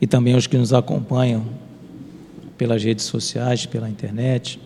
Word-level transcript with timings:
e 0.00 0.06
também 0.06 0.34
os 0.34 0.46
que 0.46 0.56
nos 0.56 0.72
acompanham 0.72 1.44
pelas 2.56 2.82
redes 2.82 3.04
sociais, 3.04 3.66
pela 3.66 3.88
internet. 3.88 4.58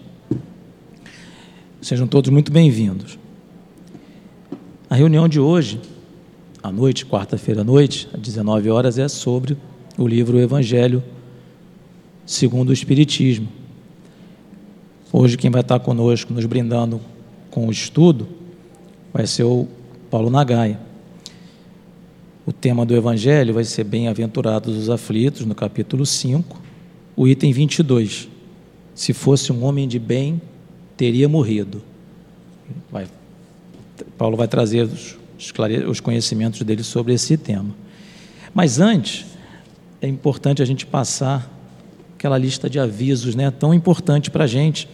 Sejam 1.81 2.07
todos 2.07 2.31
muito 2.31 2.53
bem-vindos. 2.53 3.19
A 4.89 4.95
reunião 4.95 5.29
de 5.29 5.41
hoje, 5.41 5.81
à 6.63 6.71
noite, 6.71 7.05
quarta-feira 7.05 7.63
à 7.63 7.65
noite, 7.65 8.09
às 8.15 8.21
19 8.21 8.71
horas, 8.71 8.99
é 8.99 9.09
sobre 9.09 9.57
o 9.99 10.07
livro 10.07 10.39
Evangelho 10.39 11.03
segundo 12.27 12.71
o 12.71 12.73
Espiritismo. 12.73 13.49
Hoje, 15.13 15.37
quem 15.37 15.51
vai 15.51 15.61
estar 15.61 15.79
conosco, 15.81 16.33
nos 16.33 16.47
brindando 16.47 17.01
com 17.51 17.67
o 17.69 17.71
estudo, 17.71 18.27
vai 19.13 19.27
ser 19.27 19.45
o 19.45 19.69
Paulo 20.11 20.31
Nagaia. 20.31 20.79
O 22.47 22.53
tema 22.53 22.85
do 22.85 22.95
Evangelho 22.95 23.55
vai 23.55 23.65
ser 23.65 23.85
Bem-aventurados 23.85 24.77
os 24.77 24.91
aflitos, 24.91 25.47
no 25.47 25.55
capítulo 25.55 26.05
5, 26.05 26.61
o 27.17 27.27
item 27.27 27.53
22. 27.53 28.29
Se 28.95 29.15
fosse 29.15 29.51
um 29.51 29.65
homem 29.65 29.89
de 29.89 29.99
bem, 29.99 30.43
teria 30.95 31.27
morrido. 31.27 31.83
Vai, 32.93 33.07
Paulo 34.19 34.37
vai 34.37 34.47
trazer 34.47 34.83
os, 34.83 35.17
os 35.89 36.01
conhecimentos 36.01 36.61
dele 36.63 36.83
sobre 36.83 37.15
esse 37.15 37.39
tema. 37.39 37.75
Mas 38.53 38.79
antes, 38.79 39.25
é 40.03 40.07
importante 40.07 40.61
a 40.61 40.67
gente 40.67 40.85
passar 40.85 41.51
aquela 42.15 42.37
lista 42.37 42.69
de 42.69 42.79
avisos 42.79 43.35
né, 43.35 43.51
tão 43.51 43.73
importante 43.73 44.31
para 44.31 44.45
a 44.45 44.47
gente 44.47 44.87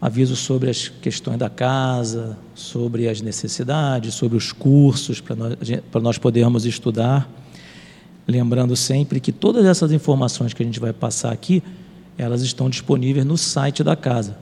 avisos 0.00 0.38
sobre 0.38 0.70
as 0.70 0.88
questões 0.88 1.36
da 1.38 1.50
casa, 1.50 2.38
sobre 2.54 3.08
as 3.08 3.20
necessidades, 3.20 4.14
sobre 4.14 4.38
os 4.38 4.52
cursos 4.52 5.20
para 5.20 5.34
nós, 5.34 5.56
nós 6.00 6.16
podermos 6.18 6.64
estudar. 6.64 7.28
Lembrando 8.26 8.74
sempre 8.76 9.20
que 9.20 9.32
todas 9.32 9.66
essas 9.66 9.90
informações 9.90 10.54
que 10.54 10.62
a 10.62 10.66
gente 10.66 10.78
vai 10.78 10.92
passar 10.92 11.32
aqui, 11.32 11.60
elas 12.16 12.42
estão 12.42 12.70
disponíveis 12.70 13.24
no 13.24 13.36
site 13.36 13.82
da 13.82 13.96
casa, 13.96 14.38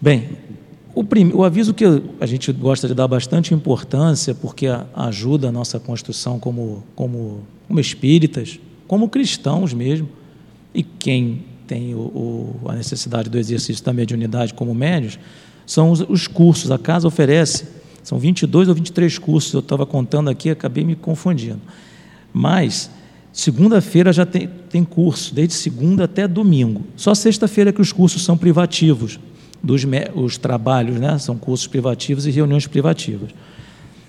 Bem, 0.00 0.30
o, 0.94 1.04
o, 1.34 1.44
aviso 1.44 1.72
que 1.72 1.84
a 2.20 2.26
gente 2.26 2.52
gosta 2.52 2.86
de 2.86 2.94
dar 2.94 3.08
bastante 3.08 3.54
importância, 3.54 4.34
porque 4.34 4.66
ajuda 4.94 5.48
a 5.48 5.52
nossa 5.52 5.80
construção 5.80 6.38
como, 6.38 6.84
como, 6.94 7.40
como 7.66 7.80
espíritas, 7.80 8.60
como 8.86 9.08
cristãos 9.08 9.72
mesmo, 9.72 10.08
e 10.74 10.82
quem 10.82 11.44
tem 11.66 11.94
o, 11.94 11.98
o, 11.98 12.60
a 12.68 12.74
necessidade 12.74 13.30
do 13.30 13.38
exercício 13.38 13.82
da 13.84 13.92
mediunidade 13.92 14.52
como 14.52 14.74
médios, 14.74 15.18
são 15.64 15.90
os, 15.90 16.00
os, 16.00 16.26
cursos. 16.26 16.70
A 16.70 16.78
casa 16.78 17.08
oferece, 17.08 17.66
são 18.02 18.18
22 18.18 18.68
ou 18.68 18.74
23 18.74 19.18
cursos, 19.18 19.54
eu 19.54 19.60
estava 19.60 19.86
contando 19.86 20.28
aqui, 20.28 20.50
acabei 20.50 20.84
me 20.84 20.94
confundindo. 20.94 21.60
Mas, 22.32 22.90
segunda-feira 23.32 24.12
já 24.12 24.26
tem, 24.26 24.46
tem 24.68 24.84
curso, 24.84 25.34
desde 25.34 25.54
segunda 25.54 26.04
até 26.04 26.28
domingo. 26.28 26.82
Só 26.96 27.14
sexta-feira 27.14 27.72
que 27.72 27.80
os 27.80 27.92
cursos 27.92 28.22
são 28.22 28.36
privativos 28.36 29.18
dos 29.62 29.82
os 30.14 30.36
trabalhos, 30.36 30.98
né? 30.98 31.18
são 31.18 31.36
cursos 31.36 31.66
privativos 31.66 32.26
e 32.26 32.30
reuniões 32.30 32.66
privativas. 32.66 33.30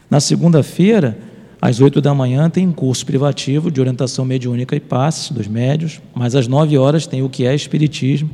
Na 0.09 0.19
segunda-feira, 0.19 1.18
às 1.62 1.80
oito 1.80 2.02
da 2.02 2.14
manhã, 2.14 2.50
tem 2.50 2.72
curso 2.72 3.06
privativo 3.06 3.72
de 3.72 3.80
orientação 3.80 4.25
mediúnica 4.25 4.75
e 4.75 4.80
passes 4.80 5.31
dos 5.31 5.47
médios, 5.47 6.02
mas 6.13 6.36
às 6.36 6.47
nove 6.47 6.78
horas 6.78 7.08
tem 7.08 7.24
o 7.24 7.30
que 7.30 7.46
é 7.46 7.56
Espiritismo. 7.56 8.30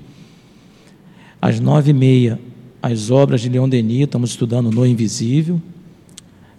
Às 1.42 1.60
nove 1.60 1.92
e 1.92 1.94
meia, 1.94 2.40
as 2.82 3.12
obras 3.12 3.42
de 3.42 3.50
Leon 3.50 3.70
Denis, 3.70 4.04
estamos 4.04 4.32
estudando 4.32 4.72
No 4.72 4.86
Invisível. 4.86 5.62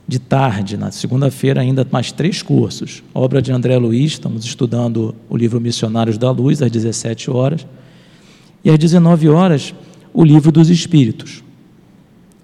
De 0.06 0.19
tarde, 0.19 0.76
na 0.76 0.91
segunda-feira, 0.91 1.60
ainda 1.60 1.87
mais 1.91 2.10
três 2.10 2.43
cursos. 2.43 3.03
Obra 3.15 3.41
de 3.41 3.53
André 3.53 3.76
Luiz, 3.76 4.12
estamos 4.12 4.44
estudando 4.44 5.15
o 5.28 5.37
livro 5.37 5.60
Missionários 5.60 6.19
da 6.19 6.31
Luz, 6.31 6.60
às 6.62 6.70
17 6.70 7.31
horas. 7.31 7.66
E 8.65 8.70
às 8.70 8.78
19 8.78 9.28
horas, 9.28 9.75
o 10.12 10.25
livro 10.25 10.50
dos 10.50 10.71
Espíritos 10.71 11.43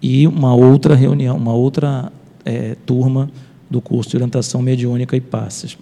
e 0.00 0.26
uma 0.26 0.54
outra 0.54 0.94
reunião, 0.94 1.36
uma 1.36 1.52
outra 1.52 2.12
é, 2.44 2.76
turma 2.86 3.30
do 3.68 3.80
curso 3.80 4.10
de 4.10 4.16
orientação 4.16 4.62
mediúnica 4.62 5.16
e 5.16 5.20
passes. 5.20 5.76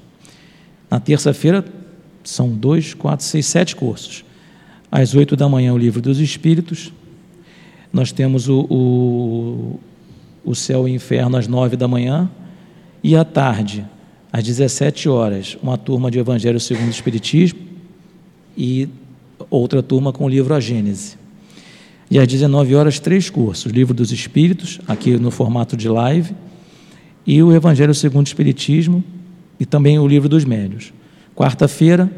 Na 0.90 0.98
terça-feira 0.98 1.64
são 2.22 2.48
dois, 2.48 2.94
quatro, 2.94 3.24
seis, 3.24 3.46
sete 3.46 3.76
cursos. 3.76 4.24
Às 4.90 5.14
oito 5.14 5.36
da 5.36 5.48
manhã 5.48 5.72
o 5.74 5.78
livro 5.78 6.00
dos 6.00 6.20
Espíritos. 6.20 6.92
Nós 7.92 8.12
temos 8.12 8.48
o, 8.48 8.60
o, 8.70 9.80
o 10.44 10.54
céu 10.54 10.88
e 10.88 10.92
o 10.92 10.94
inferno 10.94 11.36
às 11.36 11.46
nove 11.46 11.76
da 11.76 11.86
manhã 11.86 12.30
e 13.02 13.14
à 13.14 13.24
tarde 13.24 13.84
às 14.32 14.42
17 14.42 15.08
horas, 15.08 15.56
uma 15.62 15.78
turma 15.78 16.10
de 16.10 16.18
Evangelho 16.18 16.58
segundo 16.58 16.88
o 16.88 16.90
Espiritismo 16.90 17.60
e 18.56 18.88
outra 19.48 19.80
turma 19.80 20.12
com 20.12 20.24
o 20.24 20.28
livro 20.28 20.52
A 20.54 20.58
Gênese. 20.58 21.16
E 22.14 22.18
às 22.20 22.28
19 22.28 22.76
horas, 22.76 23.00
três 23.00 23.28
cursos: 23.28 23.72
Livro 23.72 23.92
dos 23.92 24.12
Espíritos, 24.12 24.78
aqui 24.86 25.16
no 25.18 25.32
formato 25.32 25.76
de 25.76 25.88
live, 25.88 26.32
e 27.26 27.42
o 27.42 27.52
Evangelho 27.52 27.92
segundo 27.92 28.24
o 28.24 28.28
Espiritismo, 28.28 29.02
e 29.58 29.66
também 29.66 29.98
o 29.98 30.06
Livro 30.06 30.28
dos 30.28 30.44
Médios. 30.44 30.92
Quarta-feira, 31.34 32.08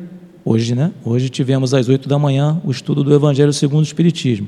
hoje, 0.44 0.74
né? 0.74 0.92
Hoje 1.02 1.30
tivemos 1.30 1.72
às 1.72 1.88
8 1.88 2.10
da 2.10 2.18
manhã 2.18 2.60
o 2.62 2.70
estudo 2.70 3.02
do 3.02 3.14
Evangelho 3.14 3.54
segundo 3.54 3.84
o 3.84 3.86
Espiritismo. 3.86 4.46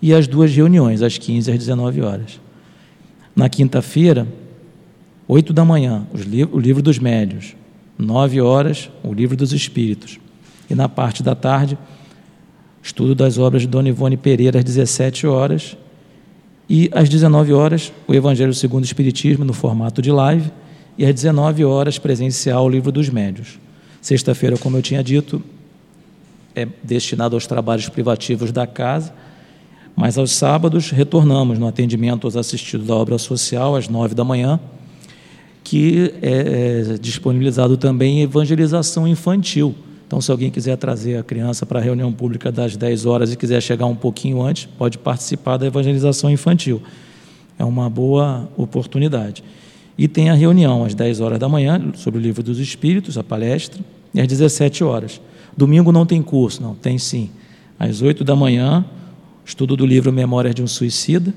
E 0.00 0.14
as 0.14 0.28
duas 0.28 0.54
reuniões, 0.54 1.02
às 1.02 1.18
15 1.18 1.50
e 1.50 1.52
às 1.52 1.58
19 1.58 2.02
horas. 2.02 2.40
Na 3.34 3.48
quinta-feira, 3.48 4.24
8 5.26 5.52
da 5.52 5.64
manhã, 5.64 6.06
o 6.52 6.60
Livro 6.60 6.80
dos 6.80 7.00
Médios. 7.00 7.56
9 7.98 8.40
horas, 8.40 8.88
o 9.02 9.12
Livro 9.12 9.36
dos 9.36 9.52
Espíritos. 9.52 10.20
E 10.70 10.76
na 10.76 10.88
parte 10.88 11.24
da 11.24 11.34
tarde, 11.34 11.76
estudo 12.86 13.16
das 13.16 13.36
obras 13.36 13.62
de 13.62 13.68
Dona 13.68 13.88
Ivone 13.88 14.16
Pereira 14.16 14.60
às 14.60 14.64
17 14.64 15.26
horas. 15.26 15.76
E 16.68 16.88
às 16.92 17.08
19 17.08 17.52
horas 17.52 17.92
o 18.06 18.14
Evangelho 18.14 18.54
segundo 18.54 18.84
o 18.84 18.86
Espiritismo 18.86 19.44
no 19.44 19.52
formato 19.52 20.00
de 20.00 20.12
live. 20.12 20.50
E 20.96 21.04
às 21.04 21.12
19 21.12 21.64
horas 21.64 21.98
presencial 21.98 22.64
o 22.64 22.68
Livro 22.68 22.92
dos 22.92 23.08
Médios. 23.08 23.58
Sexta-feira, 24.00 24.56
como 24.56 24.76
eu 24.76 24.82
tinha 24.82 25.02
dito, 25.02 25.42
é 26.54 26.66
destinado 26.82 27.34
aos 27.34 27.46
trabalhos 27.46 27.88
privativos 27.88 28.52
da 28.52 28.68
casa, 28.68 29.12
mas 29.96 30.16
aos 30.16 30.30
sábados 30.30 30.90
retornamos 30.90 31.58
no 31.58 31.66
atendimento 31.66 32.24
aos 32.24 32.36
assistidos 32.36 32.86
da 32.86 32.94
obra 32.94 33.18
social 33.18 33.74
às 33.74 33.88
9 33.88 34.14
da 34.14 34.22
manhã, 34.22 34.60
que 35.64 36.14
é, 36.22 36.92
é 36.94 36.98
disponibilizado 36.98 37.76
também 37.76 38.22
evangelização 38.22 39.08
infantil 39.08 39.74
então, 40.06 40.20
se 40.20 40.30
alguém 40.30 40.50
quiser 40.50 40.76
trazer 40.76 41.18
a 41.18 41.22
criança 41.24 41.66
para 41.66 41.80
a 41.80 41.82
reunião 41.82 42.12
pública 42.12 42.52
das 42.52 42.76
10 42.76 43.06
horas 43.06 43.32
e 43.32 43.36
quiser 43.36 43.60
chegar 43.60 43.86
um 43.86 43.94
pouquinho 43.94 44.40
antes, 44.40 44.66
pode 44.78 44.98
participar 44.98 45.56
da 45.56 45.66
evangelização 45.66 46.30
infantil. 46.30 46.80
É 47.58 47.64
uma 47.64 47.90
boa 47.90 48.48
oportunidade. 48.56 49.42
E 49.98 50.06
tem 50.06 50.30
a 50.30 50.34
reunião 50.34 50.84
às 50.84 50.94
10 50.94 51.20
horas 51.20 51.40
da 51.40 51.48
manhã 51.48 51.90
sobre 51.96 52.20
o 52.20 52.22
livro 52.22 52.40
dos 52.40 52.60
Espíritos, 52.60 53.18
a 53.18 53.24
palestra, 53.24 53.82
e 54.14 54.20
às 54.20 54.28
17 54.28 54.84
horas. 54.84 55.20
Domingo 55.56 55.90
não 55.90 56.06
tem 56.06 56.22
curso, 56.22 56.62
não, 56.62 56.74
tem 56.74 56.98
sim. 56.98 57.30
Às 57.76 58.00
8 58.00 58.22
da 58.22 58.36
manhã, 58.36 58.84
estudo 59.44 59.76
do 59.76 59.84
livro 59.84 60.12
Memórias 60.12 60.54
de 60.54 60.62
um 60.62 60.68
Suicida, 60.68 61.34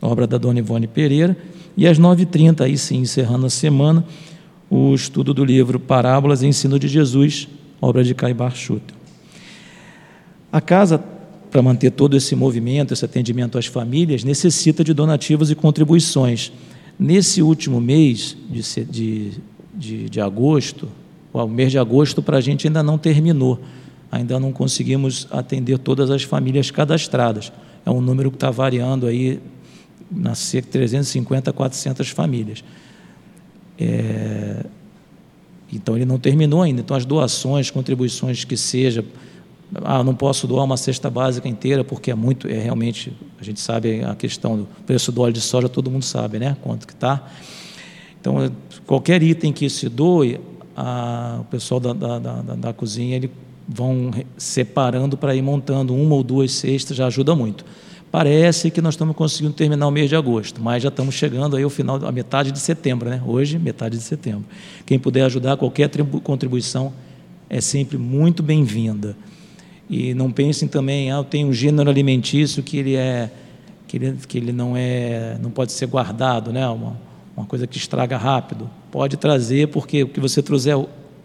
obra 0.00 0.24
da 0.24 0.38
Dona 0.38 0.60
Ivone 0.60 0.86
Pereira, 0.86 1.36
e 1.76 1.86
às 1.86 1.98
9h30, 1.98 2.60
aí 2.60 2.78
sim, 2.78 2.98
encerrando 2.98 3.46
a 3.46 3.50
semana, 3.50 4.04
o 4.70 4.94
estudo 4.94 5.34
do 5.34 5.44
livro 5.44 5.80
Parábolas 5.80 6.42
e 6.42 6.46
Ensino 6.46 6.78
de 6.78 6.86
Jesus, 6.86 7.48
obra 7.80 8.02
de 8.04 8.14
Caibar 8.14 8.54
Schutter. 8.54 8.96
A 10.50 10.60
casa, 10.60 10.98
para 11.50 11.62
manter 11.62 11.90
todo 11.90 12.16
esse 12.16 12.34
movimento, 12.34 12.92
esse 12.92 13.04
atendimento 13.04 13.58
às 13.58 13.66
famílias, 13.66 14.24
necessita 14.24 14.82
de 14.82 14.94
donativos 14.94 15.50
e 15.50 15.54
contribuições. 15.54 16.52
Nesse 16.98 17.42
último 17.42 17.80
mês 17.80 18.36
de, 18.50 18.84
de, 18.84 19.32
de, 19.74 20.08
de 20.08 20.20
agosto, 20.20 20.88
o 21.32 21.46
mês 21.46 21.70
de 21.70 21.78
agosto 21.78 22.22
para 22.22 22.38
a 22.38 22.40
gente 22.40 22.66
ainda 22.66 22.82
não 22.82 22.98
terminou, 22.98 23.60
ainda 24.10 24.40
não 24.40 24.52
conseguimos 24.52 25.28
atender 25.30 25.78
todas 25.78 26.10
as 26.10 26.22
famílias 26.22 26.70
cadastradas. 26.70 27.52
É 27.84 27.90
um 27.90 28.00
número 28.00 28.30
que 28.30 28.36
está 28.36 28.50
variando 28.50 29.06
aí 29.06 29.40
na 30.10 30.34
cerca 30.34 30.66
de 30.66 30.72
350 30.72 31.50
a 31.50 31.52
400 31.52 32.08
famílias. 32.08 32.64
É, 33.78 34.64
então 35.72 35.96
ele 35.96 36.04
não 36.04 36.18
terminou 36.18 36.62
ainda. 36.62 36.80
Então 36.80 36.96
as 36.96 37.04
doações, 37.04 37.70
contribuições 37.70 38.44
que 38.44 38.56
seja, 38.56 39.04
ah, 39.84 40.02
não 40.02 40.14
posso 40.14 40.46
doar 40.46 40.64
uma 40.64 40.76
cesta 40.76 41.10
básica 41.10 41.48
inteira 41.48 41.84
porque 41.84 42.10
é 42.10 42.14
muito, 42.14 42.48
é 42.48 42.58
realmente, 42.58 43.12
a 43.38 43.44
gente 43.44 43.60
sabe 43.60 44.02
a 44.02 44.14
questão 44.14 44.58
do 44.58 44.68
preço 44.86 45.12
do 45.12 45.20
óleo 45.20 45.32
de 45.32 45.40
soja, 45.40 45.68
todo 45.68 45.90
mundo 45.90 46.04
sabe, 46.04 46.38
né? 46.38 46.56
Quanto 46.62 46.86
que 46.86 46.92
está. 46.92 47.30
Então 48.20 48.50
qualquer 48.86 49.22
item 49.22 49.52
que 49.52 49.68
se 49.68 49.88
doe, 49.88 50.40
a, 50.76 51.38
o 51.40 51.44
pessoal 51.44 51.80
da, 51.80 51.92
da, 51.92 52.18
da, 52.18 52.42
da 52.54 52.72
cozinha 52.72 53.16
ele 53.16 53.30
vão 53.68 54.10
separando 54.38 55.16
para 55.16 55.34
ir 55.34 55.42
montando 55.42 55.94
uma 55.94 56.14
ou 56.14 56.22
duas 56.22 56.52
cestas, 56.52 56.96
já 56.96 57.06
ajuda 57.06 57.34
muito. 57.34 57.64
Parece 58.10 58.70
que 58.70 58.80
nós 58.80 58.94
estamos 58.94 59.14
conseguindo 59.14 59.52
terminar 59.52 59.86
o 59.86 59.90
mês 59.90 60.08
de 60.08 60.16
agosto, 60.16 60.62
mas 60.62 60.82
já 60.82 60.88
estamos 60.88 61.14
chegando 61.14 61.56
aí 61.56 61.62
ao 61.62 61.70
final, 61.70 62.04
a 62.06 62.10
metade 62.10 62.50
de 62.50 62.58
setembro, 62.58 63.10
né? 63.10 63.22
Hoje, 63.26 63.58
metade 63.58 63.98
de 63.98 64.02
setembro. 64.02 64.44
Quem 64.86 64.98
puder 64.98 65.24
ajudar, 65.24 65.56
qualquer 65.58 65.90
contribuição 66.22 66.92
é 67.50 67.60
sempre 67.60 67.98
muito 67.98 68.42
bem-vinda. 68.42 69.14
E 69.90 70.14
não 70.14 70.30
pensem 70.30 70.66
também, 70.68 71.10
ah, 71.10 71.22
tenho 71.22 71.48
um 71.48 71.52
gênero 71.52 71.88
alimentício 71.90 72.62
que 72.62 72.78
ele 72.78 72.94
é 72.94 73.30
que 73.86 73.96
ele, 73.96 74.18
que 74.28 74.38
ele 74.38 74.52
não 74.52 74.76
é, 74.76 75.38
não 75.42 75.50
pode 75.50 75.72
ser 75.72 75.86
guardado, 75.86 76.52
né? 76.52 76.68
Uma, 76.68 76.96
uma 77.36 77.46
coisa 77.46 77.66
que 77.66 77.78
estraga 77.78 78.16
rápido. 78.16 78.70
Pode 78.92 79.16
trazer, 79.16 79.68
porque 79.68 80.02
o 80.02 80.08
que 80.08 80.20
você 80.20 80.42
trouxer 80.42 80.76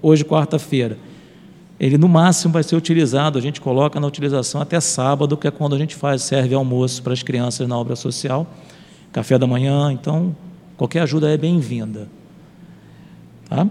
hoje, 0.01 0.23
quarta-feira, 0.23 0.97
ele 1.79 1.97
no 1.97 2.07
máximo 2.07 2.53
vai 2.53 2.63
ser 2.63 2.75
utilizado, 2.75 3.37
a 3.37 3.41
gente 3.41 3.59
coloca 3.59 3.99
na 3.99 4.07
utilização 4.07 4.61
até 4.61 4.79
sábado, 4.79 5.35
que 5.35 5.47
é 5.47 5.51
quando 5.51 5.75
a 5.75 5.77
gente 5.77 5.95
faz, 5.95 6.21
serve 6.21 6.53
almoço 6.53 7.01
para 7.01 7.13
as 7.13 7.23
crianças 7.23 7.67
na 7.67 7.77
obra 7.77 7.95
social, 7.95 8.47
café 9.11 9.37
da 9.37 9.47
manhã, 9.47 9.91
então 9.91 10.35
qualquer 10.77 11.01
ajuda 11.01 11.29
é 11.29 11.37
bem-vinda. 11.37 12.07
Tá? 13.49 13.67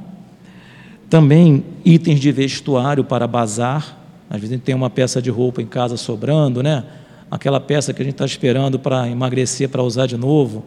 Também 1.08 1.64
itens 1.84 2.20
de 2.20 2.32
vestuário 2.32 3.04
para 3.04 3.26
bazar, 3.26 3.98
às 4.28 4.36
vezes 4.40 4.52
a 4.52 4.56
gente 4.56 4.64
tem 4.64 4.74
uma 4.74 4.90
peça 4.90 5.22
de 5.22 5.30
roupa 5.30 5.62
em 5.62 5.66
casa 5.66 5.96
sobrando, 5.96 6.62
né? 6.62 6.84
aquela 7.30 7.58
peça 7.58 7.94
que 7.94 8.02
a 8.02 8.04
gente 8.04 8.14
está 8.14 8.26
esperando 8.26 8.78
para 8.78 9.08
emagrecer, 9.08 9.68
para 9.68 9.82
usar 9.82 10.06
de 10.06 10.18
novo, 10.18 10.64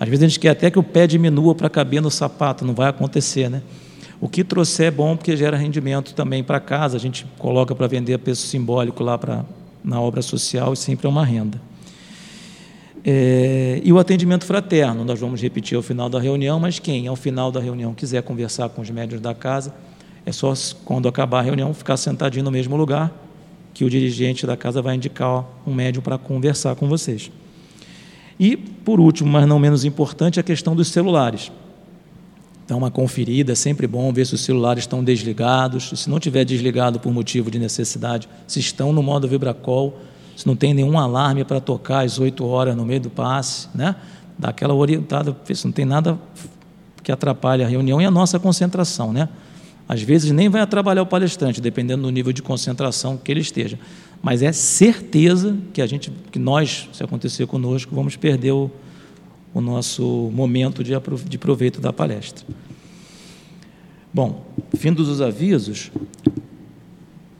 às 0.00 0.08
vezes 0.08 0.24
a 0.24 0.28
gente 0.28 0.40
quer 0.40 0.50
até 0.50 0.70
que 0.70 0.78
o 0.78 0.82
pé 0.82 1.06
diminua 1.06 1.54
para 1.54 1.68
caber 1.68 2.00
no 2.00 2.10
sapato, 2.10 2.64
não 2.64 2.74
vai 2.74 2.88
acontecer, 2.88 3.48
né? 3.48 3.62
O 4.20 4.28
que 4.28 4.42
trouxer 4.42 4.86
é 4.86 4.90
bom 4.90 5.16
porque 5.16 5.36
gera 5.36 5.56
rendimento 5.56 6.12
também 6.12 6.42
para 6.42 6.58
casa, 6.58 6.96
a 6.96 7.00
gente 7.00 7.24
coloca 7.38 7.74
para 7.74 7.86
vender 7.86 8.14
a 8.14 8.18
preço 8.18 8.46
simbólico 8.46 9.04
lá 9.04 9.16
pra, 9.16 9.44
na 9.84 10.00
obra 10.00 10.22
social 10.22 10.72
e 10.72 10.76
sempre 10.76 11.06
é 11.06 11.10
uma 11.10 11.24
renda. 11.24 11.60
É, 13.04 13.80
e 13.84 13.92
o 13.92 13.98
atendimento 13.98 14.44
fraterno, 14.44 15.04
nós 15.04 15.20
vamos 15.20 15.40
repetir 15.40 15.76
ao 15.76 15.82
final 15.82 16.08
da 16.08 16.18
reunião, 16.18 16.58
mas 16.58 16.80
quem 16.80 17.06
ao 17.06 17.14
final 17.14 17.52
da 17.52 17.60
reunião 17.60 17.94
quiser 17.94 18.22
conversar 18.22 18.68
com 18.70 18.82
os 18.82 18.90
médios 18.90 19.20
da 19.20 19.32
casa, 19.32 19.72
é 20.26 20.32
só 20.32 20.52
quando 20.84 21.06
acabar 21.06 21.38
a 21.38 21.42
reunião 21.42 21.72
ficar 21.72 21.96
sentadinho 21.96 22.44
no 22.44 22.50
mesmo 22.50 22.76
lugar, 22.76 23.12
que 23.72 23.84
o 23.84 23.90
dirigente 23.90 24.44
da 24.44 24.56
casa 24.56 24.82
vai 24.82 24.96
indicar 24.96 25.44
um 25.64 25.72
médium 25.72 26.02
para 26.02 26.18
conversar 26.18 26.74
com 26.74 26.88
vocês. 26.88 27.30
E, 28.38 28.56
por 28.56 28.98
último, 28.98 29.30
mas 29.30 29.46
não 29.46 29.60
menos 29.60 29.84
importante, 29.84 30.40
a 30.40 30.42
questão 30.42 30.74
dos 30.74 30.88
celulares 30.88 31.52
dar 32.68 32.76
uma 32.76 32.90
conferida, 32.90 33.52
é 33.52 33.54
sempre 33.54 33.86
bom 33.86 34.12
ver 34.12 34.26
se 34.26 34.34
os 34.34 34.42
celulares 34.42 34.84
estão 34.84 35.02
desligados, 35.02 35.90
se 35.96 36.10
não 36.10 36.20
tiver 36.20 36.44
desligado 36.44 37.00
por 37.00 37.10
motivo 37.10 37.50
de 37.50 37.58
necessidade, 37.58 38.28
se 38.46 38.60
estão 38.60 38.92
no 38.92 39.02
modo 39.02 39.26
vibracol, 39.26 39.98
se 40.36 40.46
não 40.46 40.54
tem 40.54 40.74
nenhum 40.74 40.98
alarme 40.98 41.44
para 41.44 41.60
tocar 41.60 42.04
às 42.04 42.18
8 42.18 42.44
horas 42.44 42.76
no 42.76 42.84
meio 42.84 43.00
do 43.00 43.08
passe, 43.08 43.68
né? 43.74 43.96
Dá 44.38 44.50
aquela 44.50 44.74
orientada, 44.74 45.34
se 45.52 45.64
não 45.64 45.72
tem 45.72 45.86
nada 45.86 46.18
que 47.02 47.10
atrapalhe 47.10 47.64
a 47.64 47.66
reunião 47.66 48.02
e 48.02 48.04
a 48.04 48.10
nossa 48.10 48.38
concentração, 48.38 49.14
né? 49.14 49.30
Às 49.88 50.02
vezes 50.02 50.30
nem 50.30 50.50
vai 50.50 50.60
atrapalhar 50.60 51.00
o 51.00 51.06
palestrante, 51.06 51.62
dependendo 51.62 52.02
do 52.02 52.10
nível 52.10 52.34
de 52.34 52.42
concentração 52.42 53.16
que 53.16 53.32
ele 53.32 53.40
esteja. 53.40 53.78
Mas 54.22 54.42
é 54.42 54.52
certeza 54.52 55.56
que 55.72 55.80
a 55.80 55.86
gente, 55.86 56.12
que 56.30 56.38
nós, 56.38 56.86
se 56.92 57.02
acontecer 57.02 57.46
conosco, 57.46 57.94
vamos 57.94 58.14
perder 58.14 58.52
o, 58.52 58.70
o 59.52 59.60
nosso 59.60 60.30
momento 60.32 60.84
de, 60.84 61.38
proveito 61.38 61.80
da 61.80 61.92
palestra. 61.92 62.46
Bom, 64.12 64.44
fim 64.76 64.92
dos 64.92 65.20
avisos, 65.20 65.90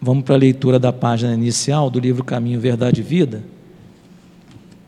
vamos 0.00 0.24
para 0.24 0.34
a 0.34 0.38
leitura 0.38 0.78
da 0.78 0.92
página 0.92 1.34
inicial 1.34 1.90
do 1.90 1.98
livro 1.98 2.24
Caminho, 2.24 2.60
Verdade 2.60 3.00
e 3.00 3.04
Vida, 3.04 3.42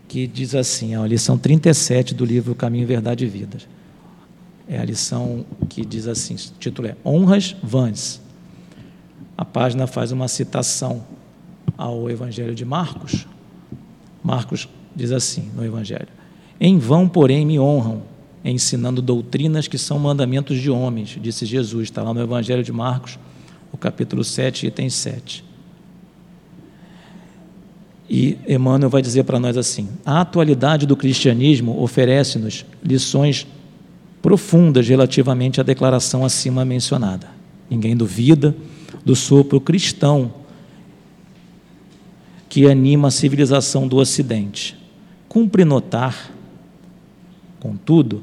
que 0.08 0.26
diz 0.26 0.54
assim, 0.54 0.94
a 0.94 1.06
lição 1.06 1.38
37 1.38 2.14
do 2.14 2.24
livro 2.24 2.54
Caminho, 2.54 2.86
Verdade 2.86 3.24
e 3.24 3.28
Vida. 3.28 3.58
É 4.68 4.78
a 4.78 4.84
lição 4.84 5.44
que 5.68 5.84
diz 5.84 6.06
assim, 6.06 6.34
o 6.34 6.58
título 6.58 6.88
é 6.88 6.96
Honras 7.04 7.56
Vãs. 7.62 8.20
A 9.36 9.44
página 9.44 9.86
faz 9.86 10.12
uma 10.12 10.28
citação 10.28 11.04
ao 11.76 12.10
Evangelho 12.10 12.54
de 12.54 12.64
Marcos. 12.64 13.26
Marcos 14.22 14.68
diz 14.94 15.12
assim 15.12 15.50
no 15.56 15.64
Evangelho: 15.64 16.19
em 16.60 16.78
vão, 16.78 17.08
porém, 17.08 17.46
me 17.46 17.58
honram, 17.58 18.02
ensinando 18.44 19.00
doutrinas 19.00 19.66
que 19.66 19.78
são 19.78 19.98
mandamentos 19.98 20.60
de 20.60 20.70
homens, 20.70 21.18
disse 21.20 21.46
Jesus, 21.46 21.84
está 21.84 22.02
lá 22.02 22.12
no 22.12 22.20
Evangelho 22.20 22.62
de 22.62 22.72
Marcos, 22.72 23.18
o 23.72 23.78
capítulo 23.78 24.22
7, 24.22 24.66
item 24.66 24.90
7. 24.90 25.44
E 28.10 28.36
Emmanuel 28.46 28.90
vai 28.90 29.00
dizer 29.00 29.22
para 29.22 29.38
nós 29.38 29.56
assim: 29.56 29.88
a 30.04 30.20
atualidade 30.20 30.84
do 30.84 30.96
cristianismo 30.96 31.80
oferece-nos 31.80 32.66
lições 32.82 33.46
profundas 34.20 34.88
relativamente 34.88 35.60
à 35.60 35.62
declaração 35.62 36.24
acima 36.24 36.64
mencionada. 36.64 37.28
Ninguém 37.70 37.96
duvida 37.96 38.54
do 39.04 39.14
sopro 39.14 39.60
cristão 39.60 40.34
que 42.48 42.66
anima 42.66 43.08
a 43.08 43.12
civilização 43.12 43.86
do 43.86 43.96
Ocidente. 43.96 44.76
Cumpre 45.28 45.64
notar 45.64 46.32
Contudo, 47.60 48.22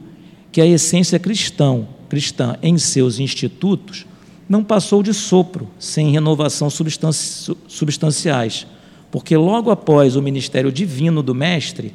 que 0.51 0.59
a 0.59 0.65
essência 0.65 1.19
cristão, 1.19 1.87
cristã 2.09 2.57
em 2.61 2.77
seus 2.77 3.19
institutos 3.19 4.05
não 4.49 4.63
passou 4.63 5.03
de 5.03 5.13
sopro, 5.13 5.69
sem 5.77 6.11
renovação 6.11 6.69
substanci 6.69 7.55
substanciais, 7.67 8.65
porque 9.11 9.37
logo 9.37 9.69
após 9.69 10.15
o 10.15 10.21
ministério 10.21 10.71
divino 10.71 11.21
do 11.21 11.35
Mestre, 11.35 11.93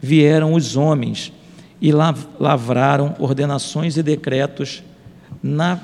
vieram 0.00 0.54
os 0.54 0.76
homens 0.76 1.32
e 1.80 1.92
lavraram 1.92 3.14
ordenações 3.18 3.96
e 3.96 4.02
decretos 4.02 4.82
na 5.42 5.80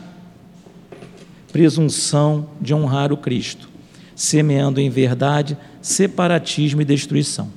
presunção 1.52 2.48
de 2.60 2.74
honrar 2.74 3.12
o 3.12 3.16
Cristo, 3.16 3.68
semeando 4.16 4.80
em 4.80 4.90
verdade 4.90 5.56
separatismo 5.80 6.80
e 6.82 6.84
destruição. 6.84 7.48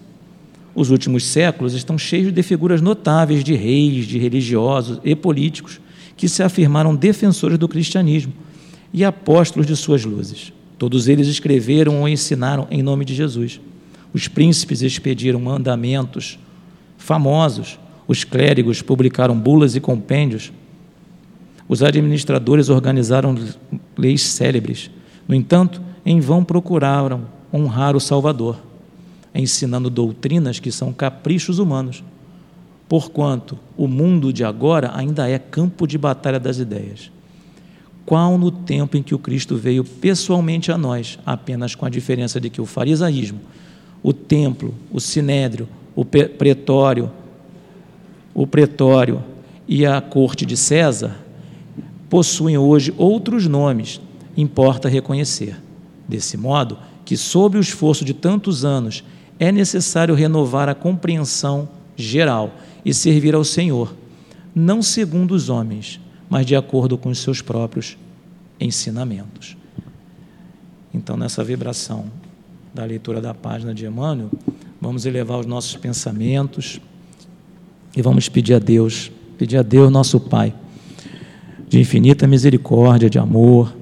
Os 0.78 0.92
últimos 0.92 1.26
séculos 1.26 1.74
estão 1.74 1.98
cheios 1.98 2.32
de 2.32 2.44
figuras 2.44 2.82
notáveis 2.82 3.44
de 3.44 3.56
reis, 3.56 4.06
de 4.06 4.20
religiosos 4.20 5.00
e 5.04 5.16
políticos 5.16 5.82
que 6.16 6.30
se 6.30 6.44
afirmaram 6.44 6.96
defensores 6.96 7.58
do 7.58 7.68
cristianismo 7.68 8.32
e 8.94 9.04
apóstolos 9.04 9.66
de 9.66 9.76
suas 9.76 10.06
luzes. 10.06 10.54
Todos 10.78 11.08
eles 11.08 11.28
escreveram 11.28 12.02
ou 12.02 12.08
ensinaram 12.08 12.68
em 12.70 12.84
nome 12.84 13.06
de 13.06 13.16
Jesus. 13.16 13.60
Os 14.14 14.28
príncipes 14.28 14.84
expediram 14.84 15.40
mandamentos 15.40 16.38
famosos, 16.96 17.80
os 18.08 18.24
clérigos 18.24 18.80
publicaram 18.80 19.36
bulas 19.36 19.76
e 19.76 19.80
compêndios, 19.80 20.54
os 21.68 21.82
administradores 21.82 22.70
organizaram 22.70 23.36
leis 23.98 24.22
célebres. 24.22 24.92
No 25.28 25.34
entanto, 25.34 25.82
em 26.06 26.20
vão 26.20 26.44
procuraram 26.44 27.26
honrar 27.52 27.96
o 27.96 28.00
Salvador 28.00 28.67
ensinando 29.40 29.90
doutrinas 29.90 30.60
que 30.60 30.72
são 30.72 30.92
caprichos 30.92 31.60
humanos, 31.60 32.04
porquanto 32.90 33.58
o 33.76 33.88
mundo 33.88 34.32
de 34.34 34.44
agora 34.44 34.92
ainda 34.96 35.30
é 35.30 35.38
campo 35.38 35.86
de 35.86 35.98
batalha 35.98 36.40
das 36.40 36.58
ideias. 36.58 37.12
Qual 38.06 38.38
no 38.38 38.50
tempo 38.50 38.96
em 38.96 39.04
que 39.04 39.14
o 39.14 39.20
Cristo 39.20 39.58
veio 39.58 39.84
pessoalmente 39.84 40.72
a 40.72 40.78
nós, 40.78 41.20
apenas 41.26 41.76
com 41.76 41.86
a 41.86 41.90
diferença 41.90 42.40
de 42.40 42.50
que 42.50 42.62
o 42.62 42.66
farisaísmo, 42.66 43.40
o 44.02 44.14
templo, 44.14 44.74
o 44.92 45.00
sinédrio, 45.00 45.68
o 45.94 46.06
pretório, 46.06 47.12
o 48.34 48.48
pretório 48.48 49.24
e 49.68 49.86
a 49.86 50.00
corte 50.00 50.46
de 50.46 50.56
César 50.56 51.18
possuem 52.10 52.58
hoje 52.58 52.94
outros 52.98 53.48
nomes, 53.48 54.00
importa 54.38 54.88
reconhecer. 54.88 55.58
Desse 56.08 56.38
modo, 56.38 56.78
que 57.04 57.18
sob 57.18 57.58
o 57.58 57.62
esforço 57.62 58.06
de 58.06 58.14
tantos 58.14 58.64
anos 58.64 59.04
é 59.40 59.52
necessário 59.52 60.16
renovar 60.16 60.70
a 60.70 60.76
compreensão 60.76 61.70
geral 61.96 62.54
e 62.84 62.94
servir 62.94 63.36
ao 63.36 63.44
Senhor, 63.44 63.96
não 64.54 64.82
segundo 64.82 65.34
os 65.34 65.50
homens, 65.50 66.00
mas 66.30 66.46
de 66.46 66.56
acordo 66.56 66.98
com 66.98 67.10
os 67.10 67.20
seus 67.20 67.42
próprios 67.42 67.98
ensinamentos. 68.60 69.56
Então, 70.94 71.16
nessa 71.16 71.44
vibração 71.44 72.06
da 72.74 72.84
leitura 72.84 73.22
da 73.22 73.34
página 73.34 73.74
de 73.74 73.86
Emmanuel, 73.86 74.30
vamos 74.80 75.06
elevar 75.06 75.40
os 75.40 75.46
nossos 75.46 75.76
pensamentos 75.76 76.80
e 77.96 78.02
vamos 78.02 78.30
pedir 78.30 78.54
a 78.54 78.60
Deus, 78.60 79.12
pedir 79.38 79.58
a 79.58 79.64
Deus, 79.64 79.92
nosso 79.92 80.20
Pai, 80.20 80.54
de 81.68 81.80
infinita 81.80 82.28
misericórdia, 82.28 83.10
de 83.10 83.20
amor, 83.20 83.76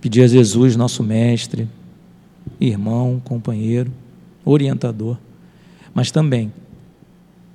pedir 0.00 0.22
a 0.22 0.26
Jesus, 0.26 0.76
nosso 0.76 1.02
Mestre, 1.02 1.68
irmão, 2.60 3.20
companheiro, 3.24 3.90
orientador, 4.44 5.16
mas 5.94 6.10
também 6.10 6.52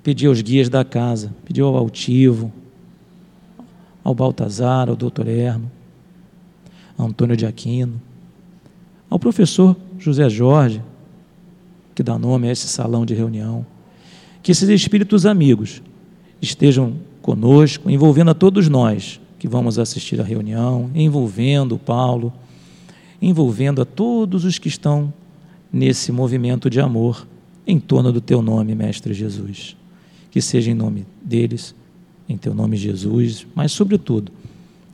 pedir 0.03 0.27
aos 0.27 0.41
guias 0.41 0.69
da 0.69 0.83
casa, 0.83 1.33
pedir 1.45 1.61
ao 1.61 1.75
altivo, 1.75 2.51
ao 4.03 4.13
Baltazar, 4.13 4.89
ao 4.89 4.95
doutor 4.95 5.25
ao 6.97 7.07
Antônio 7.07 7.35
de 7.35 7.45
Aquino, 7.45 8.01
ao 9.09 9.19
professor 9.19 9.75
José 9.97 10.29
Jorge, 10.29 10.81
que 11.93 12.03
dá 12.03 12.17
nome 12.17 12.47
a 12.47 12.51
esse 12.51 12.67
salão 12.67 13.05
de 13.05 13.13
reunião, 13.13 13.65
que 14.43 14.51
esses 14.51 14.69
espíritos 14.69 15.25
amigos 15.25 15.81
estejam 16.41 16.93
conosco, 17.21 17.89
envolvendo 17.89 18.31
a 18.31 18.35
todos 18.35 18.69
nós 18.69 19.19
que 19.39 19.47
vamos 19.47 19.79
assistir 19.79 20.21
à 20.21 20.23
reunião, 20.23 20.89
envolvendo 20.93 21.75
o 21.75 21.79
Paulo, 21.79 22.31
envolvendo 23.21 23.81
a 23.81 23.85
todos 23.85 24.45
os 24.45 24.57
que 24.57 24.67
estão 24.67 25.13
nesse 25.71 26.11
movimento 26.11 26.69
de 26.69 26.79
amor 26.79 27.27
em 27.67 27.79
torno 27.79 28.11
do 28.11 28.21
teu 28.21 28.41
nome, 28.41 28.75
Mestre 28.75 29.13
Jesus. 29.13 29.75
Que 30.31 30.41
seja 30.41 30.71
em 30.71 30.73
nome 30.73 31.05
deles, 31.21 31.73
em 32.27 32.37
teu 32.37 32.53
nome, 32.53 32.77
Jesus, 32.77 33.45
mas, 33.55 33.71
sobretudo, 33.71 34.31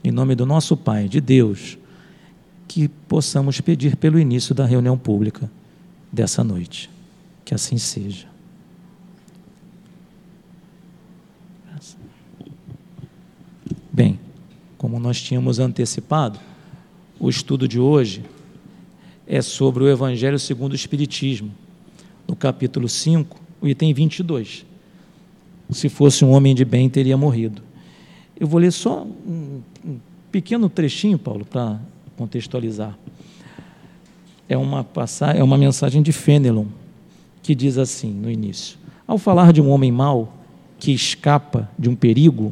em 0.03 0.11
nome 0.11 0.35
do 0.35 0.45
nosso 0.45 0.75
Pai, 0.75 1.07
de 1.07 1.21
Deus, 1.21 1.77
que 2.67 2.87
possamos 2.87 3.59
pedir 3.59 3.95
pelo 3.95 4.19
início 4.19 4.55
da 4.55 4.65
reunião 4.65 4.97
pública 4.97 5.49
dessa 6.11 6.43
noite. 6.43 6.89
Que 7.43 7.53
assim 7.53 7.77
seja. 7.77 8.27
Bem, 13.91 14.19
como 14.77 14.99
nós 14.99 15.21
tínhamos 15.21 15.59
antecipado, 15.59 16.39
o 17.21 17.29
estudo 17.29 17.67
de 17.67 17.79
hoje 17.79 18.23
é 19.27 19.43
sobre 19.43 19.83
o 19.83 19.87
Evangelho 19.87 20.39
segundo 20.39 20.71
o 20.71 20.75
Espiritismo, 20.75 21.51
no 22.27 22.35
capítulo 22.35 22.89
5, 22.89 23.39
o 23.61 23.67
item 23.67 23.93
22. 23.93 24.65
Se 25.69 25.87
fosse 25.87 26.25
um 26.25 26.31
homem 26.31 26.55
de 26.55 26.65
bem, 26.65 26.89
teria 26.89 27.15
morrido. 27.15 27.61
Eu 28.37 28.47
vou 28.47 28.59
ler 28.59 28.71
só 28.71 29.03
um, 29.03 29.61
um 29.85 29.99
pequeno 30.31 30.67
trechinho, 30.67 31.19
Paulo, 31.19 31.45
para 31.45 31.79
contextualizar. 32.17 32.97
É 34.49 34.57
uma, 34.57 34.83
passagem, 34.83 35.39
é 35.39 35.43
uma 35.43 35.59
mensagem 35.59 36.01
de 36.01 36.11
Fenelon, 36.11 36.65
que 37.43 37.53
diz 37.53 37.77
assim 37.77 38.11
no 38.11 38.31
início: 38.31 38.79
Ao 39.05 39.19
falar 39.19 39.53
de 39.53 39.61
um 39.61 39.69
homem 39.69 39.91
mau 39.91 40.35
que 40.79 40.91
escapa 40.91 41.69
de 41.77 41.87
um 41.87 41.95
perigo, 41.95 42.51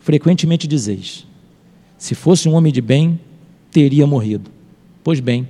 frequentemente 0.00 0.66
dizeis: 0.66 1.26
Se 1.98 2.14
fosse 2.14 2.48
um 2.48 2.54
homem 2.54 2.72
de 2.72 2.80
bem, 2.80 3.20
teria 3.70 4.06
morrido. 4.06 4.50
Pois 5.02 5.20
bem, 5.20 5.48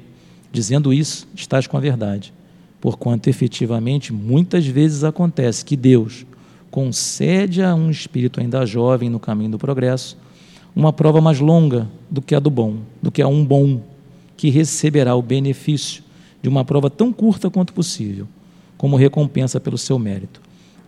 dizendo 0.52 0.92
isso, 0.92 1.26
estás 1.34 1.66
com 1.66 1.76
a 1.76 1.80
verdade, 1.80 2.32
porquanto 2.80 3.28
efetivamente 3.28 4.12
muitas 4.12 4.66
vezes 4.66 5.04
acontece 5.04 5.64
que 5.64 5.76
Deus 5.76 6.26
concede 6.70 7.62
a 7.62 7.74
um 7.74 7.90
espírito 7.90 8.40
ainda 8.40 8.64
jovem 8.64 9.10
no 9.10 9.18
caminho 9.18 9.50
do 9.50 9.58
progresso 9.58 10.16
uma 10.74 10.92
prova 10.92 11.20
mais 11.20 11.40
longa 11.40 11.88
do 12.10 12.22
que 12.22 12.34
a 12.34 12.40
do 12.40 12.50
bom, 12.50 12.78
do 13.02 13.10
que 13.10 13.20
a 13.20 13.26
um 13.26 13.44
bom, 13.44 13.82
que 14.36 14.50
receberá 14.50 15.14
o 15.14 15.22
benefício 15.22 16.02
de 16.40 16.48
uma 16.48 16.64
prova 16.64 16.88
tão 16.88 17.12
curta 17.12 17.50
quanto 17.50 17.72
possível, 17.72 18.26
como 18.78 18.96
recompensa 18.96 19.60
pelo 19.60 19.76
seu 19.76 19.98
mérito. 19.98 20.40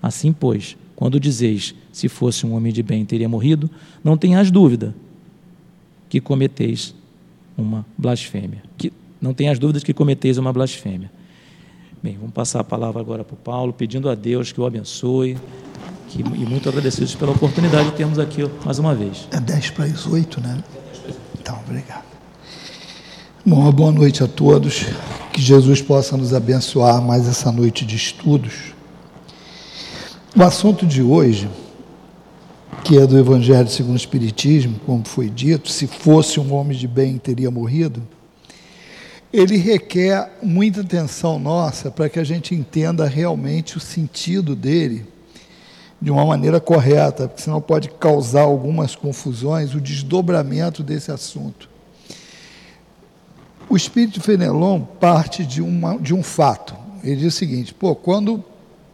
Assim, 0.02 0.32
pois, 0.32 0.76
quando 0.96 1.20
dizeis, 1.20 1.74
se 1.92 2.08
fosse 2.08 2.46
um 2.46 2.54
homem 2.54 2.72
de 2.72 2.82
bem 2.82 3.04
teria 3.04 3.28
morrido, 3.28 3.68
não 4.02 4.16
tenhas 4.16 4.50
dúvida 4.50 4.94
que 6.08 6.20
cometeis 6.20 6.94
uma 7.56 7.84
blasfêmia. 7.96 8.62
Que, 8.76 8.92
não 9.20 9.32
tenhas 9.32 9.58
dúvidas 9.58 9.84
que 9.84 9.94
cometeis 9.94 10.38
uma 10.38 10.52
blasfêmia. 10.52 11.10
Bem, 12.02 12.16
vamos 12.18 12.34
passar 12.34 12.60
a 12.60 12.64
palavra 12.64 13.00
agora 13.00 13.22
para 13.22 13.34
o 13.34 13.36
Paulo, 13.36 13.72
pedindo 13.72 14.10
a 14.10 14.14
Deus 14.14 14.50
que 14.50 14.60
o 14.60 14.66
abençoe, 14.66 15.38
que, 16.08 16.20
e 16.20 16.44
muito 16.44 16.68
agradecidos 16.68 17.14
pela 17.14 17.30
oportunidade 17.30 17.90
de 17.90 17.96
termos 17.96 18.18
aqui 18.18 18.42
mais 18.64 18.78
uma 18.78 18.94
vez. 18.94 19.28
É 19.30 19.38
10 19.38 19.70
para 19.70 19.84
as 19.84 20.06
8, 20.06 20.40
né? 20.40 20.62
Então, 21.38 21.58
obrigado. 21.64 22.04
Bom, 23.46 23.60
uma 23.60 23.72
boa 23.72 23.92
noite 23.92 24.22
a 24.22 24.28
todos. 24.28 24.86
Que 25.32 25.40
Jesus 25.40 25.80
possa 25.80 26.16
nos 26.16 26.34
abençoar 26.34 27.00
mais 27.00 27.26
essa 27.26 27.50
noite 27.50 27.86
de 27.86 27.96
estudos. 27.96 28.74
O 30.36 30.42
assunto 30.42 30.84
de 30.84 31.02
hoje 31.02 31.48
que 32.84 32.98
é 32.98 33.06
do 33.06 33.16
Evangelho 33.16 33.68
segundo 33.68 33.94
o 33.94 33.96
Espiritismo, 33.96 34.80
como 34.84 35.06
foi 35.06 35.30
dito, 35.30 35.70
se 35.70 35.86
fosse 35.86 36.40
um 36.40 36.52
homem 36.52 36.76
de 36.76 36.88
bem 36.88 37.16
teria 37.16 37.50
morrido, 37.50 38.02
ele 39.32 39.56
requer 39.56 40.30
muita 40.42 40.80
atenção 40.80 41.38
nossa 41.38 41.90
para 41.90 42.08
que 42.08 42.18
a 42.18 42.24
gente 42.24 42.54
entenda 42.54 43.06
realmente 43.06 43.76
o 43.76 43.80
sentido 43.80 44.56
dele 44.56 45.06
de 46.00 46.10
uma 46.10 46.26
maneira 46.26 46.60
correta, 46.60 47.28
porque 47.28 47.42
senão 47.42 47.60
pode 47.60 47.88
causar 47.88 48.42
algumas 48.42 48.96
confusões, 48.96 49.74
o 49.74 49.80
desdobramento 49.80 50.82
desse 50.82 51.12
assunto. 51.12 51.70
O 53.70 53.76
espírito 53.76 54.20
Fenelon 54.20 54.80
parte 54.80 55.46
de, 55.46 55.62
uma, 55.62 55.96
de 55.96 56.12
um 56.12 56.22
fato. 56.22 56.74
Ele 57.04 57.16
diz 57.16 57.34
o 57.34 57.36
seguinte: 57.38 57.72
pô, 57.72 57.94
quando 57.94 58.44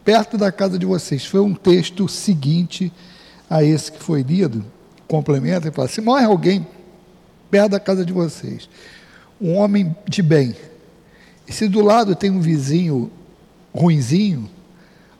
perto 0.05 0.37
da 0.37 0.51
casa 0.51 0.77
de 0.77 0.85
vocês 0.85 1.25
foi 1.25 1.41
um 1.41 1.55
texto 1.55 2.07
seguinte 2.07 2.93
a 3.49 3.63
esse 3.63 3.91
que 3.91 4.01
foi 4.01 4.21
lido, 4.21 4.63
complementa 5.07 5.67
e 5.67 5.71
fala: 5.71 5.87
se 5.87 6.01
morre 6.01 6.25
alguém 6.25 6.67
perto 7.49 7.71
da 7.71 7.79
casa 7.79 8.05
de 8.05 8.13
vocês, 8.13 8.69
um 9.41 9.55
homem 9.55 9.95
de 10.07 10.21
bem, 10.21 10.55
e 11.47 11.51
se 11.51 11.67
do 11.67 11.81
lado 11.81 12.15
tem 12.15 12.29
um 12.29 12.39
vizinho 12.39 13.11
ruinzinho, 13.73 14.49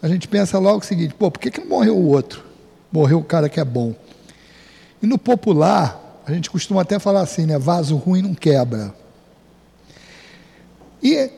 a 0.02 0.08
gente 0.08 0.28
pensa 0.28 0.60
logo 0.60 0.80
o 0.80 0.86
seguinte: 0.86 1.14
pô, 1.14 1.32
por 1.32 1.40
que, 1.40 1.50
que 1.50 1.60
não 1.60 1.68
morreu 1.68 1.98
o 1.98 2.08
outro? 2.08 2.44
Morreu 2.92 3.20
o 3.20 3.24
cara 3.24 3.50
que 3.50 3.60
é 3.60 3.66
bom. 3.66 3.96
E 5.02 5.08
no 5.08 5.18
popular, 5.18 6.22
a 6.26 6.32
gente 6.32 6.50
costuma 6.50 6.82
até 6.82 7.00
falar 7.00 7.22
assim, 7.22 7.46
né? 7.46 7.58
Vaso 7.58 7.96
ruim 7.96 8.22
não 8.22 8.36
quebra. 8.36 8.94
E 11.02 11.32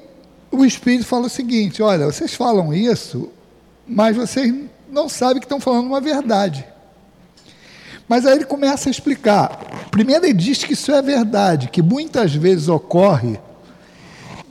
o 0.51 0.65
Espírito 0.65 1.05
fala 1.05 1.27
o 1.27 1.29
seguinte: 1.29 1.81
olha, 1.81 2.05
vocês 2.05 2.33
falam 2.33 2.73
isso, 2.73 3.29
mas 3.87 4.17
vocês 4.17 4.53
não 4.89 5.07
sabem 5.07 5.39
que 5.39 5.45
estão 5.45 5.59
falando 5.59 5.87
uma 5.87 6.01
verdade. 6.01 6.65
Mas 8.11 8.25
aí 8.25 8.33
ele 8.33 8.43
começa 8.43 8.89
a 8.89 8.91
explicar. 8.91 9.87
Primeiro, 9.89 10.25
ele 10.25 10.33
diz 10.33 10.65
que 10.65 10.73
isso 10.73 10.91
é 10.91 11.01
verdade, 11.01 11.69
que 11.69 11.81
muitas 11.81 12.35
vezes 12.35 12.67
ocorre 12.67 13.39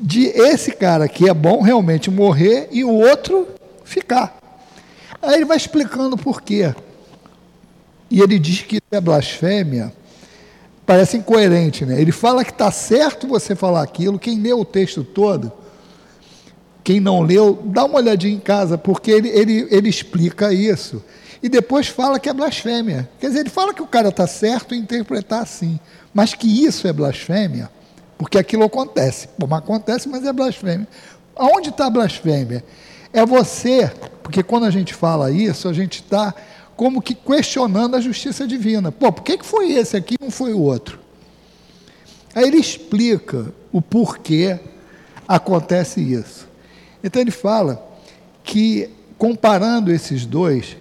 de 0.01 0.29
esse 0.29 0.73
cara 0.73 1.07
que 1.07 1.29
é 1.29 1.35
bom 1.35 1.61
realmente 1.61 2.11
morrer 2.11 2.71
e 2.73 2.83
o 2.83 2.91
outro 2.91 3.47
ficar. 3.85 4.41
Aí 5.21 5.35
ele 5.35 5.45
vai 5.45 5.59
explicando 5.59 6.17
por 6.17 6.41
quê. 6.41 6.75
E 8.11 8.23
ele 8.23 8.39
diz 8.39 8.63
que 8.63 8.81
é 8.91 8.99
blasfêmia. 8.99 9.93
Parece 10.87 11.19
incoerente, 11.19 11.85
né? 11.85 12.01
Ele 12.01 12.13
fala 12.13 12.43
que 12.47 12.53
está 12.53 12.71
certo 12.73 13.29
você 13.29 13.55
falar 13.55 13.83
aquilo. 13.83 14.19
Quem 14.19 14.41
leu 14.41 14.61
o 14.61 14.65
texto 14.65 15.05
todo, 15.05 15.53
quem 16.83 16.99
não 16.99 17.21
leu, 17.21 17.61
dá 17.63 17.85
uma 17.85 17.97
olhadinha 17.97 18.35
em 18.35 18.41
casa, 18.41 18.79
porque 18.79 19.11
ele, 19.11 19.29
ele, 19.29 19.69
ele 19.71 19.91
explica 19.91 20.51
isso 20.51 21.03
e 21.43 21.49
depois 21.49 21.89
fala 21.89 22.19
que 22.19 22.29
é 22.29 22.33
blasfêmia. 22.33 23.09
Quer 23.19 23.29
dizer, 23.29 23.41
ele 23.41 23.51
fala 23.51 23.73
que 23.73 23.83
o 23.83 23.87
cara 23.87 24.09
está 24.09 24.27
certo 24.27 24.75
em 24.75 24.79
interpretar 24.79 25.43
assim, 25.43 25.81
mas 26.13 26.35
que 26.35 26.65
isso 26.65 26.87
é 26.87 26.93
blasfêmia, 26.93 27.71
porque 28.19 28.39
aquilo 28.39 28.65
acontece. 28.65 29.29
Bom, 29.39 29.55
acontece, 29.55 30.09
mas 30.09 30.25
é 30.25 30.33
blasfêmia. 30.33 30.87
Aonde 31.35 31.71
está 31.71 31.87
a 31.87 31.91
blasfêmia? 31.91 32.65
É 33.13 33.25
você, 33.25 33.91
porque 34.23 34.43
quando 34.43 34.65
a 34.65 34.71
gente 34.71 34.95
fala 34.95 35.31
isso, 35.31 35.69
a 35.69 35.73
gente 35.73 36.03
está 36.03 36.35
como 36.77 37.03
que 37.03 37.15
questionando 37.15 37.97
a 37.97 38.01
justiça 38.01 38.47
divina. 38.47 38.93
Pô, 38.93 39.13
por 39.13 39.23
que, 39.23 39.39
que 39.39 39.47
foi 39.47 39.73
esse 39.73 39.97
aqui 39.97 40.15
e 40.21 40.25
não 40.25 40.31
foi 40.31 40.53
o 40.53 40.61
outro? 40.61 40.99
Aí 42.35 42.47
ele 42.47 42.59
explica 42.59 43.53
o 43.73 43.83
porquê 43.83 44.59
acontece 45.27 46.01
isso. 46.01 46.49
Então 47.03 47.21
ele 47.21 47.31
fala 47.31 47.87
que, 48.45 48.89
comparando 49.19 49.93
esses 49.93 50.25
dois, 50.25 50.77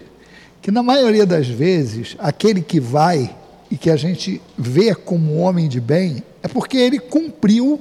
que 0.62 0.70
na 0.70 0.82
maioria 0.82 1.24
das 1.24 1.48
vezes, 1.48 2.16
aquele 2.18 2.60
que 2.60 2.78
vai 2.78 3.34
e 3.70 3.76
que 3.76 3.90
a 3.90 3.96
gente 3.96 4.42
vê 4.58 4.94
como 4.94 5.36
homem 5.38 5.68
de 5.68 5.80
bem, 5.80 6.22
é 6.42 6.48
porque 6.48 6.76
ele 6.76 6.98
cumpriu 6.98 7.80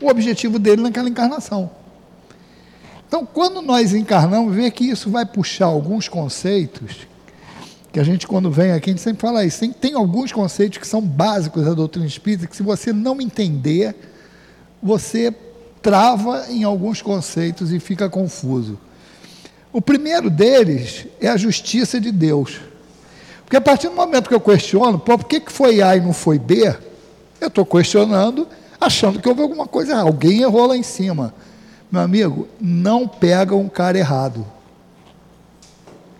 o 0.00 0.08
objetivo 0.08 0.58
dele 0.58 0.82
naquela 0.82 1.08
encarnação. 1.08 1.70
Então, 3.06 3.26
quando 3.26 3.60
nós 3.60 3.92
encarnamos, 3.92 4.54
vê 4.54 4.70
que 4.70 4.84
isso 4.84 5.10
vai 5.10 5.26
puxar 5.26 5.66
alguns 5.66 6.08
conceitos, 6.08 7.06
que 7.92 8.00
a 8.00 8.04
gente, 8.04 8.26
quando 8.26 8.50
vem 8.50 8.72
aqui, 8.72 8.88
a 8.88 8.92
gente 8.92 9.02
sempre 9.02 9.20
fala 9.20 9.44
isso. 9.44 9.60
Tem, 9.60 9.70
tem 9.70 9.94
alguns 9.94 10.32
conceitos 10.32 10.78
que 10.78 10.86
são 10.86 11.02
básicos 11.02 11.64
da 11.64 11.74
doutrina 11.74 12.06
espírita, 12.06 12.46
que 12.46 12.56
se 12.56 12.62
você 12.62 12.90
não 12.90 13.20
entender, 13.20 13.94
você 14.82 15.34
trava 15.82 16.46
em 16.48 16.64
alguns 16.64 17.02
conceitos 17.02 17.70
e 17.70 17.78
fica 17.78 18.08
confuso. 18.08 18.78
O 19.72 19.80
primeiro 19.80 20.28
deles 20.28 21.06
é 21.20 21.28
a 21.28 21.36
justiça 21.36 21.98
de 21.98 22.12
Deus. 22.12 22.60
Porque 23.44 23.56
a 23.56 23.60
partir 23.60 23.88
do 23.88 23.94
momento 23.94 24.28
que 24.28 24.34
eu 24.34 24.40
questiono, 24.40 24.98
por 24.98 25.24
que, 25.24 25.42
foi 25.46 25.80
A 25.80 25.96
e 25.96 26.00
não 26.00 26.12
foi 26.12 26.38
B, 26.38 26.74
eu 27.40 27.48
estou 27.48 27.64
questionando, 27.64 28.46
achando 28.80 29.20
que 29.20 29.28
houve 29.28 29.42
alguma 29.42 29.66
coisa 29.66 29.92
errada. 29.92 30.08
Alguém 30.08 30.42
errou 30.42 30.66
lá 30.66 30.76
em 30.76 30.82
cima. 30.82 31.34
Meu 31.90 32.02
amigo, 32.02 32.48
não 32.60 33.08
pega 33.08 33.54
um 33.54 33.68
cara 33.68 33.98
errado. 33.98 34.46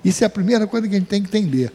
Isso 0.04 0.24
é 0.24 0.26
a 0.26 0.30
primeira 0.30 0.66
coisa 0.66 0.88
que 0.88 0.94
a 0.94 0.98
gente 0.98 1.08
tem 1.08 1.22
que 1.22 1.28
entender. 1.28 1.72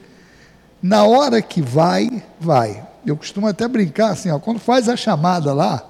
Na 0.82 1.04
hora 1.06 1.42
que 1.42 1.62
vai, 1.62 2.24
vai. 2.40 2.86
Eu 3.06 3.16
costumo 3.16 3.48
até 3.48 3.68
brincar 3.68 4.12
assim, 4.12 4.30
ó, 4.30 4.38
quando 4.38 4.60
faz 4.60 4.90
a 4.90 4.96
chamada 4.96 5.54
lá, 5.54 5.84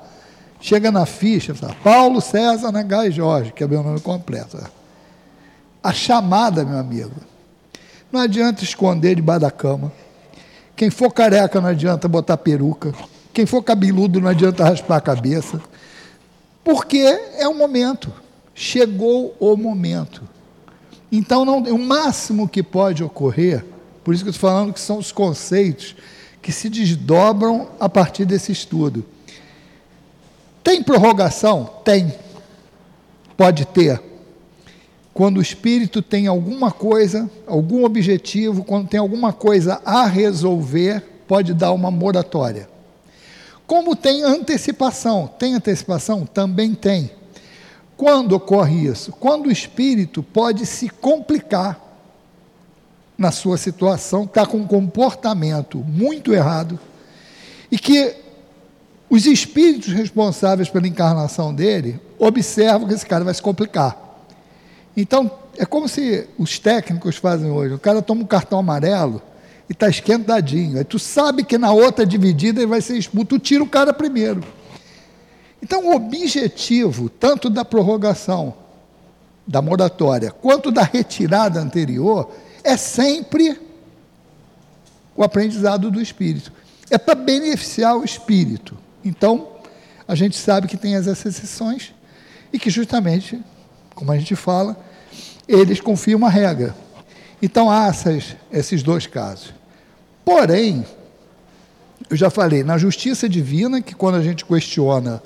chega 0.62 0.91
na 0.91 1.06
ficha, 1.06 1.56
fala, 1.56 1.75
Paulo 1.84 2.22
César 2.22 2.72
Nagai 2.72 3.12
Jorge, 3.12 3.51
que 3.51 3.63
é 3.63 3.67
meu 3.67 3.82
nome 3.82 4.00
completo. 4.00 4.58
A 5.88 5.94
chamada, 5.94 6.65
meu 6.65 6.77
amigo, 6.77 7.15
não 8.12 8.20
adianta 8.20 8.62
esconder 8.62 9.15
debaixo 9.15 9.39
da 9.39 9.50
cama. 9.50 9.89
Quem 10.75 10.89
for 10.89 11.13
careca 11.13 11.62
não 11.62 11.70
adianta 11.70 12.10
botar 12.10 12.36
peruca. 12.36 12.94
Quem 13.34 13.46
for 13.46 13.63
cabeludo 13.63 14.20
não 14.20 14.27
adianta 14.27 14.65
raspar 14.65 14.98
a 14.98 15.01
cabeça. 15.01 15.62
Porque 16.62 16.98
é 17.38 17.48
o 17.48 17.53
momento. 17.53 18.12
Chegou 18.53 19.34
o 19.39 19.56
momento. 19.56 20.24
Então, 21.10 21.46
não, 21.46 21.60
o 21.60 21.79
máximo 21.79 22.50
que 22.50 22.62
pode 22.62 23.01
ocorrer, 23.01 23.63
por 24.03 24.13
isso 24.13 24.25
que 24.25 24.29
eu 24.29 24.32
estou 24.32 24.50
falando 24.50 24.74
que 24.74 24.82
são 24.82 24.98
os 24.98 25.13
conceitos 25.13 25.96
que 26.41 26.51
se 26.51 26.67
desdobram 26.67 27.70
a 27.79 27.88
partir 27.88 28.25
desse 28.25 28.51
estudo. 28.51 29.06
Tem 30.62 30.84
prorrogação? 30.84 31.63
Tem. 31.86 32.13
Pode 33.38 33.63
ter 33.67 34.01
quando 35.18 35.38
o 35.38 35.42
espírito 35.42 36.00
tem 36.00 36.28
alguma 36.28 36.72
coisa, 36.72 37.28
algum 37.48 37.84
objetivo, 37.84 38.64
quando 38.64 38.88
tem 38.88 39.00
alguma 39.00 39.34
coisa 39.34 39.82
a 39.84 40.06
resolver, 40.06 41.04
pode 41.28 41.56
dar 41.56 41.72
uma 41.72 41.90
moratória. 41.90 42.70
Como 43.66 43.96
tem 43.96 44.22
antecipação? 44.22 45.26
Tem 45.26 45.56
antecipação? 45.56 46.24
Também 46.24 46.76
tem. 46.76 47.10
Quando 47.98 48.34
ocorre 48.34 48.86
isso? 48.86 49.12
Quando 49.12 49.48
o 49.48 49.52
espírito 49.52 50.22
pode 50.22 50.68
se 50.68 50.88
complicar 50.88 51.82
na 53.18 53.32
sua 53.32 53.58
situação, 53.58 54.26
está 54.26 54.46
com 54.46 54.58
um 54.58 54.68
comportamento 54.68 55.80
muito 55.80 56.32
errado, 56.32 56.80
e 57.72 57.80
que 57.80 58.14
os 59.10 59.26
espíritos 59.26 59.92
responsáveis 59.94 60.70
pela 60.70 60.88
encarnação 60.88 61.56
dele 61.56 62.00
observam 62.20 62.88
que 62.88 62.94
esse 62.94 63.06
cara 63.08 63.26
vai 63.26 63.34
se 63.34 63.42
complicar. 63.42 64.06
Então, 64.98 65.32
é 65.56 65.63
como 65.63 65.88
se 65.88 66.27
os 66.39 66.58
técnicos 66.58 67.18
fazem 67.18 67.51
hoje. 67.51 67.75
O 67.75 67.80
cara 67.80 68.01
toma 68.01 68.24
um 68.24 68.25
cartão 68.25 68.58
amarelo 68.58 69.22
e 69.70 69.74
está 69.74 69.88
esquentadinho. 69.88 70.80
Aí 70.80 70.84
tu 70.84 70.98
sabe 70.98 71.44
que 71.44 71.56
na 71.56 71.72
outra 71.72 72.04
dividida 72.04 72.60
ele 72.60 72.68
vai 72.68 72.82
ser 72.82 72.98
expulso, 72.98 73.27
tu 73.27 73.39
tira 73.39 73.63
o 73.63 73.70
cara 73.70 73.94
primeiro. 73.94 74.44
Então, 75.62 75.88
o 75.88 75.96
objetivo, 75.96 77.10
tanto 77.10 77.48
da 77.48 77.63
prorrogação, 77.63 78.56
da 79.46 79.62
moratória, 79.62 80.32
quanto 80.32 80.72
da 80.72 80.82
retirada 80.82 81.60
anterior, 81.60 82.32
é 82.63 82.75
sempre 82.75 83.60
o 85.16 85.24
aprendizado 85.24 85.92
do 85.92 86.01
espírito. 86.01 86.51
É 86.89 86.98
para 86.98 87.13
beneficiar 87.13 87.96
o 87.96 88.04
espírito. 88.04 88.75
Então, 89.06 89.48
a 90.08 90.16
gente 90.16 90.38
sabe 90.38 90.68
que 90.68 90.77
tem 90.77 90.96
as 90.96 91.06
exceções 91.06 91.94
e 92.51 92.58
que 92.58 92.70
justamente, 92.70 93.39
como 93.94 94.12
a 94.12 94.18
gente 94.18 94.36
fala, 94.36 94.87
eles 95.48 95.80
confirmam 95.80 96.27
a 96.27 96.32
regra. 96.32 96.75
Então 97.42 97.70
há 97.70 97.88
essas, 97.88 98.36
esses 98.51 98.83
dois 98.83 99.07
casos. 99.07 99.53
Porém, 100.25 100.86
eu 102.10 102.18
já 102.18 102.29
falei, 102.29 102.64
na 102.64 102.77
justiça 102.77 103.29
divina, 103.29 103.81
que 103.81 103.96
quando 103.96 104.16
a 104.16 104.22
gente 104.22 104.46
questiona, 104.46 105.22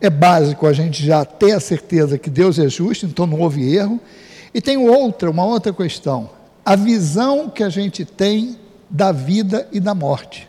é 0.00 0.08
básico 0.08 0.66
a 0.66 0.72
gente 0.72 1.04
já 1.04 1.24
ter 1.24 1.52
a 1.52 1.60
certeza 1.60 2.18
que 2.18 2.30
Deus 2.30 2.58
é 2.58 2.68
justo, 2.68 3.06
então 3.06 3.26
não 3.26 3.40
houve 3.40 3.74
erro. 3.74 4.00
E 4.52 4.60
tem 4.60 4.76
outra, 4.76 5.30
uma 5.30 5.44
outra 5.44 5.72
questão, 5.72 6.30
a 6.64 6.74
visão 6.74 7.48
que 7.48 7.62
a 7.62 7.68
gente 7.68 8.04
tem 8.04 8.58
da 8.88 9.12
vida 9.12 9.68
e 9.70 9.78
da 9.78 9.94
morte. 9.94 10.48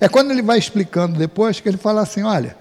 É 0.00 0.08
quando 0.08 0.30
ele 0.30 0.42
vai 0.42 0.58
explicando 0.58 1.18
depois 1.18 1.60
que 1.60 1.68
ele 1.68 1.78
fala 1.78 2.02
assim: 2.02 2.22
olha, 2.22 2.56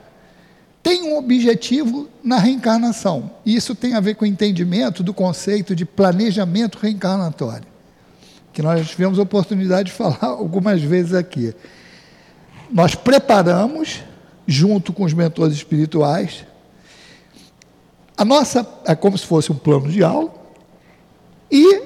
tem 0.84 1.04
um 1.04 1.17
objetivo 1.17 2.10
na 2.22 2.38
reencarnação. 2.38 3.32
E 3.46 3.56
isso 3.56 3.74
tem 3.74 3.93
a 3.93 4.02
ver 4.02 4.15
com 4.15 4.26
o 4.26 4.28
entendimento 4.28 5.02
do 5.02 5.13
conceito 5.13 5.74
de 5.74 5.86
planejamento 5.86 6.78
reencarnatório, 6.78 7.65
que 8.52 8.62
nós 8.62 8.89
tivemos 8.89 9.17
a 9.17 9.22
oportunidade 9.22 9.89
de 9.89 9.96
falar 9.96 10.17
algumas 10.28 10.82
vezes 10.82 11.13
aqui. 11.13 11.56
Nós 12.69 12.96
preparamos, 12.96 14.02
junto 14.46 14.91
com 14.91 15.06
os 15.06 15.13
mentores 15.13 15.56
espirituais, 15.56 16.46
a 18.17 18.26
nossa 18.26 18.67
é 18.86 18.93
como 18.93 19.17
se 19.17 19.26
fosse 19.26 19.52
um 19.52 19.56
plano 19.56 19.89
de 19.89 20.04
aula, 20.04 20.34
e 21.50 21.84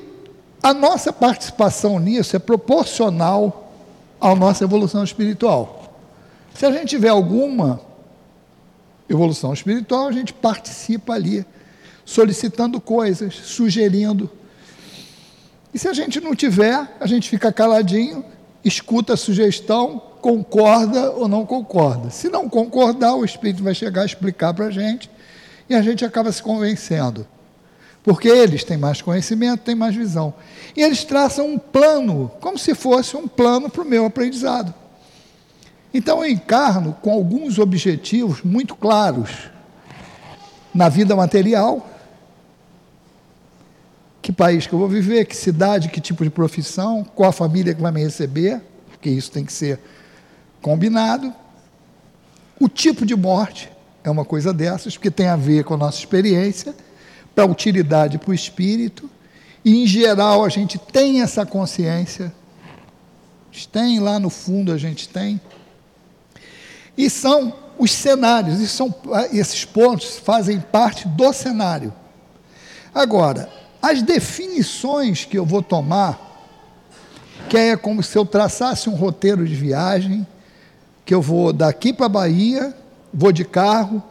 a 0.63 0.73
nossa 0.73 1.13
participação 1.13 1.99
nisso 1.99 2.36
é 2.36 2.39
proporcional 2.39 3.71
à 4.19 4.33
nossa 4.33 4.63
evolução 4.63 5.03
espiritual. 5.03 5.93
Se 6.55 6.65
a 6.65 6.71
gente 6.71 6.88
tiver 6.88 7.10
alguma 7.10 7.87
evolução 9.09 9.53
espiritual, 9.53 10.07
a 10.07 10.11
gente 10.11 10.33
participa 10.33 11.13
ali, 11.13 11.45
solicitando 12.05 12.79
coisas, 12.79 13.35
sugerindo. 13.35 14.29
E 15.73 15.79
se 15.79 15.87
a 15.87 15.93
gente 15.93 16.19
não 16.19 16.35
tiver, 16.35 16.95
a 16.99 17.07
gente 17.07 17.29
fica 17.29 17.51
caladinho, 17.51 18.23
escuta 18.63 19.13
a 19.13 19.17
sugestão, 19.17 20.01
concorda 20.21 21.11
ou 21.11 21.27
não 21.27 21.45
concorda. 21.45 22.09
Se 22.09 22.29
não 22.29 22.49
concordar, 22.49 23.15
o 23.15 23.25
Espírito 23.25 23.63
vai 23.63 23.73
chegar 23.73 24.01
a 24.01 24.05
explicar 24.05 24.53
para 24.53 24.65
a 24.65 24.71
gente 24.71 25.09
e 25.69 25.75
a 25.75 25.81
gente 25.81 26.03
acaba 26.03 26.31
se 26.31 26.41
convencendo. 26.41 27.25
Porque 28.03 28.29
eles 28.29 28.63
têm 28.63 28.77
mais 28.77 29.01
conhecimento, 29.01 29.63
têm 29.63 29.75
mais 29.75 29.93
visão. 29.93 30.33
E 30.75 30.81
eles 30.81 31.03
traçam 31.03 31.45
um 31.45 31.59
plano, 31.59 32.31
como 32.39 32.57
se 32.57 32.73
fosse 32.73 33.17
um 33.17 33.27
plano 33.27 33.69
para 33.69 33.81
o 33.81 33.85
meu 33.85 34.05
aprendizado. 34.05 34.73
Então 35.93 36.23
eu 36.23 36.30
encarno 36.30 36.93
com 37.02 37.12
alguns 37.12 37.58
objetivos 37.60 38.41
muito 38.43 38.76
claros 38.76 39.50
na 40.73 40.89
vida 40.89 41.15
material. 41.15 41.89
Que 44.21 44.32
país 44.32 44.67
que 44.67 44.73
eu 44.73 44.80
vou 44.80 44.89
viver, 44.89 45.26
que 45.26 45.36
cidade, 45.36 45.89
que 45.89 46.02
tipo 46.02 46.23
de 46.23 46.30
profissão, 46.30 47.04
qual 47.04 47.30
a 47.30 47.34
família 47.34 47.73
que 47.73 47.82
vai 47.82 47.91
me 47.91 48.04
receber, 48.04 48.62
porque 48.91 49.10
isso 49.10 49.32
tem 49.32 49.45
que 49.45 49.54
ser 49.54 49.80
combinado. 50.62 51.34
O 52.60 52.67
tipo 52.67 53.06
de 53.06 53.15
morte 53.15 53.71
é 54.04 54.10
uma 54.10 54.26
coisa 54.26 54.54
dessas, 54.54 54.95
porque 54.95 55.12
tem 55.12 55.28
a 55.28 55.36
ver 55.36 55.63
com 55.63 55.76
a 55.76 55.78
nossa 55.78 56.00
experiência, 56.00 56.76
para 57.34 57.45
utilidade 57.45 58.17
para 58.17 58.32
o 58.32 58.34
espírito, 58.34 59.10
e 59.63 59.84
em 59.84 59.88
geral 59.88 60.43
a 60.43 60.50
gente 60.50 60.78
tem 60.78 61.21
essa 61.21 61.45
consciência, 61.45 62.34
tem 63.71 64.00
lá 64.00 64.19
no 64.19 64.30
fundo 64.30 64.71
a 64.71 64.78
gente 64.78 65.10
tem, 65.10 65.39
e 66.97 67.10
são 67.10 67.53
os 67.77 67.91
cenários, 67.91 68.60
e 68.60 68.67
são, 68.67 68.93
esses 69.31 69.63
pontos 69.63 70.17
fazem 70.17 70.60
parte 70.60 71.07
do 71.07 71.31
cenário. 71.31 71.93
Agora, 72.93 73.49
as 73.81 74.01
definições 74.01 75.23
que 75.23 75.38
eu 75.38 75.45
vou 75.45 75.62
tomar, 75.62 76.19
que 77.47 77.55
é 77.55 77.77
como 77.77 78.01
se 78.01 78.17
eu 78.17 78.25
traçasse 78.25 78.89
um 78.89 78.95
roteiro 78.95 79.45
de 79.45 79.53
viagem, 79.53 80.25
que 81.05 81.13
eu 81.13 81.21
vou 81.21 81.53
daqui 81.53 81.93
para 81.93 82.07
a 82.07 82.10
Bahia, 82.10 82.75
vou 83.13 83.31
de 83.31 83.45
carro, 83.45 84.03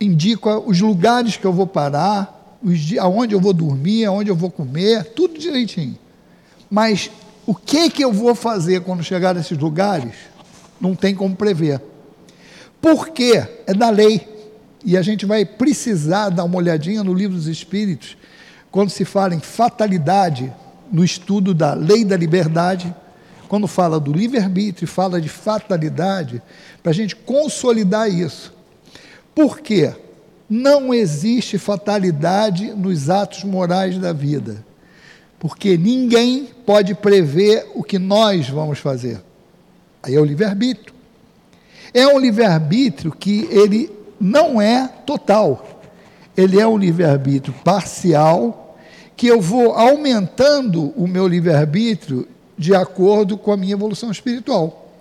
indico 0.00 0.48
os 0.66 0.80
lugares 0.80 1.36
que 1.36 1.44
eu 1.44 1.52
vou 1.52 1.66
parar, 1.66 2.56
os 2.62 2.96
aonde 2.98 3.34
eu 3.34 3.40
vou 3.40 3.52
dormir, 3.52 4.04
aonde 4.04 4.30
eu 4.30 4.36
vou 4.36 4.50
comer, 4.50 5.04
tudo 5.12 5.38
direitinho. 5.38 5.98
Mas 6.70 7.10
o 7.44 7.54
que 7.54 7.90
que 7.90 8.04
eu 8.04 8.12
vou 8.12 8.34
fazer 8.34 8.82
quando 8.82 9.02
chegar 9.02 9.34
nesses 9.34 9.58
lugares? 9.58 10.14
Não 10.80 10.94
tem 10.94 11.14
como 11.14 11.34
prever. 11.34 11.80
Por 12.80 13.08
quê? 13.08 13.46
É 13.66 13.74
da 13.74 13.90
lei. 13.90 14.26
E 14.84 14.96
a 14.96 15.02
gente 15.02 15.26
vai 15.26 15.44
precisar 15.44 16.30
dar 16.30 16.44
uma 16.44 16.56
olhadinha 16.56 17.02
no 17.02 17.12
livro 17.12 17.36
dos 17.36 17.46
Espíritos, 17.46 18.16
quando 18.70 18.90
se 18.90 19.04
fala 19.04 19.34
em 19.34 19.40
fatalidade, 19.40 20.52
no 20.90 21.04
estudo 21.04 21.52
da 21.52 21.74
lei 21.74 22.04
da 22.04 22.16
liberdade, 22.16 22.94
quando 23.48 23.66
fala 23.66 23.98
do 23.98 24.12
livre-arbítrio, 24.12 24.86
fala 24.86 25.20
de 25.20 25.28
fatalidade, 25.28 26.40
para 26.82 26.90
a 26.90 26.94
gente 26.94 27.16
consolidar 27.16 28.08
isso. 28.10 28.52
Por 29.34 29.60
quê? 29.60 29.92
Não 30.48 30.94
existe 30.94 31.58
fatalidade 31.58 32.72
nos 32.72 33.10
atos 33.10 33.44
morais 33.44 33.98
da 33.98 34.12
vida, 34.12 34.64
porque 35.38 35.76
ninguém 35.76 36.48
pode 36.64 36.94
prever 36.94 37.66
o 37.74 37.82
que 37.82 37.98
nós 37.98 38.48
vamos 38.48 38.78
fazer. 38.78 39.20
Aí 40.08 40.14
é 40.14 40.20
o 40.20 40.24
livre-arbítrio. 40.24 40.94
É 41.92 42.06
um 42.06 42.18
livre-arbítrio 42.18 43.12
que 43.12 43.46
ele 43.50 43.90
não 44.18 44.60
é 44.60 44.88
total. 45.06 45.82
Ele 46.36 46.58
é 46.58 46.66
um 46.66 46.78
livre-arbítrio 46.78 47.54
parcial, 47.62 48.76
que 49.16 49.26
eu 49.26 49.40
vou 49.40 49.72
aumentando 49.72 50.94
o 50.96 51.06
meu 51.06 51.28
livre-arbítrio 51.28 52.26
de 52.56 52.74
acordo 52.74 53.36
com 53.36 53.52
a 53.52 53.56
minha 53.56 53.74
evolução 53.74 54.10
espiritual. 54.10 54.92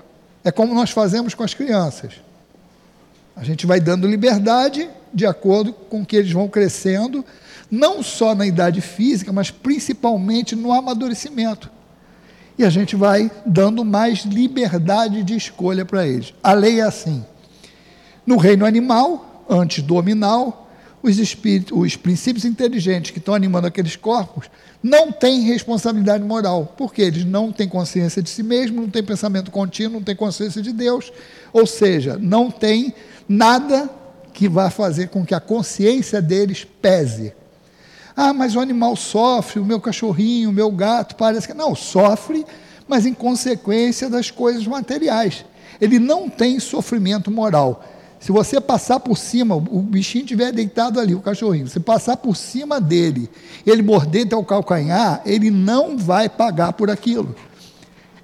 É 0.44 0.52
como 0.52 0.74
nós 0.74 0.92
fazemos 0.92 1.34
com 1.34 1.44
as 1.44 1.54
crianças. 1.54 2.14
A 3.36 3.44
gente 3.44 3.66
vai 3.66 3.80
dando 3.80 4.08
liberdade 4.08 4.90
de 5.14 5.26
acordo 5.26 5.72
com 5.72 6.06
que 6.06 6.16
eles 6.16 6.32
vão 6.32 6.48
crescendo, 6.48 7.24
não 7.72 8.04
só 8.04 8.36
na 8.36 8.46
idade 8.46 8.82
física, 8.82 9.32
mas 9.32 9.52
principalmente 9.52 10.56
no 10.56 10.74
amadurecimento. 10.74 11.77
E 12.58 12.64
a 12.64 12.70
gente 12.70 12.96
vai 12.96 13.32
dando 13.46 13.86
mais 13.86 14.20
liberdade 14.20 15.24
de 15.24 15.36
escolha 15.36 15.86
para 15.86 16.08
eles. 16.08 16.34
A 16.42 16.54
lei 16.54 16.80
é 16.80 16.84
assim. 16.84 17.24
No 18.26 18.38
reino 18.38 18.66
animal, 18.66 19.46
antes 19.50 19.84
dominal, 19.84 20.68
os 21.02 21.20
espíritos, 21.20 21.78
os 21.78 21.96
princípios 21.96 22.44
inteligentes 22.44 23.12
que 23.12 23.20
estão 23.20 23.34
animando 23.34 23.68
aqueles 23.68 23.96
corpos 23.96 24.50
não 24.82 25.12
têm 25.12 25.42
responsabilidade 25.42 26.24
moral, 26.24 26.74
porque 26.78 27.02
eles 27.02 27.26
não 27.26 27.52
têm 27.52 27.68
consciência 27.68 28.22
de 28.22 28.30
si 28.30 28.44
mesmos, 28.44 28.82
não 28.82 28.90
têm 28.90 29.04
pensamento 29.04 29.52
contínuo, 29.52 29.94
não 29.94 30.04
têm 30.04 30.16
consciência 30.16 30.62
de 30.62 30.72
Deus, 30.72 31.12
ou 31.54 31.66
seja, 31.66 32.18
não 32.20 32.50
têm 32.50 32.94
nada 33.28 33.90
que 34.34 34.48
vá 34.48 34.70
fazer 34.70 35.10
com 35.10 35.26
que 35.26 35.34
a 35.34 35.40
consciência 35.40 36.22
deles 36.22 36.66
pese. 36.82 37.34
Ah, 38.20 38.34
mas 38.34 38.56
o 38.56 38.60
animal 38.60 38.96
sofre, 38.96 39.60
o 39.60 39.66
meu 39.66 39.80
cachorrinho, 39.80 40.50
o 40.50 40.54
meu 40.54 40.72
gato, 40.72 41.16
parece 41.16 41.48
que. 41.48 41.54
Não, 41.54 41.76
sofre, 41.76 42.44
mas 42.88 43.06
em 43.06 43.14
consequência 43.14 44.10
das 44.10 44.32
coisas 44.32 44.66
materiais. 44.66 45.46
Ele 45.80 46.00
não 46.00 46.28
tem 46.28 46.60
sofrimento 46.60 47.30
moral. 47.30 47.86
Se 48.20 48.32
você 48.32 48.60
passar 48.60 49.00
por 49.00 49.16
cima, 49.16 49.56
o 49.56 49.80
bichinho 49.80 50.24
estiver 50.24 50.52
deitado 50.52 51.00
ali, 51.00 51.14
o 51.14 51.20
cachorrinho, 51.20 51.68
você 51.68 51.80
passar 51.80 52.18
por 52.18 52.36
cima 52.36 52.82
dele, 52.82 53.30
ele 53.64 53.84
morder 53.84 54.28
teu 54.28 54.44
calcanhar, 54.44 55.22
ele 55.24 55.52
não 55.52 55.96
vai 55.96 56.28
pagar 56.28 56.74
por 56.74 56.90
aquilo. 56.90 57.36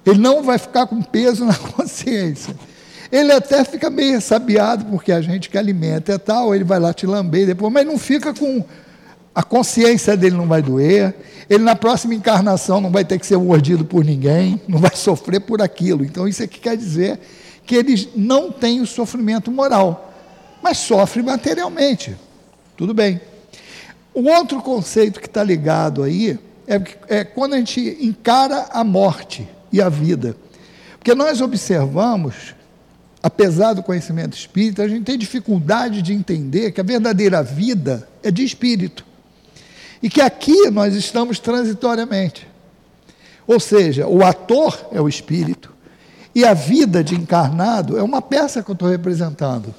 Ele 0.04 0.18
não 0.18 0.42
vai 0.42 0.58
ficar 0.58 0.88
com 0.88 1.00
peso 1.00 1.44
na 1.44 1.54
consciência. 1.72 2.54
Ele 3.12 3.30
até 3.30 3.64
fica 3.64 3.88
meio 3.88 4.20
sabiado, 4.20 4.86
porque 4.86 5.12
a 5.12 5.20
gente 5.20 5.48
que 5.48 5.56
alimenta 5.56 6.14
é 6.14 6.18
tal, 6.18 6.52
ele 6.52 6.64
vai 6.64 6.80
lá 6.80 6.92
te 6.92 7.06
lamber 7.06 7.46
depois, 7.46 7.72
mas 7.72 7.86
não 7.86 7.96
fica 7.96 8.34
com. 8.34 8.64
A 9.34 9.42
consciência 9.42 10.16
dele 10.16 10.36
não 10.36 10.46
vai 10.46 10.62
doer, 10.62 11.14
ele 11.50 11.64
na 11.64 11.74
próxima 11.74 12.14
encarnação 12.14 12.80
não 12.80 12.90
vai 12.90 13.04
ter 13.04 13.18
que 13.18 13.26
ser 13.26 13.36
mordido 13.36 13.84
por 13.84 14.04
ninguém, 14.04 14.60
não 14.68 14.78
vai 14.78 14.94
sofrer 14.94 15.40
por 15.40 15.60
aquilo. 15.60 16.04
Então, 16.04 16.28
isso 16.28 16.42
aqui 16.42 16.60
quer 16.60 16.76
dizer 16.76 17.18
que 17.66 17.74
eles 17.74 18.08
não 18.14 18.52
têm 18.52 18.80
o 18.80 18.86
sofrimento 18.86 19.50
moral, 19.50 20.12
mas 20.62 20.78
sofre 20.78 21.22
materialmente. 21.22 22.16
Tudo 22.76 22.94
bem. 22.94 23.20
O 24.12 24.28
outro 24.28 24.62
conceito 24.62 25.20
que 25.20 25.26
está 25.26 25.42
ligado 25.42 26.02
aí 26.02 26.38
é, 26.66 26.80
é 27.08 27.24
quando 27.24 27.54
a 27.54 27.58
gente 27.58 27.98
encara 28.00 28.68
a 28.70 28.84
morte 28.84 29.48
e 29.72 29.82
a 29.82 29.88
vida. 29.88 30.36
Porque 30.98 31.14
nós 31.14 31.40
observamos 31.40 32.54
apesar 33.24 33.72
do 33.72 33.82
conhecimento 33.82 34.36
espírita, 34.36 34.82
a 34.82 34.88
gente 34.88 35.04
tem 35.04 35.16
dificuldade 35.16 36.02
de 36.02 36.12
entender 36.12 36.72
que 36.72 36.80
a 36.82 36.84
verdadeira 36.84 37.42
vida 37.42 38.06
é 38.22 38.30
de 38.30 38.44
espírito. 38.44 39.02
E 40.04 40.10
que 40.10 40.20
aqui 40.20 40.68
nós 40.68 40.94
estamos 40.94 41.38
transitoriamente. 41.38 42.46
Ou 43.46 43.58
seja, 43.58 44.06
o 44.06 44.22
ator 44.22 44.88
é 44.92 45.00
o 45.00 45.08
espírito 45.08 45.72
e 46.34 46.44
a 46.44 46.52
vida 46.52 47.02
de 47.02 47.14
encarnado 47.14 47.96
é 47.96 48.02
uma 48.02 48.20
peça 48.20 48.62
que 48.62 48.70
eu 48.70 48.74
estou 48.74 48.86
representando. 48.86 49.74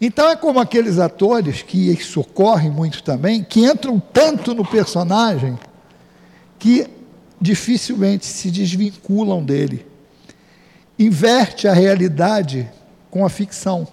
Então 0.00 0.30
é 0.30 0.34
como 0.34 0.58
aqueles 0.58 0.98
atores 0.98 1.60
que 1.60 1.90
isso 1.90 2.20
ocorre 2.20 2.70
muito 2.70 3.02
também, 3.02 3.44
que 3.44 3.66
entram 3.66 4.00
tanto 4.00 4.54
no 4.54 4.64
personagem 4.64 5.58
que 6.58 6.86
dificilmente 7.38 8.24
se 8.24 8.50
desvinculam 8.50 9.44
dele 9.44 9.86
inverte 10.98 11.68
a 11.68 11.74
realidade 11.74 12.66
com 13.10 13.26
a 13.26 13.28
ficção. 13.28 13.86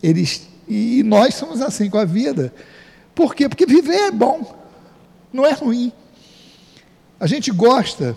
Eles, 0.00 0.46
e 0.68 1.02
nós 1.02 1.34
somos 1.34 1.60
assim 1.60 1.90
com 1.90 1.98
a 1.98 2.04
vida. 2.04 2.52
Por 3.14 3.34
quê? 3.34 3.48
Porque 3.48 3.66
viver 3.66 3.94
é 3.94 4.10
bom, 4.10 4.54
não 5.32 5.46
é 5.46 5.52
ruim. 5.52 5.92
A 7.18 7.26
gente 7.26 7.50
gosta, 7.50 8.16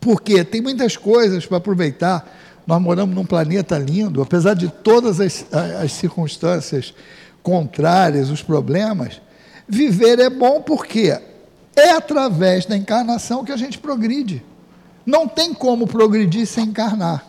porque 0.00 0.42
tem 0.44 0.60
muitas 0.60 0.96
coisas 0.96 1.46
para 1.46 1.58
aproveitar. 1.58 2.36
Nós 2.66 2.80
moramos 2.80 3.14
num 3.14 3.24
planeta 3.24 3.78
lindo, 3.78 4.20
apesar 4.20 4.54
de 4.54 4.68
todas 4.68 5.20
as, 5.20 5.46
as 5.52 5.92
circunstâncias 5.92 6.94
contrárias, 7.42 8.30
os 8.30 8.42
problemas. 8.42 9.20
Viver 9.66 10.18
é 10.18 10.30
bom 10.30 10.62
porque 10.62 11.18
é 11.76 11.90
através 11.90 12.66
da 12.66 12.76
encarnação 12.76 13.44
que 13.44 13.52
a 13.52 13.56
gente 13.56 13.78
progride. 13.78 14.42
Não 15.04 15.28
tem 15.28 15.54
como 15.54 15.86
progredir 15.86 16.46
sem 16.46 16.66
encarnar. 16.66 17.24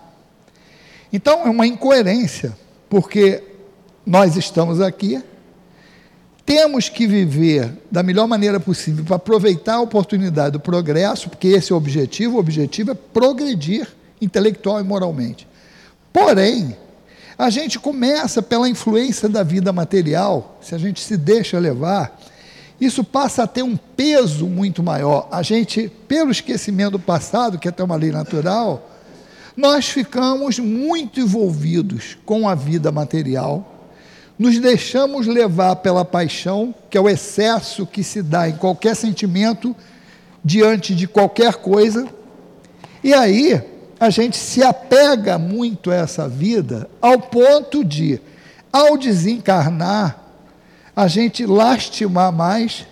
Então 1.12 1.46
é 1.46 1.50
uma 1.50 1.66
incoerência, 1.66 2.56
porque 2.90 3.44
nós 4.06 4.36
estamos 4.36 4.82
aqui, 4.82 5.24
temos 6.50 6.90
que 6.90 7.06
viver 7.06 7.72
da 7.92 8.02
melhor 8.02 8.28
maneira 8.28 8.60
possível 8.60 9.06
para 9.06 9.18
aproveitar 9.18 9.76
a 9.76 9.82
oportunidade 9.82 10.54
do 10.54 10.60
progresso, 10.60 11.30
porque 11.30 11.50
esse 11.50 11.72
é 11.72 11.76
o 11.76 11.78
objetivo, 11.78 12.38
o 12.38 12.40
objetivo 12.40 12.90
é 12.90 12.96
progredir 12.96 13.88
intelectual 14.20 14.80
e 14.80 14.84
moralmente. 14.84 15.48
Porém, 16.12 16.76
a 17.38 17.52
gente 17.52 17.78
começa 17.78 18.42
pela 18.42 18.68
influência 18.68 19.30
da 19.30 19.44
vida 19.44 19.72
material, 19.72 20.58
se 20.60 20.74
a 20.74 20.80
gente 20.80 21.02
se 21.02 21.16
deixa 21.16 21.60
levar, 21.60 22.20
isso 22.82 23.04
passa 23.04 23.44
a 23.44 23.48
ter 23.48 23.62
um 23.62 23.78
peso 23.78 24.48
muito 24.48 24.82
maior. 24.82 25.28
A 25.32 25.44
gente, 25.44 25.88
pelo 26.08 26.32
esquecimento 26.32 26.94
do 26.94 27.00
passado, 27.00 27.60
que 27.60 27.68
é 27.68 27.70
até 27.70 27.84
uma 27.84 27.96
lei 27.96 28.10
natural, 28.10 28.90
nós 29.56 29.88
ficamos 29.88 30.58
muito 30.58 31.20
envolvidos 31.20 32.18
com 32.26 32.50
a 32.50 32.56
vida 32.56 32.92
material, 32.92 33.79
nos 34.40 34.58
deixamos 34.58 35.28
levar 35.28 35.76
pela 35.76 36.06
paixão, 36.06 36.74
que 36.90 36.98
é 36.98 37.02
o 37.02 37.10
excesso 37.10 37.86
que 37.86 38.02
se 38.02 38.24
dá 38.24 38.48
em 38.48 38.56
qualquer 38.56 38.96
sentimento 38.96 39.76
diante 40.44 40.96
de 40.96 41.06
qualquer 41.06 41.56
coisa, 41.56 42.08
e 43.04 43.14
aí 43.14 43.62
a 44.00 44.10
gente 44.10 44.38
se 44.38 44.64
apega 44.64 45.38
muito 45.38 45.92
a 45.92 45.96
essa 45.96 46.30
vida 46.30 46.90
ao 47.02 47.20
ponto 47.20 47.84
de, 47.84 48.22
ao 48.72 48.98
desencarnar, 48.98 50.18
a 50.96 51.08
gente 51.10 51.46
lastimar 51.46 52.32
mais 52.32 52.86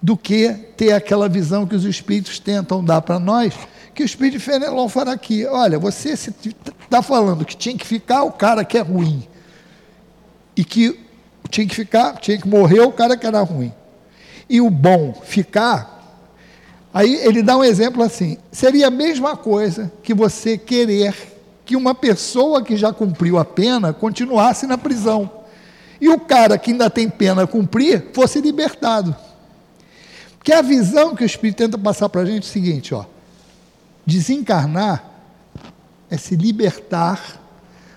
do 0.00 0.16
que 0.16 0.50
ter 0.76 0.92
aquela 0.92 1.28
visão 1.28 1.66
que 1.66 1.74
os 1.74 1.84
espíritos 1.84 2.38
tentam 2.38 2.84
dar 2.84 3.02
para 3.02 3.18
nós, 3.18 3.54
que 3.92 4.04
o 4.04 4.06
espírito 4.06 4.38
de 4.38 4.44
Fenelon 4.44 4.88
fará 4.88 5.12
aqui. 5.12 5.44
Olha, 5.46 5.78
você 5.78 6.10
está 6.12 7.02
falando 7.02 7.44
que 7.44 7.56
tinha 7.56 7.76
que 7.76 7.86
ficar 7.86 8.22
o 8.22 8.32
cara 8.32 8.64
que 8.64 8.78
é 8.78 8.80
ruim, 8.80 9.26
e 10.60 10.64
que 10.64 11.00
tinha 11.48 11.66
que 11.66 11.74
ficar, 11.74 12.18
tinha 12.18 12.36
que 12.36 12.46
morrer 12.46 12.80
o 12.80 12.92
cara 12.92 13.16
que 13.16 13.26
era 13.26 13.40
ruim, 13.40 13.72
e 14.46 14.60
o 14.60 14.68
bom 14.68 15.14
ficar. 15.24 16.20
Aí 16.92 17.14
ele 17.14 17.42
dá 17.42 17.56
um 17.56 17.64
exemplo 17.64 18.02
assim: 18.02 18.36
seria 18.52 18.88
a 18.88 18.90
mesma 18.90 19.38
coisa 19.38 19.90
que 20.02 20.12
você 20.12 20.58
querer 20.58 21.14
que 21.64 21.74
uma 21.74 21.94
pessoa 21.94 22.62
que 22.62 22.76
já 22.76 22.92
cumpriu 22.92 23.38
a 23.38 23.44
pena 23.44 23.94
continuasse 23.94 24.66
na 24.66 24.76
prisão 24.76 25.30
e 25.98 26.10
o 26.10 26.20
cara 26.20 26.58
que 26.58 26.72
ainda 26.72 26.90
tem 26.90 27.08
pena 27.08 27.44
a 27.44 27.46
cumprir 27.46 28.08
fosse 28.12 28.38
libertado. 28.38 29.16
Porque 30.36 30.52
a 30.52 30.60
visão 30.60 31.16
que 31.16 31.22
o 31.22 31.26
Espírito 31.26 31.56
tenta 31.56 31.78
passar 31.78 32.10
para 32.10 32.20
a 32.20 32.26
gente 32.26 32.42
é 32.42 32.46
o 32.46 32.52
seguinte: 32.52 32.94
ó, 32.94 33.06
desencarnar 34.04 35.02
é 36.10 36.18
se 36.18 36.36
libertar 36.36 37.40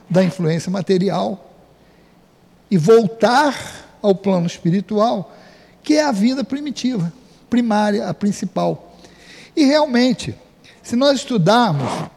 da 0.09 0.23
influência 0.23 0.71
material 0.71 1.42
e 2.73 2.77
voltar 2.77 3.55
ao 4.01 4.15
plano 4.15 4.47
espiritual, 4.47 5.31
que 5.83 5.93
é 5.93 6.03
a 6.03 6.11
vida 6.11 6.43
primitiva, 6.43 7.13
primária, 7.47 8.07
a 8.07 8.15
principal. 8.15 8.97
E 9.55 9.63
realmente, 9.63 10.33
se 10.81 10.95
nós 10.95 11.19
estudarmos, 11.19 12.09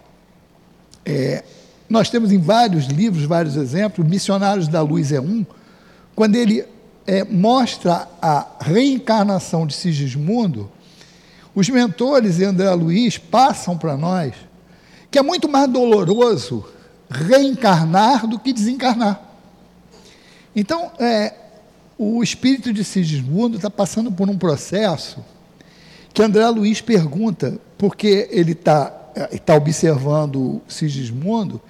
é, 1.04 1.44
nós 1.90 2.08
temos 2.08 2.32
em 2.32 2.38
vários 2.38 2.86
livros, 2.86 3.24
vários 3.24 3.54
exemplos, 3.54 4.08
Missionários 4.08 4.66
da 4.66 4.80
Luz 4.80 5.12
é 5.12 5.20
um, 5.20 5.44
quando 6.14 6.36
ele 6.36 6.64
é, 7.06 7.22
mostra 7.22 8.08
a 8.22 8.46
reencarnação 8.58 9.66
de 9.66 9.74
Sigismundo, 9.74 10.72
os 11.54 11.68
mentores 11.68 12.38
e 12.38 12.44
André 12.44 12.70
Luiz 12.70 13.18
passam 13.18 13.76
para 13.76 13.94
nós 13.94 14.32
que 15.10 15.18
é 15.18 15.22
muito 15.22 15.50
mais 15.50 15.68
doloroso 15.68 16.66
reencarnar 17.10 18.26
do 18.26 18.38
que 18.38 18.54
desencarnar. 18.54 19.25
Então, 20.56 20.90
é, 20.98 21.34
o 21.98 22.22
espírito 22.22 22.72
de 22.72 22.82
Sigismundo 22.82 23.56
está 23.56 23.68
passando 23.68 24.10
por 24.10 24.30
um 24.30 24.38
processo 24.38 25.22
que 26.14 26.22
André 26.22 26.48
Luiz 26.48 26.80
pergunta, 26.80 27.58
porque 27.76 28.26
ele 28.30 28.52
está 28.52 28.86
tá 29.44 29.54
observando 29.54 30.62
Sigismundo, 30.66 31.60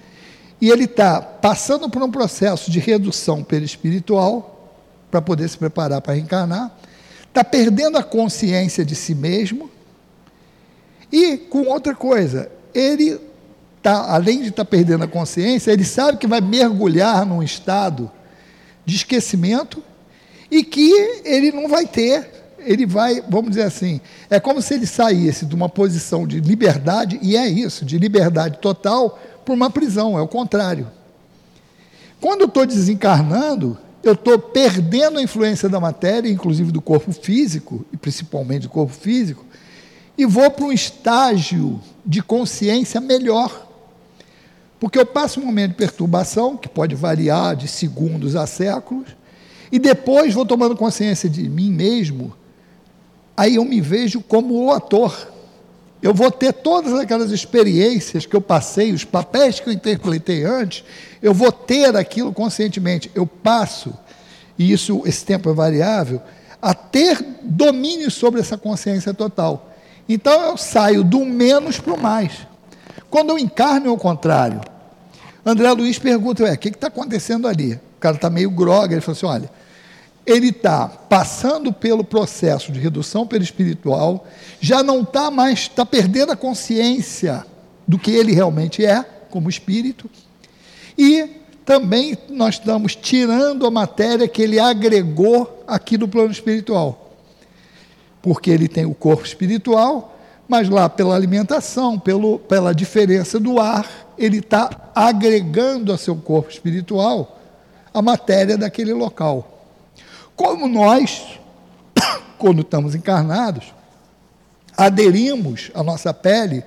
e 0.60 0.70
ele 0.70 0.84
está 0.84 1.20
passando 1.20 1.90
por 1.90 2.00
um 2.00 2.10
processo 2.10 2.70
de 2.70 2.78
redução 2.78 3.42
perispiritual 3.42 4.70
para 5.10 5.20
poder 5.20 5.48
se 5.48 5.58
preparar 5.58 6.00
para 6.00 6.14
reencarnar, 6.14 6.70
está 7.26 7.42
perdendo 7.42 7.98
a 7.98 8.04
consciência 8.04 8.84
de 8.84 8.94
si 8.94 9.16
mesmo 9.16 9.68
e 11.10 11.36
com 11.36 11.66
outra 11.66 11.94
coisa, 11.94 12.50
ele 12.72 13.20
tá, 13.82 14.14
além 14.14 14.42
de 14.42 14.48
estar 14.48 14.64
tá 14.64 14.70
perdendo 14.70 15.04
a 15.04 15.08
consciência, 15.08 15.72
ele 15.72 15.84
sabe 15.84 16.18
que 16.18 16.26
vai 16.26 16.40
mergulhar 16.40 17.26
num 17.26 17.42
estado 17.42 18.10
de 18.86 18.96
esquecimento 18.96 19.82
e 20.50 20.62
que 20.62 20.90
ele 21.24 21.50
não 21.50 21.68
vai 21.68 21.84
ter, 21.84 22.30
ele 22.60 22.86
vai, 22.86 23.20
vamos 23.28 23.50
dizer 23.50 23.64
assim, 23.64 24.00
é 24.30 24.40
como 24.40 24.62
se 24.62 24.74
ele 24.74 24.86
saísse 24.86 25.44
de 25.44 25.54
uma 25.54 25.68
posição 25.68 26.26
de 26.26 26.40
liberdade, 26.40 27.18
e 27.20 27.36
é 27.36 27.46
isso, 27.46 27.84
de 27.84 27.98
liberdade 27.98 28.58
total, 28.58 29.18
para 29.44 29.54
uma 29.54 29.70
prisão, 29.70 30.18
é 30.18 30.22
o 30.22 30.28
contrário. 30.28 30.88
Quando 32.20 32.42
eu 32.42 32.46
estou 32.46 32.64
desencarnando, 32.64 33.76
eu 34.02 34.12
estou 34.12 34.38
perdendo 34.38 35.18
a 35.18 35.22
influência 35.22 35.68
da 35.68 35.80
matéria, 35.80 36.28
inclusive 36.28 36.72
do 36.72 36.80
corpo 36.80 37.12
físico, 37.12 37.84
e 37.92 37.96
principalmente 37.96 38.62
do 38.62 38.68
corpo 38.68 38.92
físico, 38.92 39.44
e 40.16 40.24
vou 40.24 40.50
para 40.50 40.64
um 40.64 40.72
estágio 40.72 41.80
de 42.04 42.22
consciência 42.22 43.00
melhor. 43.00 43.65
Porque 44.78 44.98
eu 44.98 45.06
passo 45.06 45.40
um 45.40 45.46
momento 45.46 45.70
de 45.70 45.76
perturbação, 45.76 46.56
que 46.56 46.68
pode 46.68 46.94
variar 46.94 47.56
de 47.56 47.66
segundos 47.66 48.36
a 48.36 48.46
séculos, 48.46 49.08
e 49.72 49.78
depois 49.78 50.34
vou 50.34 50.44
tomando 50.44 50.76
consciência 50.76 51.28
de 51.28 51.48
mim 51.48 51.72
mesmo, 51.72 52.32
aí 53.36 53.56
eu 53.56 53.64
me 53.64 53.80
vejo 53.80 54.20
como 54.20 54.54
o 54.54 54.72
ator. 54.72 55.32
Eu 56.02 56.12
vou 56.12 56.30
ter 56.30 56.52
todas 56.52 56.92
aquelas 56.94 57.30
experiências 57.30 58.26
que 58.26 58.36
eu 58.36 58.40
passei, 58.40 58.92
os 58.92 59.04
papéis 59.04 59.58
que 59.58 59.68
eu 59.68 59.72
interpretei 59.72 60.44
antes, 60.44 60.84
eu 61.22 61.32
vou 61.32 61.50
ter 61.50 61.96
aquilo 61.96 62.32
conscientemente. 62.32 63.10
Eu 63.14 63.26
passo, 63.26 63.94
e 64.58 64.70
isso, 64.72 65.02
esse 65.06 65.24
tempo 65.24 65.50
é 65.50 65.54
variável, 65.54 66.20
a 66.60 66.74
ter 66.74 67.24
domínio 67.42 68.10
sobre 68.10 68.40
essa 68.40 68.58
consciência 68.58 69.14
total. 69.14 69.72
Então 70.08 70.40
eu 70.42 70.56
saio 70.56 71.02
do 71.02 71.24
menos 71.24 71.80
para 71.80 71.94
o 71.94 72.00
mais. 72.00 72.46
Quando 73.10 73.30
eu 73.30 73.38
encarno, 73.38 73.88
é 73.88 73.90
o 73.90 73.96
contrário. 73.96 74.60
André 75.44 75.70
Luiz 75.72 75.98
pergunta: 75.98 76.44
o 76.44 76.58
que 76.58 76.68
está 76.68 76.88
acontecendo 76.88 77.46
ali? 77.46 77.74
O 77.74 78.00
cara 78.00 78.16
está 78.16 78.28
meio 78.28 78.50
groga. 78.50 78.94
Ele 78.94 79.00
falou 79.00 79.16
assim: 79.16 79.26
olha, 79.26 79.50
ele 80.26 80.48
está 80.48 80.88
passando 80.88 81.72
pelo 81.72 82.02
processo 82.02 82.72
de 82.72 82.80
redução 82.80 83.26
perispiritual, 83.26 84.26
já 84.60 84.82
não 84.82 85.02
está 85.02 85.30
mais, 85.30 85.60
está 85.60 85.86
perdendo 85.86 86.32
a 86.32 86.36
consciência 86.36 87.46
do 87.86 87.96
que 87.96 88.10
ele 88.10 88.32
realmente 88.32 88.84
é, 88.84 89.04
como 89.30 89.48
espírito, 89.48 90.10
e 90.98 91.28
também 91.64 92.18
nós 92.28 92.54
estamos 92.54 92.96
tirando 92.96 93.66
a 93.66 93.70
matéria 93.70 94.26
que 94.26 94.42
ele 94.42 94.58
agregou 94.58 95.62
aqui 95.66 95.96
no 95.96 96.08
plano 96.08 96.32
espiritual. 96.32 97.12
Porque 98.20 98.50
ele 98.50 98.66
tem 98.66 98.84
o 98.84 98.94
corpo 98.94 99.24
espiritual, 99.24 100.15
mas 100.48 100.68
lá 100.68 100.88
pela 100.88 101.14
alimentação, 101.14 101.98
pelo, 101.98 102.38
pela 102.38 102.74
diferença 102.74 103.38
do 103.40 103.60
ar, 103.60 103.88
ele 104.16 104.38
está 104.38 104.90
agregando 104.94 105.92
a 105.92 105.98
seu 105.98 106.16
corpo 106.16 106.50
espiritual 106.50 107.38
a 107.92 108.00
matéria 108.00 108.56
daquele 108.56 108.92
local. 108.92 109.64
Como 110.36 110.68
nós, 110.68 111.38
quando 112.38 112.60
estamos 112.60 112.94
encarnados, 112.94 113.74
aderimos 114.76 115.70
à 115.74 115.82
nossa 115.82 116.12
pele 116.12 116.62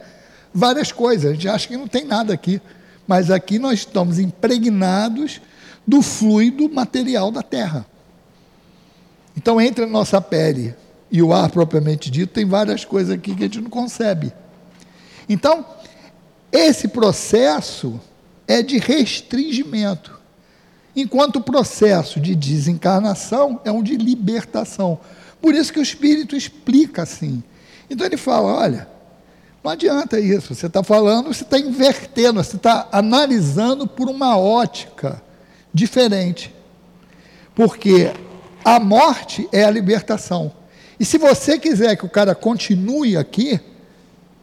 várias 0.54 0.92
coisas, 0.92 1.32
a 1.32 1.34
gente 1.34 1.48
acha 1.48 1.68
que 1.68 1.78
não 1.78 1.88
tem 1.88 2.04
nada 2.04 2.34
aqui, 2.34 2.62
mas 3.08 3.30
aqui 3.32 3.60
nós 3.60 3.80
estamos 3.80 4.20
impregnados 4.20 5.40
do 5.86 6.02
fluido 6.02 6.70
material 6.70 7.32
da 7.32 7.42
Terra. 7.42 7.86
Então, 9.38 9.62
entre 9.62 9.86
a 9.86 9.88
nossa 9.88 10.20
pele 10.20 10.76
e 11.12 11.22
o 11.22 11.34
ar 11.34 11.50
propriamente 11.50 12.12
dito, 12.12 12.34
tem 12.34 12.46
várias 12.46 12.86
coisas 12.86 13.14
aqui 13.14 13.36
que 13.36 13.44
a 13.44 13.46
gente 13.48 13.62
não 13.62 13.70
concebe. 13.70 14.32
Então, 15.28 15.66
esse 16.52 16.88
processo 16.88 18.00
é 18.48 18.62
de 18.62 18.78
restringimento, 18.78 20.20
enquanto 20.96 21.38
o 21.38 21.42
processo 21.42 22.20
de 22.20 22.36
desencarnação 22.36 23.62
é 23.64 23.72
um 23.72 23.84
de 23.84 23.96
libertação. 23.96 25.00
Por 25.42 25.54
isso 25.54 25.72
que 25.72 25.80
o 25.80 25.84
Espírito 25.84 26.36
explica 26.36 27.04
assim. 27.04 27.44
Então 27.90 28.06
ele 28.06 28.18
fala: 28.18 28.54
olha, 28.54 28.88
não 29.64 29.72
adianta 29.72 30.20
isso, 30.20 30.54
você 30.54 30.68
está 30.68 30.84
falando, 30.84 31.28
você 31.34 31.44
está 31.44 31.60
invertendo, 31.60 32.44
você 32.44 32.56
está 32.56 32.88
analisando 32.92 33.88
por 33.88 34.10
uma 34.10 34.38
ótica 34.38 35.22
diferente. 35.74 36.54
Porque 37.54 38.12
a 38.64 38.80
morte 38.80 39.48
é 39.52 39.64
a 39.64 39.72
libertação. 39.72 40.59
E 41.00 41.06
se 41.06 41.18
você 41.18 41.58
quiser 41.58 41.96
que 41.96 42.06
o 42.06 42.10
cara 42.10 42.36
continue 42.36 43.16
aqui, 43.16 43.60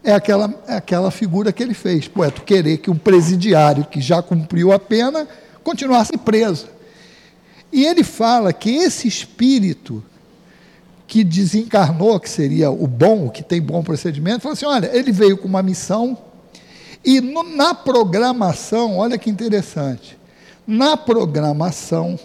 é 0.02 0.12
aquela, 0.12 0.54
é 0.66 0.76
aquela 0.76 1.10
figura 1.10 1.52
que 1.52 1.62
ele 1.62 1.74
fez. 1.74 2.08
Pô, 2.08 2.24
é 2.24 2.30
tu 2.30 2.42
querer 2.42 2.78
que 2.78 2.90
um 2.90 2.96
presidiário 2.96 3.84
que 3.84 4.00
já 4.00 4.22
cumpriu 4.22 4.72
a 4.72 4.78
pena 4.78 5.28
continuasse 5.62 6.16
preso. 6.16 6.68
E 7.72 7.84
ele 7.84 8.04
fala 8.04 8.52
que 8.52 8.70
esse 8.70 9.08
espírito 9.08 10.02
que 11.06 11.22
desencarnou, 11.22 12.18
que 12.18 12.30
seria 12.30 12.70
o 12.70 12.86
bom, 12.86 13.28
que 13.28 13.42
tem 13.42 13.60
bom 13.60 13.82
procedimento, 13.82 14.40
fala 14.40 14.54
assim: 14.54 14.66
olha, 14.66 14.90
ele 14.96 15.12
veio 15.12 15.36
com 15.36 15.46
uma 15.48 15.62
missão, 15.62 16.16
e 17.04 17.20
no, 17.20 17.42
na 17.42 17.74
programação, 17.74 18.98
olha 18.98 19.18
que 19.18 19.28
interessante, 19.28 20.16
na 20.66 20.96
programação, 20.96 22.18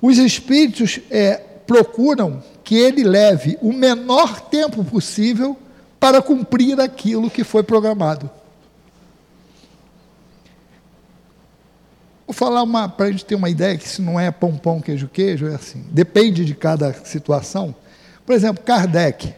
os 0.00 0.18
espíritos 0.18 1.00
é, 1.10 1.36
procuram 1.66 2.42
que 2.68 2.76
ele 2.76 3.02
leve 3.02 3.56
o 3.62 3.72
menor 3.72 4.42
tempo 4.42 4.84
possível 4.84 5.56
para 5.98 6.20
cumprir 6.20 6.78
aquilo 6.78 7.30
que 7.30 7.42
foi 7.42 7.62
programado. 7.62 8.30
Vou 12.26 12.34
falar 12.34 12.62
uma, 12.62 12.86
para 12.86 13.06
a 13.06 13.10
gente 13.10 13.24
ter 13.24 13.36
uma 13.36 13.48
ideia 13.48 13.78
que 13.78 13.86
isso 13.86 14.02
não 14.02 14.20
é 14.20 14.30
pão, 14.30 14.54
pão, 14.54 14.82
queijo, 14.82 15.08
queijo, 15.08 15.46
é 15.46 15.54
assim. 15.54 15.82
Depende 15.90 16.44
de 16.44 16.54
cada 16.54 16.92
situação. 16.92 17.74
Por 18.26 18.34
exemplo, 18.34 18.62
Kardec. 18.62 19.34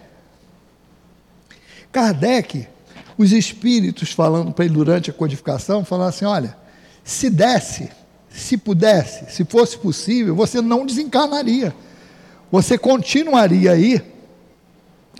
Kardec, 1.93 2.66
os 3.16 3.31
espíritos 3.31 4.11
falando 4.11 4.51
para 4.51 4.64
ele 4.64 4.75
durante 4.75 5.09
a 5.09 5.12
codificação, 5.12 5.85
falaram 5.85 6.09
assim: 6.09 6.25
olha, 6.25 6.57
se 7.05 7.31
desse, 7.31 7.90
se 8.29 8.57
pudesse, 8.57 9.33
se 9.33 9.45
fosse 9.45 9.79
possível, 9.79 10.35
você 10.35 10.61
não 10.61 10.85
desencarnaria 10.85 11.73
você 12.50 12.76
continuaria 12.76 13.72
aí 13.72 14.02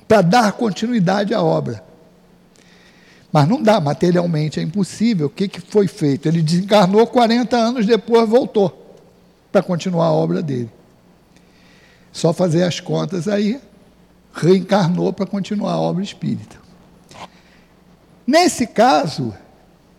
para 0.09 0.23
dar 0.23 0.53
continuidade 0.53 1.33
à 1.33 1.43
obra. 1.43 1.85
Mas 3.33 3.47
não 3.47 3.63
dá, 3.63 3.81
materialmente 3.81 4.59
é 4.59 4.63
impossível. 4.63 5.29
O 5.29 5.31
que, 5.31 5.47
que 5.47 5.61
foi 5.61 5.87
feito? 5.87 6.27
Ele 6.27 6.43
desencarnou 6.43 7.07
40 7.07 7.57
anos 7.57 7.87
depois, 7.87 8.29
voltou 8.29 8.97
para 9.53 9.63
continuar 9.63 10.07
a 10.07 10.13
obra 10.13 10.43
dele. 10.43 10.71
Só 12.13 12.33
fazer 12.33 12.65
as 12.65 12.81
contas 12.81 13.29
aí, 13.29 13.61
reencarnou 14.35 15.13
para 15.13 15.27
continuar 15.27 15.75
a 15.75 15.81
obra 15.81 16.03
espírita. 16.03 16.57
Nesse 18.27 18.67
caso, 18.67 19.33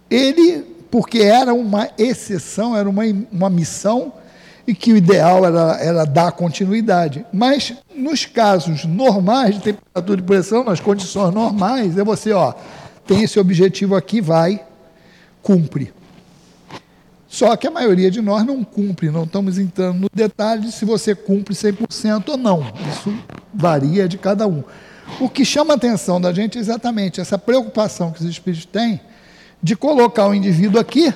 ele, 0.10 0.64
porque 0.90 1.20
era 1.20 1.54
uma 1.54 1.90
exceção, 1.98 2.76
era 2.76 2.90
uma, 2.90 3.04
uma 3.32 3.50
missão 3.50 4.14
e 4.68 4.74
que 4.74 4.94
o 4.94 4.98
ideal 4.98 5.46
era, 5.46 5.78
era 5.82 6.06
dar 6.06 6.32
continuidade. 6.32 7.26
Mas 7.34 7.74
nos 7.96 8.26
casos 8.26 8.86
normais 8.86 9.56
de 9.56 9.62
temperatura 9.62 10.20
e 10.20 10.24
pressão, 10.24 10.64
nas 10.64 10.80
condições 10.80 11.34
normais, 11.34 11.98
é 11.98 12.04
você, 12.04 12.32
ó, 12.32 12.54
tem 13.06 13.24
esse 13.24 13.40
objetivo 13.40 13.96
aqui, 13.96 14.22
vai, 14.22 14.64
cumpre. 15.42 15.92
Só 17.28 17.56
que 17.56 17.66
a 17.66 17.72
maioria 17.72 18.12
de 18.12 18.22
nós 18.22 18.46
não 18.46 18.64
cumpre, 18.64 19.10
não 19.10 19.24
estamos 19.24 19.58
entrando 19.58 20.02
no 20.02 20.08
detalhe 20.14 20.64
de 20.64 20.72
se 20.72 20.84
você 20.84 21.16
cumpre 21.16 21.56
100% 21.56 22.30
ou 22.30 22.38
não. 22.38 22.62
Isso 22.92 23.14
varia 23.54 24.08
de 24.08 24.18
cada 24.18 24.46
um. 24.48 24.64
O 25.20 25.30
que 25.30 25.46
chama 25.46 25.74
a 25.74 25.78
atenção 25.78 26.20
da 26.20 26.34
gente 26.34 26.58
é 26.58 26.62
exatamente 26.62 27.22
essa 27.22 27.38
preocupação 27.38 28.12
que 28.12 28.22
os 28.22 28.30
espíritos 28.30 28.66
têm 28.66 29.00
de 29.64 29.76
colocar 29.76 30.28
o 30.28 30.34
indivíduo 30.34 30.80
aqui 30.80 31.14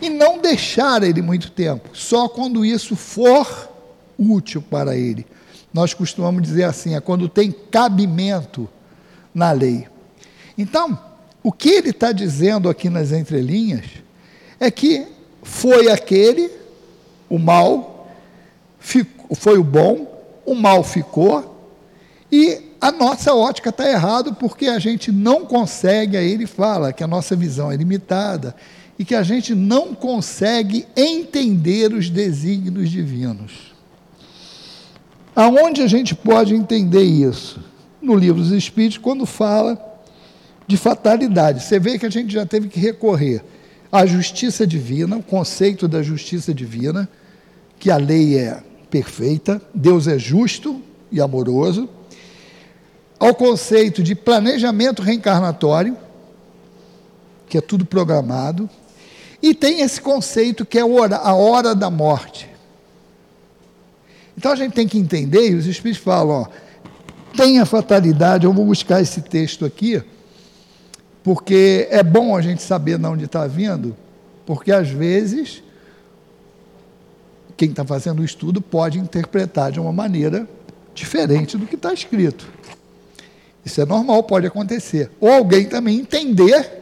e 0.00 0.08
não 0.08 0.38
deixar 0.38 1.02
ele 1.02 1.20
muito 1.20 1.50
tempo, 1.50 1.90
só 1.92 2.28
quando 2.28 2.64
isso 2.64 2.96
for 2.96 3.68
útil 4.18 4.62
para 4.62 4.96
ele. 4.96 5.26
Nós 5.72 5.94
costumamos 5.94 6.42
dizer 6.42 6.64
assim, 6.64 6.94
é 6.94 7.00
quando 7.00 7.28
tem 7.28 7.52
cabimento 7.52 8.68
na 9.34 9.52
lei. 9.52 9.86
Então, 10.58 10.98
o 11.42 11.52
que 11.52 11.70
ele 11.70 11.90
está 11.90 12.12
dizendo 12.12 12.68
aqui 12.68 12.90
nas 12.90 13.12
entrelinhas 13.12 13.86
é 14.58 14.70
que 14.70 15.06
foi 15.42 15.90
aquele, 15.90 16.50
o 17.28 17.38
mal, 17.38 18.08
foi 19.34 19.58
o 19.58 19.64
bom, 19.64 20.06
o 20.44 20.54
mal 20.54 20.82
ficou, 20.82 21.56
e 22.30 22.70
a 22.80 22.90
nossa 22.90 23.34
ótica 23.34 23.70
está 23.70 23.88
errada 23.88 24.32
porque 24.32 24.66
a 24.66 24.78
gente 24.78 25.12
não 25.12 25.44
consegue, 25.44 26.16
aí 26.16 26.30
ele 26.30 26.46
fala 26.46 26.92
que 26.92 27.04
a 27.04 27.06
nossa 27.06 27.36
visão 27.36 27.70
é 27.70 27.76
limitada, 27.76 28.54
e 29.00 29.04
que 29.04 29.14
a 29.14 29.22
gente 29.22 29.54
não 29.54 29.94
consegue 29.94 30.86
entender 30.94 31.90
os 31.94 32.10
desígnios 32.10 32.90
divinos. 32.90 33.72
Aonde 35.34 35.80
a 35.80 35.86
gente 35.86 36.14
pode 36.14 36.54
entender 36.54 37.02
isso? 37.02 37.64
No 38.02 38.14
livro 38.14 38.42
dos 38.42 38.52
Espíritos, 38.52 38.98
quando 38.98 39.24
fala 39.24 39.82
de 40.66 40.76
fatalidade. 40.76 41.62
Você 41.62 41.80
vê 41.80 41.98
que 41.98 42.04
a 42.04 42.10
gente 42.10 42.30
já 42.30 42.44
teve 42.44 42.68
que 42.68 42.78
recorrer 42.78 43.42
à 43.90 44.04
justiça 44.04 44.66
divina, 44.66 45.16
o 45.16 45.22
conceito 45.22 45.88
da 45.88 46.02
justiça 46.02 46.52
divina, 46.52 47.08
que 47.78 47.90
a 47.90 47.96
lei 47.96 48.36
é 48.36 48.62
perfeita, 48.90 49.62
Deus 49.72 50.08
é 50.08 50.18
justo 50.18 50.78
e 51.10 51.22
amoroso, 51.22 51.88
ao 53.18 53.34
conceito 53.34 54.02
de 54.02 54.14
planejamento 54.14 55.00
reencarnatório, 55.00 55.96
que 57.48 57.56
é 57.56 57.62
tudo 57.62 57.86
programado, 57.86 58.68
e 59.42 59.54
tem 59.54 59.80
esse 59.80 60.00
conceito 60.00 60.66
que 60.66 60.78
é 60.78 60.82
a 60.82 61.34
hora 61.34 61.74
da 61.74 61.90
morte. 61.90 62.48
Então 64.36 64.52
a 64.52 64.56
gente 64.56 64.72
tem 64.72 64.88
que 64.88 64.98
entender, 64.98 65.50
e 65.50 65.54
os 65.54 65.66
Espíritos 65.66 66.02
falam, 66.02 66.42
ó, 66.42 66.46
tem 67.36 67.58
a 67.58 67.66
fatalidade, 67.66 68.44
eu 68.44 68.52
vou 68.52 68.64
buscar 68.64 69.00
esse 69.00 69.20
texto 69.22 69.64
aqui, 69.64 70.02
porque 71.22 71.86
é 71.90 72.02
bom 72.02 72.36
a 72.36 72.40
gente 72.40 72.62
saber 72.62 72.98
de 72.98 73.06
onde 73.06 73.24
está 73.26 73.46
vindo, 73.46 73.96
porque 74.46 74.72
às 74.72 74.88
vezes 74.88 75.62
quem 77.56 77.68
está 77.68 77.84
fazendo 77.84 78.20
o 78.20 78.24
estudo 78.24 78.62
pode 78.62 78.98
interpretar 78.98 79.70
de 79.70 79.78
uma 79.78 79.92
maneira 79.92 80.48
diferente 80.94 81.58
do 81.58 81.66
que 81.66 81.74
está 81.74 81.92
escrito. 81.92 82.48
Isso 83.62 83.80
é 83.82 83.84
normal, 83.84 84.22
pode 84.22 84.46
acontecer. 84.46 85.10
Ou 85.20 85.30
alguém 85.30 85.66
também 85.66 85.98
entender 85.98 86.79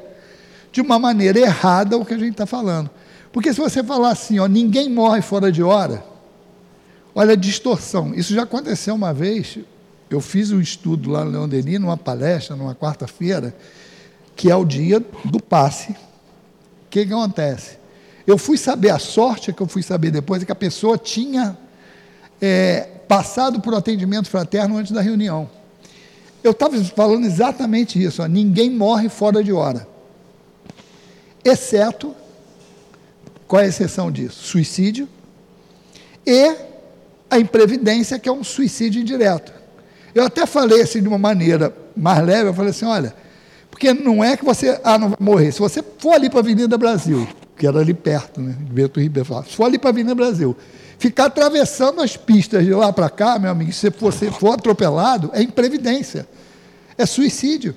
de 0.79 0.83
uma 0.83 0.97
maneira 0.97 1.41
errada 1.41 1.97
o 1.97 2.05
que 2.05 2.15
a 2.15 2.19
gente 2.19 2.31
está 2.31 2.47
falando. 2.47 2.89
Porque 3.33 3.53
se 3.53 3.59
você 3.59 3.83
falar 3.83 4.11
assim, 4.11 4.39
ó, 4.39 4.47
ninguém 4.47 4.89
morre 4.89 5.21
fora 5.21 5.51
de 5.51 5.61
hora, 5.61 6.05
olha 7.13 7.33
a 7.33 7.37
distorção. 7.37 8.15
Isso 8.15 8.33
já 8.33 8.45
aconteceu 8.45 8.95
uma 8.95 9.13
vez. 9.13 9.59
Eu 10.09 10.21
fiz 10.21 10.53
um 10.53 10.61
estudo 10.61 11.11
lá 11.11 11.25
no 11.25 11.33
Leão 11.33 11.49
Denis, 11.49 11.81
numa 11.81 11.97
palestra, 11.97 12.55
numa 12.55 12.77
quarta-feira, 12.77 13.53
que 14.37 14.49
é 14.49 14.55
o 14.55 14.65
dia 14.65 15.05
do 15.25 15.43
passe. 15.43 15.91
O 15.91 16.91
que, 16.91 17.05
que 17.05 17.13
acontece? 17.13 17.77
Eu 18.25 18.39
fui 18.39 18.57
saber, 18.57 18.91
a 18.91 19.01
sorte 19.01 19.53
que 19.53 19.61
eu 19.61 19.67
fui 19.67 19.83
saber 19.83 20.13
depois 20.13 20.43
é 20.43 20.47
que 20.47 20.53
a 20.53 20.55
pessoa 20.55 20.97
tinha 20.97 21.59
é, 22.41 22.83
passado 23.09 23.61
por 23.61 23.75
atendimento 23.75 24.29
fraterno 24.29 24.79
antes 24.79 24.93
da 24.93 25.01
reunião. 25.01 25.51
Eu 26.45 26.53
estava 26.53 26.81
falando 26.85 27.27
exatamente 27.27 28.01
isso, 28.01 28.23
ó, 28.23 28.27
ninguém 28.27 28.71
morre 28.71 29.09
fora 29.09 29.43
de 29.43 29.53
hora. 29.53 29.98
Exceto, 31.45 32.15
qual 33.47 33.63
é 33.63 33.65
a 33.65 33.69
exceção 33.69 34.11
disso? 34.11 34.43
Suicídio 34.45 35.09
e 36.27 36.55
a 37.31 37.39
imprevidência, 37.39 38.19
que 38.19 38.29
é 38.29 38.33
um 38.33 38.45
suicídio 38.45 39.01
indireto. 39.01 39.53
Eu 40.15 40.25
até 40.25 40.47
falei 40.47 40.83
assim 40.83 41.03
de 41.03 41.09
uma 41.09 41.19
maneira 41.19 41.75
mais 41.97 42.25
leve, 42.25 42.49
eu 42.49 42.55
falei 42.55 42.71
assim, 42.71 42.85
olha, 42.85 43.15
porque 43.71 43.93
não 43.93 44.23
é 44.23 44.37
que 44.37 44.45
você 44.45 44.81
ah, 44.83 44.99
não 44.99 45.11
vai 45.11 45.19
morrer. 45.21 45.53
Se 45.53 45.61
você 45.61 45.83
for 45.99 46.15
ali 46.15 46.29
para 46.29 46.41
a 46.41 46.43
Avenida 46.43 46.77
Brasil, 46.77 47.29
que 47.57 47.67
era 47.67 47.81
ali 47.81 47.95
perto, 47.95 48.41
né? 48.41 48.55
Beto 48.59 49.01
Ribeiro, 49.01 49.45
se 49.47 49.57
for 49.57 49.65
ali 49.65 49.79
para 49.79 49.91
a 49.91 49.93
Avenida 49.93 50.15
Brasil, 50.15 50.57
ficar 50.99 51.27
atravessando 51.27 52.01
as 52.01 52.17
pistas 52.17 52.65
de 52.65 52.73
lá 52.73 52.93
para 52.93 53.09
cá, 53.09 53.39
meu 53.39 53.51
amigo, 53.51 53.73
se 53.73 53.91
você 53.91 54.31
for 54.31 54.55
atropelado, 54.55 55.31
é 55.33 55.43
imprevidência, 55.43 56.27
é 56.97 57.07
suicídio. 57.07 57.77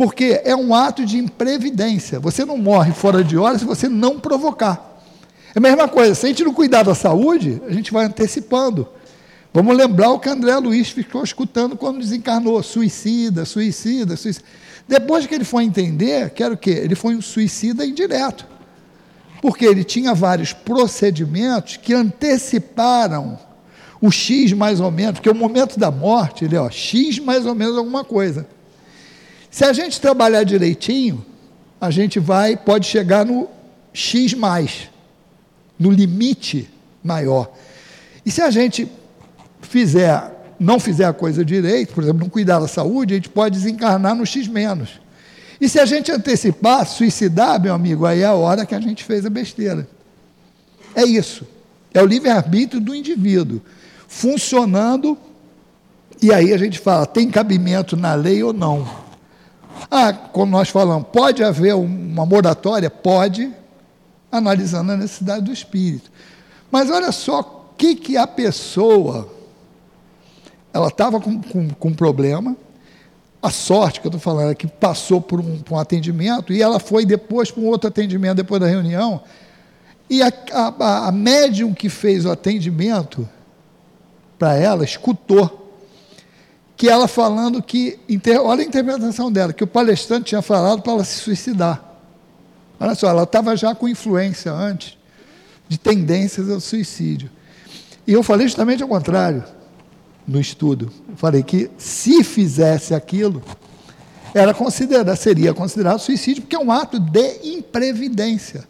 Porque 0.00 0.40
é 0.46 0.56
um 0.56 0.74
ato 0.74 1.04
de 1.04 1.18
imprevidência. 1.18 2.18
Você 2.20 2.42
não 2.42 2.56
morre 2.56 2.90
fora 2.90 3.22
de 3.22 3.36
hora 3.36 3.58
se 3.58 3.66
você 3.66 3.86
não 3.86 4.18
provocar. 4.18 4.98
É 5.54 5.58
a 5.58 5.60
mesma 5.60 5.86
coisa, 5.88 6.14
se 6.14 6.24
a 6.24 6.28
gente 6.30 6.42
não 6.42 6.54
cuidar 6.54 6.84
da 6.84 6.94
saúde, 6.94 7.60
a 7.68 7.70
gente 7.70 7.92
vai 7.92 8.06
antecipando. 8.06 8.88
Vamos 9.52 9.76
lembrar 9.76 10.08
o 10.08 10.18
que 10.18 10.30
André 10.30 10.56
Luiz 10.56 10.88
ficou 10.88 11.22
escutando 11.22 11.76
quando 11.76 11.98
desencarnou: 11.98 12.62
suicida, 12.62 13.44
suicida, 13.44 14.16
suicida. 14.16 14.46
Depois 14.88 15.26
que 15.26 15.34
ele 15.34 15.44
foi 15.44 15.64
entender, 15.64 16.30
que 16.30 16.42
era 16.42 16.54
o 16.54 16.56
quê? 16.56 16.70
Ele 16.70 16.94
foi 16.94 17.14
um 17.14 17.20
suicida 17.20 17.84
indireto. 17.84 18.46
Porque 19.42 19.66
ele 19.66 19.84
tinha 19.84 20.14
vários 20.14 20.54
procedimentos 20.54 21.76
que 21.76 21.92
anteciparam 21.92 23.38
o 24.00 24.10
X 24.10 24.54
mais 24.54 24.80
ou 24.80 24.90
menos, 24.90 25.16
porque 25.16 25.28
o 25.28 25.34
momento 25.34 25.78
da 25.78 25.90
morte, 25.90 26.46
ele 26.46 26.56
é 26.56 26.58
ó, 26.58 26.70
X 26.70 27.18
mais 27.18 27.44
ou 27.44 27.54
menos 27.54 27.76
alguma 27.76 28.02
coisa. 28.02 28.46
Se 29.50 29.64
a 29.64 29.72
gente 29.72 30.00
trabalhar 30.00 30.44
direitinho, 30.44 31.24
a 31.80 31.90
gente 31.90 32.18
vai, 32.20 32.56
pode 32.56 32.86
chegar 32.86 33.24
no 33.26 33.48
X 33.92 34.34
mais, 34.34 34.88
no 35.78 35.90
limite 35.90 36.68
maior. 37.02 37.50
E 38.24 38.30
se 38.30 38.40
a 38.40 38.50
gente 38.50 38.90
fizer 39.62 40.38
não 40.60 40.78
fizer 40.78 41.06
a 41.06 41.12
coisa 41.14 41.42
direito, 41.42 41.94
por 41.94 42.04
exemplo, 42.04 42.20
não 42.20 42.28
cuidar 42.28 42.60
da 42.60 42.68
saúde, 42.68 43.14
a 43.14 43.16
gente 43.16 43.30
pode 43.30 43.56
desencarnar 43.56 44.14
no 44.14 44.26
X 44.26 44.46
menos. 44.46 45.00
E 45.58 45.66
se 45.66 45.80
a 45.80 45.86
gente 45.86 46.12
antecipar, 46.12 46.86
suicidar, 46.86 47.58
meu 47.58 47.72
amigo, 47.72 48.04
aí 48.04 48.20
é 48.20 48.26
a 48.26 48.34
hora 48.34 48.66
que 48.66 48.74
a 48.74 48.80
gente 48.80 49.02
fez 49.02 49.24
a 49.24 49.30
besteira. 49.30 49.88
É 50.94 51.02
isso. 51.02 51.46
É 51.94 52.02
o 52.02 52.06
livre-arbítrio 52.06 52.78
do 52.78 52.94
indivíduo 52.94 53.62
funcionando, 54.06 55.16
e 56.20 56.30
aí 56.30 56.52
a 56.52 56.58
gente 56.58 56.78
fala, 56.78 57.06
tem 57.06 57.30
cabimento 57.30 57.96
na 57.96 58.14
lei 58.14 58.42
ou 58.42 58.52
não? 58.52 58.99
Ah, 59.90 60.12
como 60.12 60.50
nós 60.50 60.68
falamos, 60.68 61.08
pode 61.12 61.44
haver 61.44 61.74
uma 61.74 62.26
moratória? 62.26 62.90
Pode, 62.90 63.52
analisando 64.30 64.92
a 64.92 64.96
necessidade 64.96 65.44
do 65.44 65.52
espírito. 65.52 66.10
Mas 66.70 66.90
olha 66.90 67.12
só 67.12 67.40
o 67.40 67.74
que, 67.76 67.94
que 67.94 68.16
a 68.16 68.26
pessoa 68.26 69.28
ela 70.72 70.88
estava 70.88 71.20
com, 71.20 71.40
com, 71.40 71.68
com 71.70 71.88
um 71.88 71.94
problema, 71.94 72.56
a 73.42 73.50
sorte 73.50 74.00
que 74.00 74.06
eu 74.06 74.10
estou 74.10 74.20
falando 74.20 74.52
é 74.52 74.54
que 74.54 74.66
passou 74.66 75.20
por 75.20 75.40
um, 75.40 75.58
por 75.58 75.74
um, 75.74 75.78
atendimento 75.78 76.52
e 76.52 76.62
ela 76.62 76.78
foi 76.78 77.06
depois 77.06 77.50
para 77.50 77.62
um 77.62 77.66
outro 77.66 77.88
atendimento, 77.88 78.36
depois 78.36 78.60
da 78.60 78.66
reunião, 78.66 79.22
e 80.08 80.22
a, 80.22 80.32
a, 80.52 81.08
a 81.08 81.12
médium 81.12 81.72
que 81.72 81.88
fez 81.88 82.24
o 82.24 82.30
atendimento 82.30 83.28
para 84.38 84.56
ela 84.56 84.84
escutou 84.84 85.69
que 86.80 86.88
ela 86.88 87.06
falando 87.06 87.62
que, 87.62 87.98
olha 88.42 88.62
a 88.62 88.64
interpretação 88.64 89.30
dela, 89.30 89.52
que 89.52 89.62
o 89.62 89.66
palestrante 89.66 90.30
tinha 90.30 90.40
falado 90.40 90.80
para 90.80 90.94
ela 90.94 91.04
se 91.04 91.18
suicidar. 91.18 91.78
Olha 92.80 92.94
só, 92.94 93.10
ela 93.10 93.24
estava 93.24 93.54
já 93.54 93.74
com 93.74 93.86
influência 93.86 94.50
antes 94.50 94.96
de 95.68 95.78
tendências 95.78 96.48
ao 96.48 96.58
suicídio. 96.58 97.28
E 98.06 98.14
eu 98.14 98.22
falei 98.22 98.48
justamente 98.48 98.82
ao 98.82 98.88
contrário 98.88 99.44
no 100.26 100.40
estudo. 100.40 100.90
Eu 101.06 101.18
falei 101.18 101.42
que 101.42 101.70
se 101.76 102.24
fizesse 102.24 102.94
aquilo, 102.94 103.42
era 104.32 104.54
considerado, 104.54 105.14
seria 105.18 105.52
considerado 105.52 105.98
suicídio, 105.98 106.40
porque 106.44 106.56
é 106.56 106.60
um 106.60 106.72
ato 106.72 106.98
de 106.98 107.40
imprevidência. 107.56 108.66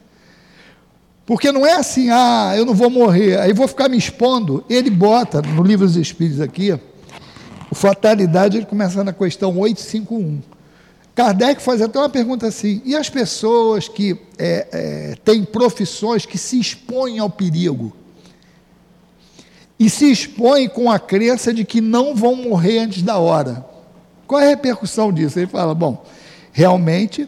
Porque 1.24 1.52
não 1.52 1.64
é 1.64 1.74
assim, 1.74 2.10
ah, 2.10 2.54
eu 2.56 2.66
não 2.66 2.74
vou 2.74 2.90
morrer, 2.90 3.38
aí 3.38 3.52
vou 3.52 3.68
ficar 3.68 3.88
me 3.88 3.96
expondo. 3.96 4.64
Ele 4.68 4.90
bota 4.90 5.40
no 5.40 5.62
livro 5.62 5.86
dos 5.86 5.94
Espíritos 5.94 6.40
aqui, 6.40 6.76
o 7.70 7.74
fatalidade, 7.74 8.56
ele 8.56 8.66
começa 8.66 9.04
na 9.04 9.12
questão 9.12 9.56
851. 9.58 10.40
Kardec 11.14 11.62
faz 11.62 11.80
até 11.80 11.98
uma 11.98 12.08
pergunta 12.08 12.46
assim: 12.46 12.82
e 12.84 12.96
as 12.96 13.08
pessoas 13.08 13.88
que 13.88 14.18
é, 14.38 14.66
é, 14.72 15.14
têm 15.24 15.44
profissões 15.44 16.26
que 16.26 16.38
se 16.38 16.58
expõem 16.58 17.18
ao 17.18 17.30
perigo? 17.30 17.94
e 19.80 19.88
se 19.88 20.12
expõem 20.12 20.68
com 20.68 20.90
a 20.90 20.98
crença 20.98 21.54
de 21.54 21.64
que 21.64 21.80
não 21.80 22.14
vão 22.14 22.36
morrer 22.36 22.80
antes 22.80 23.02
da 23.02 23.16
hora. 23.16 23.64
Qual 24.26 24.38
é 24.38 24.44
a 24.44 24.48
repercussão 24.50 25.10
disso? 25.10 25.38
Ele 25.38 25.46
fala: 25.46 25.74
bom, 25.74 26.04
realmente 26.52 27.26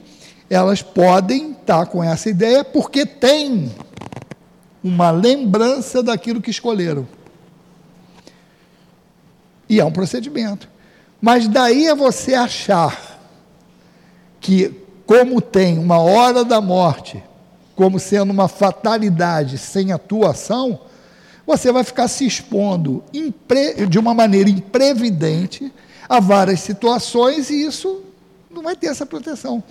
elas 0.51 0.83
podem 0.83 1.53
estar 1.53 1.87
com 1.87 2.05
essa 2.05 2.29
ideia 2.29 2.63
porque 2.63 3.07
têm 3.07 3.73
uma 4.85 5.11
lembrança 5.11 6.03
daquilo 6.03 6.43
que 6.43 6.51
escolheram. 6.51 7.09
E 9.73 9.81
é 9.81 9.85
um 9.87 9.91
procedimento. 9.91 10.69
Mas 11.19 11.49
daí 11.49 11.87
é 11.87 11.95
você 11.95 12.35
achar 12.35 13.19
que, 14.39 14.71
como 15.07 15.41
tem 15.41 15.79
uma 15.79 15.97
hora 15.97 16.45
da 16.45 16.61
morte, 16.61 17.25
como 17.75 17.99
sendo 17.99 18.33
uma 18.33 18.49
fatalidade 18.49 19.57
sem 19.57 19.91
atuação, 19.91 20.79
você 21.47 21.73
vai 21.73 21.85
ficar 21.85 22.07
se 22.09 22.27
expondo 22.27 23.03
de 23.89 23.99
uma 23.99 24.13
maneira 24.13 24.51
imprevidente 24.51 25.73
a 26.07 26.21
várias 26.21 26.61
situações 26.61 27.49
e 27.49 27.65
isso 27.65 28.03
não 28.51 28.63
vai 28.63 28.77
ter 28.77 28.89
essa 28.89 29.07
proteção. 29.07 29.65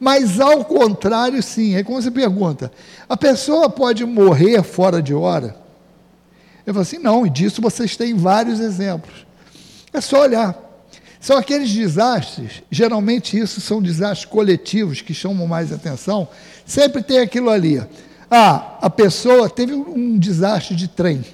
Mas 0.00 0.40
ao 0.40 0.64
contrário, 0.64 1.40
sim. 1.40 1.76
É 1.76 1.84
como 1.84 2.02
você 2.02 2.10
pergunta: 2.10 2.72
a 3.08 3.16
pessoa 3.16 3.70
pode 3.70 4.04
morrer 4.04 4.64
fora 4.64 5.00
de 5.00 5.14
hora? 5.14 5.54
Eu 6.66 6.74
falo 6.74 6.82
assim: 6.82 6.98
não, 6.98 7.24
e 7.24 7.30
disso 7.30 7.62
vocês 7.62 7.96
têm 7.96 8.14
vários 8.16 8.58
exemplos. 8.58 9.23
É 9.94 10.00
só 10.02 10.20
olhar. 10.20 10.54
São 11.18 11.38
aqueles 11.38 11.72
desastres, 11.72 12.62
geralmente 12.70 13.38
isso 13.38 13.58
são 13.58 13.80
desastres 13.80 14.26
coletivos 14.26 15.00
que 15.00 15.14
chamam 15.14 15.46
mais 15.46 15.72
atenção, 15.72 16.28
Sempre 16.64 17.02
tem 17.02 17.18
aquilo 17.20 17.50
ali. 17.50 17.82
Ah, 18.30 18.78
a 18.80 18.88
pessoa 18.90 19.50
teve 19.50 19.74
um 19.74 20.18
desastre 20.18 20.74
de 20.74 20.88
trem. 20.88 21.24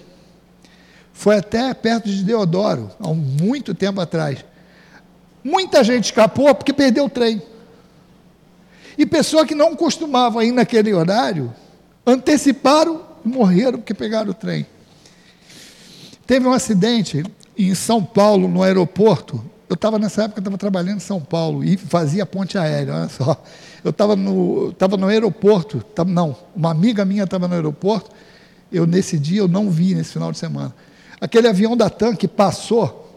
Foi 1.12 1.36
até 1.36 1.72
perto 1.72 2.08
de 2.08 2.24
Deodoro, 2.24 2.90
há 2.98 3.08
muito 3.08 3.74
tempo 3.74 4.00
atrás. 4.00 4.44
Muita 5.42 5.84
gente 5.84 6.04
escapou 6.04 6.54
porque 6.54 6.72
perdeu 6.72 7.04
o 7.04 7.10
trem. 7.10 7.40
E 8.98 9.06
pessoas 9.06 9.46
que 9.46 9.54
não 9.54 9.76
costumavam 9.76 10.42
ir 10.42 10.52
naquele 10.52 10.92
horário, 10.92 11.54
anteciparam 12.04 13.02
e 13.24 13.28
morreram 13.28 13.78
porque 13.78 13.94
pegaram 13.94 14.30
o 14.30 14.34
trem. 14.34 14.66
Teve 16.26 16.46
um 16.46 16.52
acidente 16.52 17.22
em 17.68 17.74
São 17.74 18.02
Paulo, 18.02 18.48
no 18.48 18.62
aeroporto. 18.62 19.44
Eu 19.68 19.74
estava 19.74 19.98
nessa 19.98 20.24
época, 20.24 20.40
estava 20.40 20.58
trabalhando 20.58 20.96
em 20.96 21.00
São 21.00 21.20
Paulo 21.20 21.62
e 21.62 21.76
fazia 21.76 22.26
ponte 22.26 22.58
aérea, 22.58 22.94
olha 22.94 23.08
só. 23.08 23.42
Eu 23.84 23.90
estava 23.90 24.16
no, 24.16 24.72
tava 24.72 24.96
no 24.96 25.06
aeroporto, 25.06 25.80
tava, 25.94 26.10
não, 26.10 26.36
uma 26.54 26.70
amiga 26.70 27.04
minha 27.04 27.24
estava 27.24 27.46
no 27.46 27.54
aeroporto, 27.54 28.10
eu 28.72 28.86
nesse 28.86 29.18
dia 29.18 29.40
eu 29.40 29.48
não 29.48 29.70
vi 29.70 29.94
nesse 29.94 30.12
final 30.12 30.32
de 30.32 30.38
semana. 30.38 30.74
Aquele 31.20 31.48
avião 31.48 31.76
da 31.76 31.88
TAM 31.88 32.16
que 32.16 32.26
passou, 32.26 33.08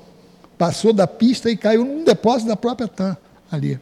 passou 0.57 0.93
da 0.93 1.07
pista 1.07 1.49
e 1.49 1.57
caiu 1.57 1.83
num 1.83 2.03
depósito 2.03 2.49
da 2.49 2.55
própria 2.55 2.87
TAM 2.87 3.17
ali. 3.51 3.79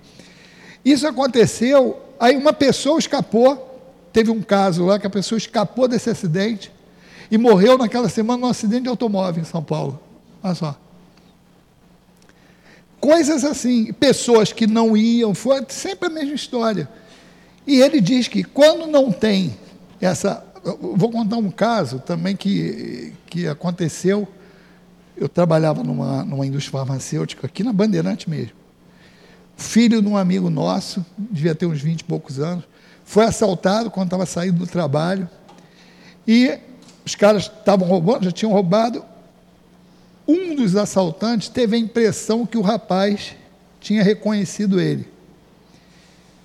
Isso 0.84 1.08
aconteceu, 1.08 2.00
aí 2.20 2.36
uma 2.36 2.54
pessoa 2.54 2.98
escapou, 2.98 3.80
teve 4.14 4.32
um 4.32 4.42
caso 4.42 4.86
lá 4.86 4.98
que 4.98 5.08
a 5.08 5.10
pessoa 5.10 5.38
escapou 5.38 5.88
desse 5.88 6.10
acidente, 6.10 6.72
e 7.30 7.38
morreu 7.38 7.78
naquela 7.78 8.10
semana 8.10 8.42
num 8.42 8.48
acidente 8.48 8.84
de 8.84 8.90
automóvel 8.90 9.42
em 9.42 9.46
São 9.46 9.64
Paulo. 9.64 10.00
Olha 10.44 10.56
só. 10.56 10.78
Coisas 13.00 13.44
assim, 13.44 13.92
pessoas 13.94 14.54
que 14.54 14.68
não 14.68 14.96
iam, 14.96 15.34
foi 15.34 15.66
sempre 15.70 16.08
a 16.08 16.12
mesma 16.12 16.36
história. 16.36 16.88
E 17.66 17.82
ele 17.82 18.00
diz 18.00 18.28
que 18.28 18.44
quando 18.44 18.86
não 18.88 19.12
tem 19.12 19.56
essa. 20.00 20.46
Vou 20.64 21.12
contar 21.12 21.38
um 21.38 21.50
caso 21.50 22.00
também 22.00 22.36
que, 22.36 23.14
que 23.28 23.48
aconteceu. 23.48 24.28
Eu 25.18 25.28
trabalhava 25.28 25.84
numa, 25.84 26.24
numa 26.24 26.46
indústria 26.46 26.80
farmacêutica, 26.80 27.48
aqui 27.48 27.64
na 27.64 27.74
Bandeirante 27.74 28.30
mesmo. 28.30 28.54
Filho 29.58 30.02
de 30.02 30.08
um 30.08 30.18
amigo 30.18 30.50
nosso, 30.50 31.06
devia 31.18 31.54
ter 31.54 31.68
uns 31.68 31.82
20 31.82 32.02
e 32.02 32.04
poucos 32.04 32.40
anos, 32.40 32.64
foi 33.06 33.26
assaltado 33.26 33.92
quando 33.92 34.08
estava 34.08 34.26
saindo 34.26 34.60
do 34.60 34.68
trabalho. 34.68 35.30
E 36.28 36.58
os 37.06 37.16
caras 37.16 37.44
estavam 37.44 37.88
roubando, 37.88 38.24
já 38.26 38.32
tinham 38.32 38.52
roubado. 38.52 39.04
Um 40.32 40.56
dos 40.56 40.78
assaltantes 40.78 41.50
teve 41.50 41.76
a 41.76 41.80
impressão 41.80 42.46
que 42.46 42.58
o 42.58 42.62
rapaz 42.62 43.36
tinha 43.82 44.02
reconhecido 44.02 44.80
ele. 44.80 45.06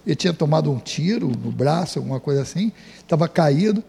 Ele 0.05 0.17
tinha 0.17 0.33
tomado 0.33 0.73
um 0.73 0.79
tiro 0.79 1.29
no 1.29 1.53
braço, 1.53 2.01
alguma 2.01 2.19
coisa 2.19 2.43
assim, 2.43 2.73
estava 2.99 3.29
caído. 3.29 3.85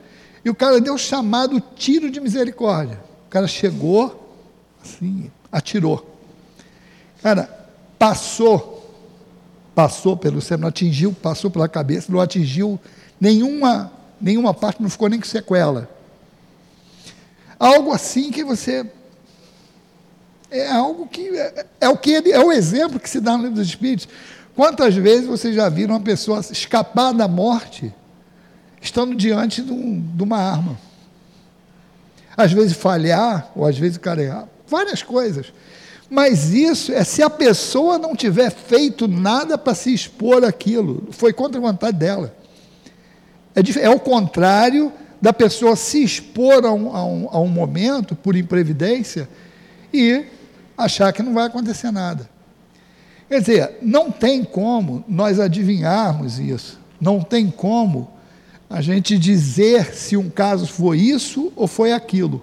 E 0.45 0.49
o 0.51 0.55
cara 0.55 0.79
deu 0.79 0.97
chamado 0.99 1.59
tiro 1.75 2.11
de 2.11 2.19
misericórdia. 2.19 2.99
O 3.25 3.29
cara 3.29 3.47
chegou, 3.47 4.35
assim, 4.83 5.31
atirou. 5.51 6.15
Cara, 7.23 7.49
passou, 7.97 8.95
passou 9.73 10.15
pelo 10.15 10.41
cérebro, 10.41 10.61
não 10.61 10.69
atingiu, 10.69 11.11
passou 11.11 11.49
pela 11.49 11.67
cabeça, 11.67 12.11
não 12.11 12.19
atingiu 12.19 12.79
nenhuma, 13.19 13.91
nenhuma 14.21 14.53
parte, 14.53 14.79
não 14.79 14.89
ficou 14.89 15.09
nem 15.09 15.19
com 15.19 15.25
sequela. 15.25 15.89
Algo 17.59 17.91
assim 17.91 18.31
que 18.31 18.43
você. 18.43 18.85
É 20.49 20.69
algo 20.69 21.07
que. 21.07 21.29
É, 21.37 21.65
é 21.81 21.89
o 21.89 21.97
que 21.97 22.11
ele, 22.11 22.31
é 22.31 22.39
o 22.39 22.51
exemplo 22.51 22.99
que 22.99 23.09
se 23.09 23.19
dá 23.19 23.33
no 23.33 23.43
livro 23.43 23.55
dos 23.55 23.67
Espíritos. 23.67 24.07
Quantas 24.55 24.95
vezes 24.95 25.27
vocês 25.27 25.53
já 25.53 25.69
viram 25.69 25.95
uma 25.95 26.01
pessoa 26.01 26.39
escapar 26.39 27.13
da 27.13 27.27
morte 27.27 27.93
estando 28.81 29.15
diante 29.15 29.61
de, 29.61 29.71
um, 29.71 30.01
de 30.15 30.23
uma 30.23 30.37
arma? 30.37 30.79
Às 32.35 32.51
vezes 32.51 32.73
falhar, 32.75 33.51
ou 33.55 33.65
às 33.65 33.77
vezes 33.77 33.97
carear, 33.97 34.47
várias 34.67 35.03
coisas. 35.03 35.53
Mas 36.09 36.53
isso 36.53 36.93
é 36.93 37.03
se 37.03 37.21
a 37.21 37.29
pessoa 37.29 37.97
não 37.97 38.15
tiver 38.15 38.49
feito 38.49 39.07
nada 39.07 39.57
para 39.57 39.75
se 39.75 39.93
expor 39.93 40.43
aquilo, 40.43 41.07
foi 41.11 41.33
contra 41.33 41.59
a 41.59 41.61
vontade 41.61 41.97
dela. 41.97 42.33
É, 43.53 43.81
é 43.81 43.89
o 43.89 43.99
contrário 43.99 44.91
da 45.21 45.33
pessoa 45.33 45.75
se 45.75 46.03
expor 46.03 46.65
a 46.65 46.71
um, 46.71 46.95
a 46.95 47.05
um, 47.05 47.27
a 47.31 47.39
um 47.39 47.47
momento 47.47 48.15
por 48.15 48.35
imprevidência 48.35 49.27
e 49.93 50.25
achar 50.77 51.11
que 51.11 51.23
não 51.23 51.33
vai 51.33 51.47
acontecer 51.47 51.91
nada. 51.91 52.29
Quer 53.27 53.39
dizer, 53.41 53.77
não 53.81 54.11
tem 54.11 54.43
como 54.43 55.03
nós 55.07 55.39
adivinharmos 55.39 56.39
isso, 56.39 56.79
não 57.01 57.21
tem 57.21 57.49
como 57.49 58.09
a 58.69 58.81
gente 58.81 59.17
dizer 59.17 59.93
se 59.93 60.15
um 60.15 60.29
caso 60.29 60.67
foi 60.67 60.99
isso 60.99 61.51
ou 61.55 61.67
foi 61.67 61.91
aquilo. 61.91 62.41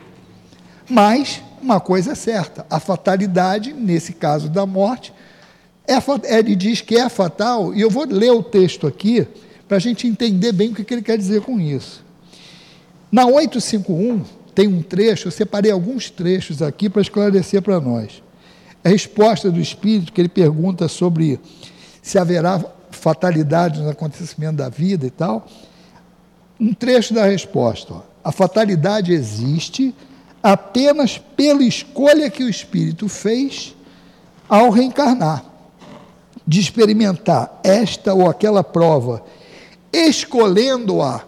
Mas 0.88 1.42
uma 1.62 1.80
coisa 1.80 2.12
é 2.12 2.14
certa: 2.14 2.66
a 2.68 2.78
fatalidade, 2.80 3.72
nesse 3.72 4.12
caso 4.12 4.48
da 4.48 4.66
morte, 4.66 5.12
é, 5.86 5.96
ele 6.38 6.56
diz 6.56 6.80
que 6.80 6.96
é 6.96 7.08
fatal, 7.08 7.74
e 7.74 7.80
eu 7.80 7.90
vou 7.90 8.06
ler 8.06 8.32
o 8.32 8.42
texto 8.42 8.86
aqui 8.86 9.26
para 9.68 9.76
a 9.76 9.80
gente 9.80 10.06
entender 10.06 10.52
bem 10.52 10.70
o 10.70 10.74
que 10.74 10.92
ele 10.92 11.02
quer 11.02 11.16
dizer 11.16 11.42
com 11.42 11.60
isso. 11.60 12.04
Na 13.10 13.26
851 13.26 14.22
tem 14.54 14.68
um 14.68 14.82
trecho, 14.82 15.28
eu 15.28 15.32
separei 15.32 15.70
alguns 15.70 16.10
trechos 16.10 16.62
aqui 16.62 16.88
para 16.88 17.02
esclarecer 17.02 17.62
para 17.62 17.80
nós. 17.80 18.23
A 18.84 18.88
resposta 18.90 19.50
do 19.50 19.58
Espírito, 19.58 20.12
que 20.12 20.20
ele 20.20 20.28
pergunta 20.28 20.86
sobre 20.88 21.40
se 22.02 22.18
haverá 22.18 22.62
fatalidade 22.90 23.80
no 23.80 23.88
acontecimento 23.88 24.56
da 24.56 24.68
vida 24.68 25.06
e 25.06 25.10
tal. 25.10 25.48
Um 26.60 26.74
trecho 26.74 27.14
da 27.14 27.24
resposta: 27.24 27.94
ó, 27.94 28.02
a 28.22 28.30
fatalidade 28.30 29.12
existe 29.12 29.94
apenas 30.42 31.16
pela 31.16 31.64
escolha 31.64 32.30
que 32.30 32.44
o 32.44 32.48
Espírito 32.48 33.08
fez 33.08 33.74
ao 34.46 34.68
reencarnar, 34.68 35.42
de 36.46 36.60
experimentar 36.60 37.60
esta 37.64 38.12
ou 38.12 38.28
aquela 38.28 38.62
prova, 38.62 39.24
escolhendo-a 39.90 41.24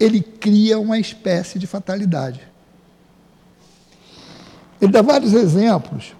ele 0.00 0.22
cria 0.22 0.78
uma 0.78 0.98
espécie 0.98 1.58
de 1.58 1.66
fatalidade. 1.66 2.40
Ele 4.80 4.90
dá 4.90 5.02
vários 5.02 5.34
exemplos. 5.34 6.14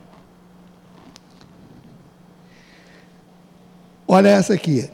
Olha 4.12 4.30
essa 4.30 4.54
aqui. 4.54 4.90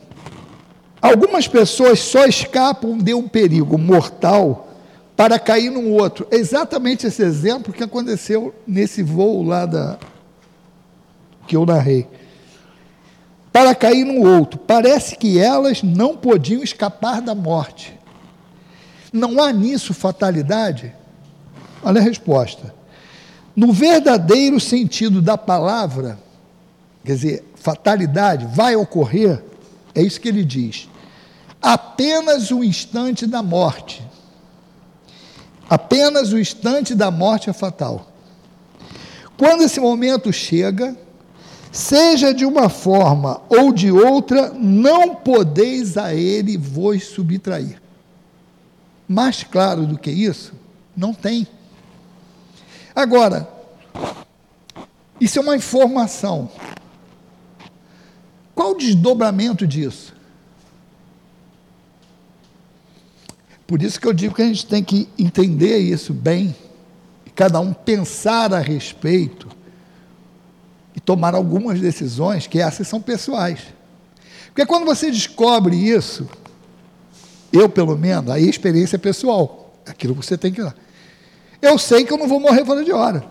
Algumas 1.00 1.48
pessoas 1.48 2.00
só 2.00 2.26
escapam 2.26 2.98
de 2.98 3.14
um 3.14 3.26
perigo 3.26 3.78
mortal 3.78 4.68
para 5.16 5.38
cair 5.38 5.70
num 5.70 5.90
outro. 5.90 6.26
É 6.30 6.36
exatamente 6.36 7.06
esse 7.06 7.22
exemplo 7.22 7.72
que 7.72 7.82
aconteceu 7.82 8.54
nesse 8.66 9.02
voo 9.02 9.42
lá 9.42 9.64
da 9.64 9.98
que 11.46 11.56
eu 11.56 11.64
narrei. 11.64 12.06
Para 13.50 13.74
cair 13.74 14.04
no 14.04 14.20
outro. 14.22 14.58
Parece 14.58 15.16
que 15.16 15.38
elas 15.38 15.82
não 15.82 16.14
podiam 16.14 16.62
escapar 16.62 17.22
da 17.22 17.34
morte. 17.34 17.98
Não 19.10 19.42
há 19.42 19.50
nisso 19.50 19.94
fatalidade? 19.94 20.92
Olha 21.82 22.02
a 22.02 22.04
resposta. 22.04 22.74
No 23.56 23.72
verdadeiro 23.72 24.60
sentido 24.60 25.22
da 25.22 25.38
palavra, 25.38 26.18
quer 27.02 27.14
dizer, 27.14 27.44
fatalidade 27.56 28.46
vai 28.46 28.76
ocorrer, 28.76 29.42
é 29.94 30.02
isso 30.02 30.20
que 30.20 30.28
ele 30.28 30.44
diz. 30.44 30.88
Apenas 31.60 32.50
o 32.50 32.62
instante 32.62 33.26
da 33.26 33.42
morte. 33.42 34.06
Apenas 35.68 36.32
o 36.32 36.38
instante 36.38 36.94
da 36.94 37.10
morte 37.10 37.50
é 37.50 37.52
fatal. 37.52 38.12
Quando 39.36 39.62
esse 39.62 39.80
momento 39.80 40.32
chega, 40.32 40.96
seja 41.72 42.32
de 42.32 42.44
uma 42.44 42.68
forma 42.68 43.40
ou 43.48 43.72
de 43.72 43.90
outra, 43.90 44.50
não 44.54 45.14
podeis 45.14 45.96
a 45.96 46.14
ele 46.14 46.56
vos 46.56 47.04
subtrair. 47.04 47.82
Mais 49.08 49.42
claro 49.42 49.86
do 49.86 49.98
que 49.98 50.10
isso, 50.10 50.52
não 50.96 51.12
tem. 51.12 51.46
Agora, 52.94 53.48
isso 55.20 55.38
é 55.38 55.42
uma 55.42 55.56
informação. 55.56 56.48
Qual 58.56 58.70
o 58.70 58.74
desdobramento 58.74 59.66
disso? 59.66 60.14
Por 63.66 63.82
isso 63.82 64.00
que 64.00 64.06
eu 64.06 64.14
digo 64.14 64.34
que 64.34 64.40
a 64.40 64.46
gente 64.46 64.64
tem 64.64 64.82
que 64.82 65.06
entender 65.18 65.76
isso 65.76 66.14
bem, 66.14 66.56
e 67.26 67.30
cada 67.30 67.60
um 67.60 67.74
pensar 67.74 68.54
a 68.54 68.58
respeito 68.58 69.46
e 70.94 71.00
tomar 71.00 71.34
algumas 71.34 71.78
decisões, 71.78 72.46
que 72.46 72.58
essas 72.58 72.88
são 72.88 72.98
pessoais. 72.98 73.60
Porque 74.46 74.64
quando 74.64 74.86
você 74.86 75.10
descobre 75.10 75.76
isso, 75.76 76.26
eu, 77.52 77.68
pelo 77.68 77.94
menos, 77.98 78.30
aí 78.30 78.48
experiência 78.48 78.98
pessoal. 78.98 79.74
Aquilo 79.84 80.16
que 80.16 80.24
você 80.24 80.38
tem 80.38 80.50
que 80.50 80.62
lá. 80.62 80.74
Eu 81.60 81.76
sei 81.76 82.04
que 82.04 82.12
eu 82.12 82.16
não 82.16 82.26
vou 82.26 82.40
morrer 82.40 82.64
fora 82.64 82.82
de 82.82 82.90
hora. 82.90 83.22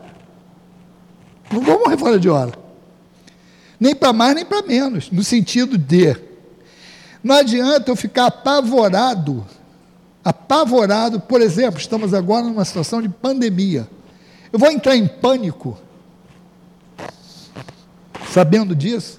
Não 1.51 1.61
vou 1.61 1.79
morrer 1.79 1.97
fora 1.97 2.19
de 2.19 2.29
hora. 2.29 2.64
Nem 3.79 3.95
para 3.95 4.13
mais, 4.13 4.35
nem 4.35 4.45
para 4.45 4.61
menos. 4.61 5.11
No 5.11 5.23
sentido 5.23 5.77
de, 5.77 6.15
Não 7.23 7.35
adianta 7.35 7.91
eu 7.91 7.95
ficar 7.95 8.27
apavorado, 8.27 9.45
apavorado, 10.23 11.19
por 11.19 11.41
exemplo, 11.41 11.79
estamos 11.79 12.13
agora 12.13 12.45
numa 12.45 12.65
situação 12.65 13.01
de 13.01 13.09
pandemia. 13.09 13.87
Eu 14.51 14.59
vou 14.59 14.71
entrar 14.71 14.95
em 14.95 15.07
pânico, 15.07 15.77
sabendo 18.31 18.75
disso. 18.75 19.17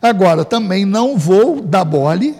Agora, 0.00 0.44
também 0.44 0.84
não 0.84 1.16
vou 1.16 1.60
dar 1.60 1.84
bole 1.84 2.36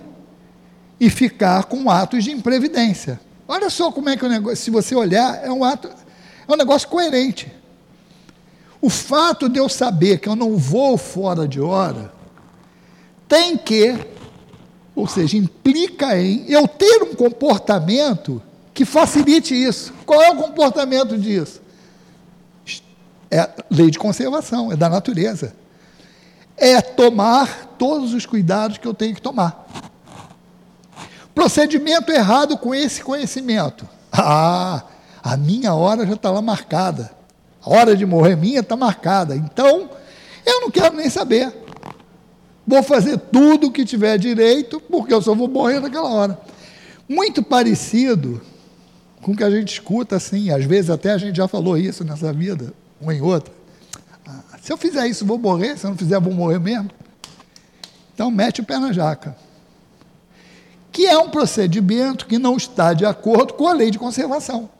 e 1.01 1.11
ficar 1.11 1.65
com 1.65 1.91
atos 1.91 2.25
de 2.25 2.31
imprevidência. 2.31 3.21
Olha 3.49 3.71
só 3.71 3.91
como 3.93 4.09
é 4.09 4.17
que 4.17 4.25
o 4.25 4.29
negócio, 4.29 4.57
se 4.57 4.71
você 4.71 4.95
olhar, 4.95 5.45
é 5.45 5.51
um 5.51 5.65
ato, 5.65 5.89
é 5.89 6.53
um 6.53 6.57
negócio 6.57 6.89
coerente. 6.89 7.53
O 8.87 8.89
fato 8.89 9.49
de 9.49 9.59
eu 9.59 9.69
saber 9.69 10.21
que 10.21 10.29
eu 10.29 10.37
não 10.37 10.57
vou 10.57 10.97
fora 10.97 11.49
de 11.49 11.61
hora 11.61 12.13
tem 13.27 13.59
que, 13.59 13.99
ou 14.95 15.09
seja, 15.09 15.37
implica 15.37 16.17
em 16.17 16.49
eu 16.49 16.69
ter 16.69 17.03
um 17.03 17.13
comportamento 17.13 18.41
que 18.73 18.85
facilite 18.85 19.61
isso. 19.61 19.93
Qual 20.07 20.23
é 20.23 20.31
o 20.31 20.37
comportamento 20.37 21.19
disso? 21.19 21.61
É 23.29 23.51
lei 23.69 23.91
de 23.91 23.99
conservação, 23.99 24.71
é 24.71 24.77
da 24.77 24.89
natureza. 24.89 25.53
É 26.57 26.81
tomar 26.81 27.75
todos 27.77 28.15
os 28.15 28.25
cuidados 28.25 28.79
que 28.79 28.87
eu 28.87 28.95
tenho 28.95 29.17
que 29.17 29.21
tomar. 29.21 29.67
Procedimento 31.35 32.13
errado 32.13 32.57
com 32.57 32.73
esse 32.73 33.03
conhecimento. 33.03 33.85
Ah, 34.13 34.85
a 35.25 35.37
minha 35.37 35.75
hora 35.75 36.07
já 36.07 36.15
está 36.15 36.31
lá 36.31 36.41
marcada. 36.41 37.16
A 37.67 37.71
hora 37.71 37.97
de 37.97 38.07
morrer 38.07 38.37
minha 38.37 38.61
está 38.61 38.77
marcada. 38.77 39.35
Então, 39.35 39.91
eu 40.47 40.61
não 40.61 40.71
quero 40.71 40.95
nem 40.95 41.11
saber. 41.11 41.53
Vou 42.65 42.81
fazer 42.83 43.19
tudo 43.19 43.67
o 43.67 43.73
que 43.73 43.85
tiver 43.85 44.17
direito, 44.19 44.81
porque 44.81 45.13
eu 45.13 45.21
só 45.21 45.35
vou 45.35 45.49
morrer 45.49 45.81
naquela 45.81 46.09
hora. 46.09 46.41
Muito 47.09 47.43
parecido 47.43 48.41
com 49.21 49.33
o 49.33 49.37
que 49.37 49.43
a 49.43 49.51
gente 49.51 49.73
escuta 49.73 50.15
assim, 50.15 50.51
às 50.51 50.65
vezes 50.65 50.91
até 50.91 51.11
a 51.11 51.19
gente 51.19 51.37
já 51.37 51.49
falou 51.49 51.77
isso 51.77 52.05
nessa 52.05 52.33
vida, 52.33 52.73
um 53.03 53.11
em 53.11 53.21
outra. 53.21 53.53
Ah, 54.25 54.59
se 54.63 54.73
eu 54.73 54.77
fizer 54.77 55.07
isso, 55.09 55.27
vou 55.27 55.39
morrer, 55.39 55.77
se 55.77 55.85
eu 55.85 55.91
não 55.91 55.99
fizer, 55.99 56.21
vou 56.21 56.33
morrer 56.33 56.61
mesmo. 56.61 56.91
Então, 58.15 58.31
mete 58.31 58.61
o 58.61 58.65
pé 58.65 58.79
na 58.79 58.93
jaca 58.93 59.37
que 60.97 61.07
é 61.07 61.19
um 61.19 61.29
procedimento 61.29 62.25
que 62.25 62.39
não 62.39 62.57
está 62.57 62.95
de 62.95 63.05
acordo 63.05 63.53
com 63.53 63.69
a 63.69 63.75
lei 63.75 63.91
de 63.91 63.99
conservação. 63.99 64.71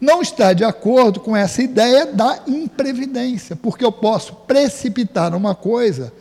Não 0.00 0.20
está 0.20 0.52
de 0.52 0.64
acordo 0.64 1.20
com 1.20 1.34
essa 1.36 1.62
ideia 1.62 2.06
da 2.06 2.40
imprevidência, 2.46 3.56
porque 3.56 3.84
eu 3.84 3.90
posso 3.90 4.34
precipitar 4.34 5.34
uma 5.34 5.54
coisa 5.54 6.12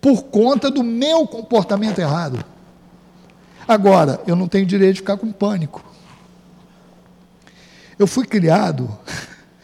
por 0.00 0.24
conta 0.24 0.70
do 0.70 0.82
meu 0.82 1.26
comportamento 1.26 1.98
errado. 2.00 2.44
Agora, 3.68 4.20
eu 4.26 4.34
não 4.34 4.48
tenho 4.48 4.66
direito 4.66 4.94
de 4.94 5.00
ficar 5.00 5.16
com 5.16 5.30
pânico. 5.30 5.84
Eu 7.98 8.06
fui 8.06 8.26
criado. 8.26 8.90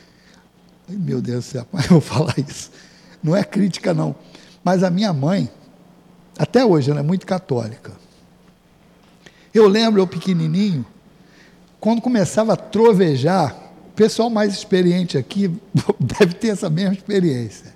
Meu 0.89 1.21
Deus 1.21 1.45
do 1.45 1.49
céu, 1.49 1.67
eu 1.73 1.89
vou 1.89 2.01
falar 2.01 2.35
isso. 2.39 2.71
Não 3.21 3.35
é 3.35 3.43
crítica, 3.43 3.93
não. 3.93 4.15
Mas 4.63 4.85
a 4.85 4.91
minha 4.91 5.13
mãe, 5.13 5.51
até 6.39 6.65
hoje, 6.65 6.91
ela 6.91 7.01
é 7.01 7.03
muito 7.03 7.27
católica. 7.27 7.93
Eu 9.53 9.67
lembro, 9.67 10.01
eu 10.01 10.07
pequenininho, 10.07 10.87
quando 11.81 12.01
começava 12.01 12.55
a 12.55 12.57
trovejar, 12.57 13.55
o 13.89 13.93
pessoal 13.97 14.31
mais 14.31 14.53
experiente 14.53 15.17
aqui 15.17 15.51
deve 15.99 16.35
ter 16.35 16.49
essa 16.49 16.69
mesma 16.69 16.95
experiência. 16.95 17.75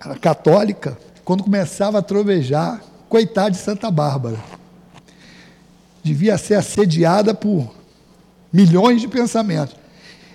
Era 0.00 0.16
católica, 0.16 0.98
quando 1.24 1.42
começava 1.42 1.98
a 1.98 2.02
trovejar, 2.02 2.82
coitada 3.08 3.50
de 3.50 3.56
Santa 3.56 3.90
Bárbara. 3.90 4.38
Devia 6.02 6.38
ser 6.38 6.54
assediada 6.54 7.34
por 7.34 7.74
milhões 8.52 9.00
de 9.00 9.08
pensamentos. 9.08 9.76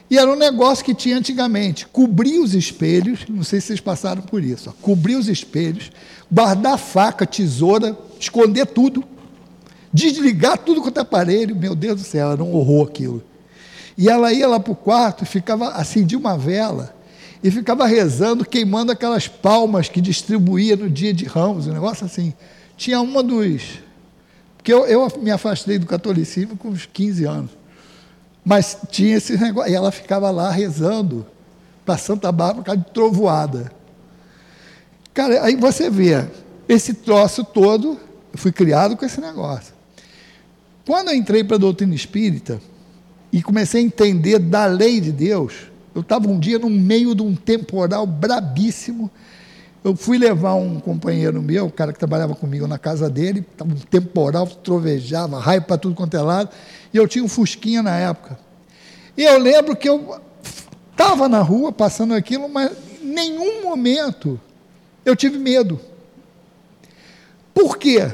E 0.10 0.18
era 0.18 0.32
um 0.32 0.36
negócio 0.36 0.86
que 0.86 0.94
tinha 0.94 1.18
antigamente. 1.18 1.88
Cobrir 1.88 2.40
os 2.40 2.54
espelhos, 2.54 3.22
não 3.28 3.44
sei 3.44 3.60
se 3.60 3.68
vocês 3.68 3.80
passaram 3.80 4.22
por 4.22 4.44
isso, 4.44 4.70
ó, 4.70 4.74
cobrir 4.82 5.16
os 5.16 5.28
espelhos, 5.28 5.92
guardar 6.32 6.78
faca, 6.78 7.26
tesoura, 7.26 7.98
esconder 8.20 8.68
tudo 8.68 9.04
desligar 9.94 10.58
tudo 10.58 10.82
quanto 10.82 10.98
é 10.98 11.02
aparelho, 11.02 11.56
meu 11.56 11.76
Deus 11.76 12.02
do 12.02 12.08
céu, 12.08 12.32
era 12.32 12.44
um 12.44 12.54
horror 12.56 12.88
aquilo. 12.88 13.24
E 13.98 14.10
ela 14.10 14.34
ia 14.34 14.48
lá 14.48 14.60
para 14.60 14.74
o 14.74 14.76
quarto, 14.76 15.26
ficava, 15.26 15.70
acendia 15.70 16.18
uma 16.18 16.38
vela 16.38 16.96
e 17.44 17.52
ficava 17.52 17.86
rezando, 17.86 18.46
queimando 18.46 18.92
aquelas 18.92 19.28
palmas 19.28 19.90
que 19.90 20.02
distribuía 20.02 20.76
no 20.76 20.90
dia 20.90 21.14
de 21.14 21.26
ramos, 21.26 21.68
um 21.68 21.74
negócio 21.74 22.06
assim. 22.06 22.34
Tinha 22.76 23.00
uma 23.02 23.22
dos. 23.22 23.80
Porque 24.58 24.74
eu, 24.74 24.86
eu 24.86 25.12
me 25.22 25.30
afastei 25.30 25.78
do 25.78 25.86
catolicismo 25.86 26.56
com 26.56 26.70
uns 26.70 26.86
15 26.86 27.26
anos. 27.26 27.52
Mas 28.44 28.78
tinha 28.90 29.18
esse 29.18 29.38
negócio. 29.38 29.72
E 29.72 29.76
ela 29.76 29.92
ficava 29.92 30.32
lá 30.32 30.50
rezando 30.50 31.26
para 31.86 31.98
Santa 31.98 32.32
Bárbara, 32.32 32.64
por 32.64 32.78
de 32.78 32.92
trovoada. 32.92 33.72
Cara, 35.14 35.44
aí 35.44 35.56
você 35.56 35.90
vê, 35.90 36.26
esse 36.68 36.94
troço 36.94 37.44
todo, 37.44 38.00
eu 38.32 38.40
fui 38.40 38.52
criado 38.52 38.96
com 38.96 39.06
esse 39.06 39.20
negócio. 39.20 39.74
Quando 40.86 41.10
eu 41.10 41.16
entrei 41.16 41.44
para 41.44 41.56
a 41.56 41.60
doutrina 41.60 41.96
espírita 41.96 42.60
e 43.32 43.42
comecei 43.42 43.82
a 43.82 43.86
entender 43.86 44.38
da 44.38 44.66
lei 44.66 45.00
de 45.00 45.12
Deus, 45.12 45.54
eu 45.96 46.02
estava 46.02 46.28
um 46.28 46.38
dia 46.38 46.60
no 46.60 46.70
meio 46.70 47.16
de 47.16 47.22
um 47.22 47.36
temporal 47.36 48.06
brabíssimo. 48.06 49.10
Eu 49.82 49.96
fui 49.96 50.18
levar 50.18 50.56
um 50.56 50.80
companheiro 50.80 51.42
meu, 51.42 51.68
o 51.68 51.72
cara 51.72 51.94
que 51.94 52.00
trabalhava 52.00 52.36
comigo 52.36 52.68
na 52.68 52.78
casa 52.78 53.10
dele, 53.10 53.46
estava 53.50 53.72
um 53.72 53.76
temporal, 53.76 54.46
trovejava, 54.46 55.40
raio 55.40 55.62
para 55.62 55.78
tudo 55.78 55.96
quanto 55.96 56.18
é 56.18 56.22
lado, 56.22 56.50
e 56.94 56.98
eu 56.98 57.08
tinha 57.08 57.24
um 57.24 57.30
Fusquinha 57.30 57.82
na 57.82 57.98
época. 57.98 58.38
E 59.18 59.24
eu 59.24 59.38
lembro 59.38 59.76
que 59.76 59.88
eu 59.88 60.20
estava 60.92 61.30
na 61.30 61.42
rua 61.42 61.72
passando 61.72 62.14
aquilo, 62.14 62.50
mas 62.50 62.72
em 63.02 63.08
nenhum 63.08 63.64
momento 63.64 64.40
eu 65.06 65.16
tive 65.16 65.38
medo. 65.38 65.80
Por 67.54 67.78
quê? 67.78 68.12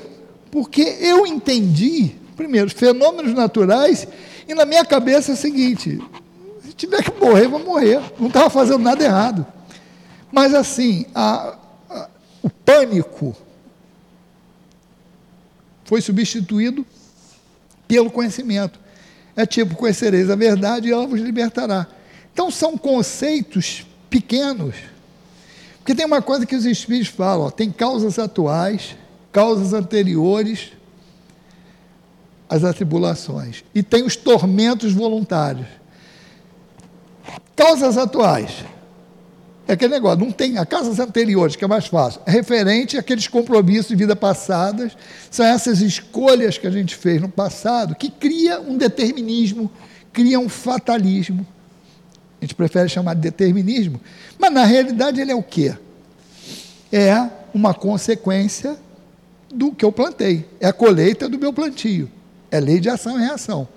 Porque 0.52 0.82
eu 0.82 1.26
entendi 1.26 2.16
Primeiro, 2.40 2.70
fenômenos 2.70 3.34
naturais, 3.34 4.08
e 4.48 4.54
na 4.54 4.64
minha 4.64 4.86
cabeça 4.86 5.32
é 5.32 5.34
o 5.34 5.38
seguinte: 5.38 6.00
se 6.64 6.72
tiver 6.72 7.04
que 7.04 7.12
morrer, 7.20 7.50
vou 7.50 7.60
morrer. 7.60 8.02
Não 8.18 8.28
estava 8.28 8.50
fazendo 8.50 8.80
nada 8.80 9.04
errado. 9.04 9.46
Mas 10.32 10.54
assim, 10.54 11.06
a, 11.14 11.58
a, 11.90 12.10
o 12.42 12.50
pânico 12.50 13.36
foi 15.84 16.00
substituído 16.00 16.86
pelo 17.86 18.10
conhecimento. 18.10 18.80
É 19.36 19.46
tipo, 19.46 19.76
conhecereis 19.76 20.30
a 20.30 20.36
verdade 20.38 20.88
e 20.88 20.94
ela 20.94 21.06
vos 21.06 21.20
libertará. 21.20 21.88
Então 22.32 22.50
são 22.50 22.78
conceitos 22.78 23.86
pequenos. 24.10 24.76
Porque 25.80 25.94
tem 25.94 26.06
uma 26.06 26.22
coisa 26.22 26.46
que 26.46 26.56
os 26.56 26.66
espíritos 26.66 27.10
falam, 27.10 27.48
ó, 27.48 27.52
tem 27.52 27.70
causas 27.70 28.18
atuais, 28.18 28.96
causas 29.30 29.74
anteriores 29.74 30.79
as 32.50 32.64
atribulações 32.64 33.64
e 33.76 33.84
tem 33.84 34.04
os 34.04 34.16
tormentos 34.16 34.92
voluntários. 34.92 35.68
Causas 37.56 37.98
atuais. 37.98 38.66
É 39.68 39.74
aquele 39.74 39.94
negócio, 39.94 40.26
não 40.26 40.32
tem. 40.32 40.58
A 40.58 40.66
causas 40.66 41.00
anteriores, 41.00 41.56
que 41.56 41.64
é 41.64 41.68
mais 41.68 41.86
fácil, 41.86 42.22
é 42.26 42.32
referente 42.32 42.98
àqueles 42.98 43.28
compromissos 43.28 43.90
de 43.90 43.96
vida 43.96 44.16
passadas, 44.16 44.98
são 45.30 45.46
essas 45.46 45.80
escolhas 45.80 46.58
que 46.58 46.66
a 46.66 46.72
gente 46.72 46.96
fez 46.96 47.22
no 47.22 47.30
passado 47.30 47.94
que 47.94 48.10
cria 48.10 48.60
um 48.60 48.76
determinismo, 48.76 49.70
cria 50.12 50.40
um 50.40 50.50
fatalismo. 50.50 51.46
A 52.42 52.46
gente 52.46 52.56
prefere 52.56 52.90
chamar 52.90 53.14
de 53.14 53.22
determinismo, 53.22 54.02
mas 54.40 54.52
na 54.52 54.64
realidade 54.64 55.22
ele 55.22 55.32
é 55.32 55.36
o 55.36 55.44
quê? 55.44 55.76
É 56.92 57.30
uma 57.54 57.76
consequência 57.76 58.76
do 59.54 59.72
que 59.72 59.86
eu 59.86 59.92
plantei, 59.92 60.48
é 60.60 60.68
a 60.68 60.74
colheita 60.74 61.30
do 61.30 61.38
meu 61.38 61.54
plantio. 61.54 62.10
É 62.52 62.60
lei 62.60 62.80
de 62.80 62.90
ação 62.90 63.20
e 63.20 63.24
reação. 63.24 63.68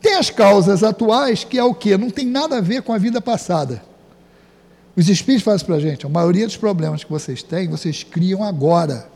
Tem 0.00 0.16
as 0.16 0.28
causas 0.28 0.82
atuais, 0.82 1.44
que 1.44 1.58
é 1.58 1.64
o 1.64 1.74
quê? 1.74 1.96
Não 1.96 2.10
tem 2.10 2.26
nada 2.26 2.58
a 2.58 2.60
ver 2.60 2.82
com 2.82 2.92
a 2.92 2.98
vida 2.98 3.20
passada. 3.20 3.82
Os 4.96 5.08
espíritos 5.08 5.44
fazem 5.44 5.66
para 5.66 5.76
a 5.76 5.80
gente, 5.80 6.06
a 6.06 6.08
maioria 6.08 6.46
dos 6.46 6.56
problemas 6.56 7.02
que 7.02 7.10
vocês 7.10 7.42
têm, 7.42 7.68
vocês 7.68 8.02
criam 8.04 8.44
agora. 8.44 9.08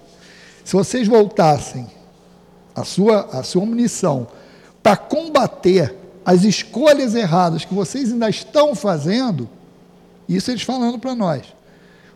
Se 0.64 0.72
vocês 0.72 1.06
voltassem 1.06 1.86
a 2.74 2.84
sua, 2.84 3.28
a 3.32 3.42
sua 3.42 3.64
munição 3.64 4.26
para 4.82 4.96
combater 4.96 5.94
as 6.24 6.44
escolhas 6.44 7.14
erradas 7.14 7.64
que 7.64 7.74
vocês 7.74 8.12
ainda 8.12 8.28
estão 8.28 8.74
fazendo, 8.74 9.48
isso 10.28 10.50
eles 10.50 10.62
falando 10.62 10.98
para 10.98 11.14
nós, 11.14 11.42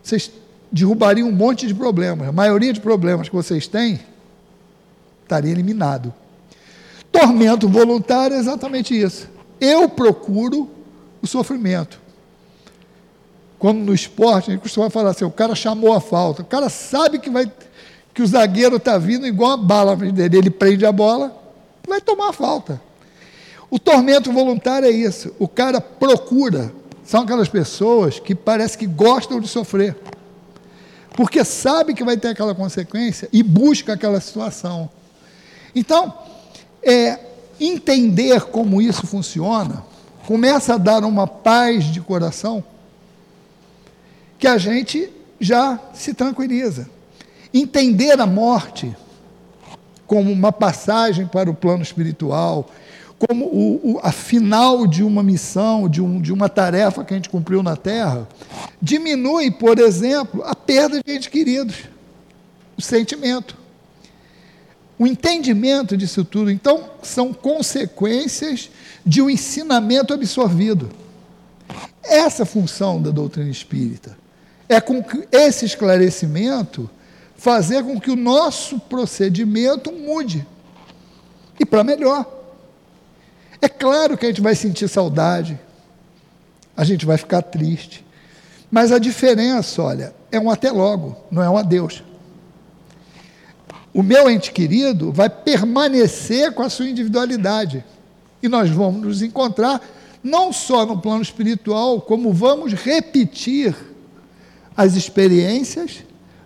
vocês 0.02 0.30
derrubariam 0.70 1.28
um 1.28 1.32
monte 1.32 1.66
de 1.66 1.74
problemas. 1.74 2.28
A 2.28 2.32
maioria 2.32 2.72
de 2.72 2.80
problemas 2.80 3.28
que 3.28 3.34
vocês 3.34 3.66
têm 3.66 4.00
estaria 5.22 5.50
eliminado. 5.50 6.12
Tormento 7.12 7.68
voluntário 7.68 8.34
é 8.34 8.40
exatamente 8.40 8.98
isso. 8.98 9.28
Eu 9.60 9.88
procuro 9.88 10.68
o 11.20 11.26
sofrimento. 11.26 12.00
Como 13.58 13.78
no 13.78 13.94
esporte, 13.94 14.50
a 14.50 14.54
gente 14.54 14.62
costuma 14.62 14.90
falar 14.90 15.10
assim: 15.10 15.24
o 15.24 15.30
cara 15.30 15.54
chamou 15.54 15.92
a 15.92 16.00
falta, 16.00 16.42
o 16.42 16.46
cara 16.46 16.68
sabe 16.68 17.18
que 17.18 17.30
vai 17.30 17.48
que 18.14 18.22
o 18.22 18.26
zagueiro 18.26 18.76
está 18.76 18.98
vindo 18.98 19.26
igual 19.26 19.52
a 19.52 19.56
bala 19.56 19.96
dele, 19.96 20.36
ele 20.36 20.50
prende 20.50 20.84
a 20.84 20.92
bola, 20.92 21.34
vai 21.86 22.00
tomar 22.00 22.28
a 22.28 22.32
falta. 22.32 22.80
O 23.70 23.78
tormento 23.78 24.30
voluntário 24.30 24.86
é 24.86 24.90
isso. 24.90 25.34
O 25.38 25.48
cara 25.48 25.80
procura. 25.80 26.72
São 27.04 27.22
aquelas 27.22 27.48
pessoas 27.48 28.18
que 28.18 28.34
parece 28.34 28.76
que 28.76 28.86
gostam 28.86 29.40
de 29.40 29.48
sofrer. 29.48 29.96
Porque 31.16 31.42
sabe 31.44 31.94
que 31.94 32.04
vai 32.04 32.16
ter 32.16 32.28
aquela 32.28 32.54
consequência 32.54 33.28
e 33.32 33.42
busca 33.42 33.94
aquela 33.94 34.20
situação. 34.20 34.90
Então, 35.74 36.12
é, 36.82 37.18
entender 37.60 38.42
como 38.42 38.80
isso 38.80 39.06
funciona 39.06 39.84
começa 40.26 40.74
a 40.74 40.78
dar 40.78 41.04
uma 41.04 41.26
paz 41.26 41.84
de 41.84 42.00
coração 42.00 42.64
que 44.38 44.46
a 44.46 44.58
gente 44.58 45.10
já 45.40 45.78
se 45.92 46.14
tranquiliza. 46.14 46.88
Entender 47.52 48.20
a 48.20 48.26
morte 48.26 48.94
como 50.06 50.32
uma 50.32 50.52
passagem 50.52 51.26
para 51.26 51.50
o 51.50 51.54
plano 51.54 51.82
espiritual, 51.82 52.68
como 53.18 53.44
o, 53.46 53.92
o, 53.92 54.00
a 54.02 54.10
final 54.10 54.86
de 54.86 55.02
uma 55.02 55.22
missão, 55.22 55.88
de, 55.88 56.00
um, 56.00 56.20
de 56.20 56.32
uma 56.32 56.48
tarefa 56.48 57.04
que 57.04 57.14
a 57.14 57.16
gente 57.16 57.28
cumpriu 57.28 57.62
na 57.62 57.76
Terra, 57.76 58.26
diminui, 58.80 59.50
por 59.50 59.78
exemplo, 59.78 60.42
a 60.44 60.54
perda 60.54 61.00
de 61.02 61.12
entes 61.12 61.28
queridos, 61.28 61.76
o 62.76 62.82
sentimento. 62.82 63.56
O 65.02 65.06
entendimento 65.08 65.96
disso 65.96 66.24
tudo, 66.24 66.48
então, 66.48 66.88
são 67.02 67.34
consequências 67.34 68.70
de 69.04 69.20
um 69.20 69.28
ensinamento 69.28 70.14
absorvido. 70.14 70.90
Essa 72.04 72.46
função 72.46 73.02
da 73.02 73.10
doutrina 73.10 73.50
espírita 73.50 74.16
é 74.68 74.80
com 74.80 75.02
que 75.02 75.26
esse 75.32 75.64
esclarecimento 75.64 76.88
fazer 77.34 77.82
com 77.82 77.98
que 77.98 78.12
o 78.12 78.16
nosso 78.16 78.78
procedimento 78.78 79.90
mude 79.90 80.46
e 81.58 81.66
para 81.66 81.82
melhor. 81.82 82.24
É 83.60 83.68
claro 83.68 84.16
que 84.16 84.26
a 84.26 84.28
gente 84.28 84.40
vai 84.40 84.54
sentir 84.54 84.86
saudade, 84.86 85.58
a 86.76 86.84
gente 86.84 87.04
vai 87.04 87.16
ficar 87.16 87.42
triste, 87.42 88.06
mas 88.70 88.92
a 88.92 89.00
diferença, 89.00 89.82
olha, 89.82 90.14
é 90.30 90.38
um 90.38 90.48
até 90.48 90.70
logo, 90.70 91.16
não 91.28 91.42
é 91.42 91.50
um 91.50 91.56
adeus. 91.56 92.04
O 93.94 94.02
meu 94.02 94.30
ente 94.30 94.52
querido 94.52 95.12
vai 95.12 95.28
permanecer 95.28 96.52
com 96.52 96.62
a 96.62 96.70
sua 96.70 96.88
individualidade 96.88 97.84
e 98.42 98.48
nós 98.48 98.70
vamos 98.70 99.02
nos 99.02 99.22
encontrar 99.22 99.80
não 100.22 100.52
só 100.52 100.86
no 100.86 101.00
plano 101.00 101.22
espiritual, 101.22 102.00
como 102.00 102.32
vamos 102.32 102.72
repetir 102.72 103.74
as 104.76 104.94
experiências 104.94 106.04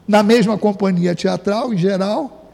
na 0.09 0.22
mesma 0.22 0.59
companhia 0.59 1.14
teatral 1.14 1.72
em 1.72 1.78
geral 1.78 2.53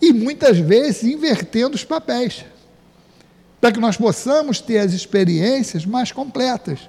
e 0.00 0.12
muitas 0.12 0.58
vezes 0.58 1.04
invertendo 1.04 1.74
os 1.74 1.84
papéis 1.84 2.44
para 3.60 3.72
que 3.72 3.80
nós 3.80 3.96
possamos 3.96 4.60
ter 4.60 4.78
as 4.78 4.92
experiências 4.92 5.86
mais 5.86 6.12
completas. 6.12 6.80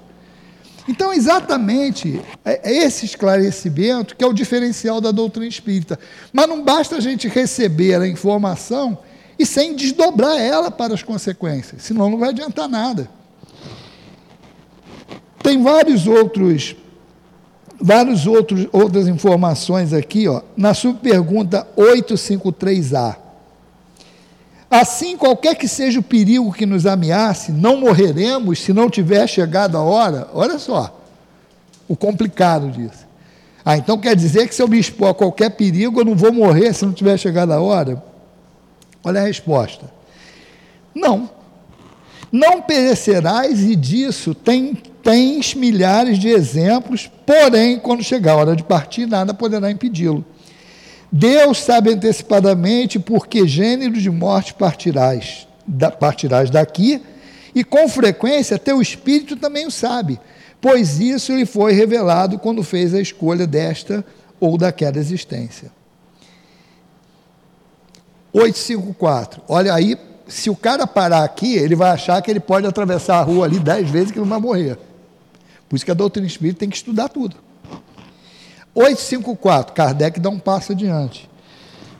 Então, 0.88 1.12
exatamente 1.12 2.18
é, 2.42 2.70
é 2.70 2.84
esse 2.84 3.04
esclarecimento 3.04 4.16
que 4.16 4.24
é 4.24 4.26
o 4.26 4.32
diferencial 4.32 5.02
da 5.02 5.12
doutrina 5.12 5.46
espírita. 5.46 5.98
Mas 6.32 6.48
não 6.48 6.64
basta 6.64 6.96
a 6.96 7.00
gente 7.00 7.28
receber 7.28 8.00
a 8.00 8.08
informação 8.08 8.98
e 9.38 9.44
sem 9.44 9.76
desdobrar 9.76 10.40
ela 10.40 10.70
para 10.70 10.94
as 10.94 11.02
consequências, 11.02 11.82
senão 11.82 12.10
não 12.10 12.18
vai 12.18 12.30
adiantar 12.30 12.68
nada. 12.68 13.08
Tem 15.42 15.62
vários 15.62 16.06
outros 16.06 16.74
vários 17.80 18.26
outros 18.26 18.66
outras 18.72 19.06
informações 19.06 19.92
aqui, 19.92 20.26
ó, 20.26 20.42
na 20.56 20.74
subpergunta 20.74 21.68
853A. 21.76 23.27
Assim, 24.70 25.16
qualquer 25.16 25.54
que 25.54 25.66
seja 25.66 25.98
o 25.98 26.02
perigo 26.02 26.52
que 26.52 26.66
nos 26.66 26.84
ameace, 26.84 27.50
não 27.52 27.78
morreremos 27.78 28.60
se 28.60 28.72
não 28.72 28.90
tiver 28.90 29.26
chegado 29.26 29.76
a 29.76 29.82
hora. 29.82 30.28
Olha 30.34 30.58
só 30.58 30.94
o 31.88 31.96
complicado 31.96 32.70
disso. 32.70 33.06
Ah, 33.64 33.76
então 33.76 33.98
quer 33.98 34.14
dizer 34.14 34.46
que 34.46 34.54
se 34.54 34.62
eu 34.62 34.68
me 34.68 34.78
expor 34.78 35.08
a 35.08 35.14
qualquer 35.14 35.50
perigo, 35.50 36.00
eu 36.00 36.04
não 36.04 36.14
vou 36.14 36.32
morrer 36.32 36.72
se 36.74 36.84
não 36.84 36.92
tiver 36.92 37.16
chegado 37.18 37.52
a 37.52 37.60
hora? 37.60 38.02
Olha 39.02 39.22
a 39.22 39.24
resposta. 39.24 39.90
Não. 40.94 41.30
Não 42.30 42.60
perecerás, 42.60 43.60
e 43.60 43.74
disso 43.74 44.34
tem, 44.34 44.74
tens 45.02 45.54
milhares 45.54 46.18
de 46.18 46.28
exemplos, 46.28 47.10
porém, 47.24 47.78
quando 47.78 48.02
chegar 48.02 48.32
a 48.32 48.36
hora 48.36 48.56
de 48.56 48.62
partir, 48.62 49.06
nada 49.06 49.32
poderá 49.32 49.70
impedi-lo. 49.70 50.24
Deus 51.10 51.58
sabe 51.62 51.90
antecipadamente 51.90 52.98
por 52.98 53.26
que 53.26 53.46
gênero 53.46 53.94
de 53.94 54.10
morte 54.10 54.52
partirás, 54.54 55.48
da, 55.66 55.90
partirás 55.90 56.50
daqui, 56.50 57.02
e 57.54 57.64
com 57.64 57.88
frequência 57.88 58.58
teu 58.58 58.80
espírito 58.80 59.36
também 59.36 59.66
o 59.66 59.70
sabe, 59.70 60.20
pois 60.60 61.00
isso 61.00 61.34
lhe 61.34 61.46
foi 61.46 61.72
revelado 61.72 62.38
quando 62.38 62.62
fez 62.62 62.94
a 62.94 63.00
escolha 63.00 63.46
desta 63.46 64.04
ou 64.38 64.58
daquela 64.58 64.98
existência. 64.98 65.72
854. 68.32 69.42
Olha 69.48 69.72
aí, 69.74 69.96
se 70.26 70.50
o 70.50 70.56
cara 70.56 70.86
parar 70.86 71.24
aqui, 71.24 71.54
ele 71.54 71.74
vai 71.74 71.90
achar 71.90 72.20
que 72.20 72.30
ele 72.30 72.40
pode 72.40 72.66
atravessar 72.66 73.18
a 73.18 73.22
rua 73.22 73.46
ali 73.46 73.58
dez 73.58 73.88
vezes 73.90 74.12
que 74.12 74.18
não 74.18 74.26
vai 74.26 74.38
morrer. 74.38 74.78
Por 75.68 75.76
isso 75.76 75.84
que 75.84 75.90
a 75.90 75.94
doutrina 75.94 76.26
espírita 76.26 76.60
tem 76.60 76.68
que 76.68 76.76
estudar 76.76 77.08
tudo. 77.08 77.36
854, 78.74 79.74
Kardec 79.74 80.20
dá 80.20 80.28
um 80.28 80.38
passo 80.38 80.72
adiante. 80.72 81.28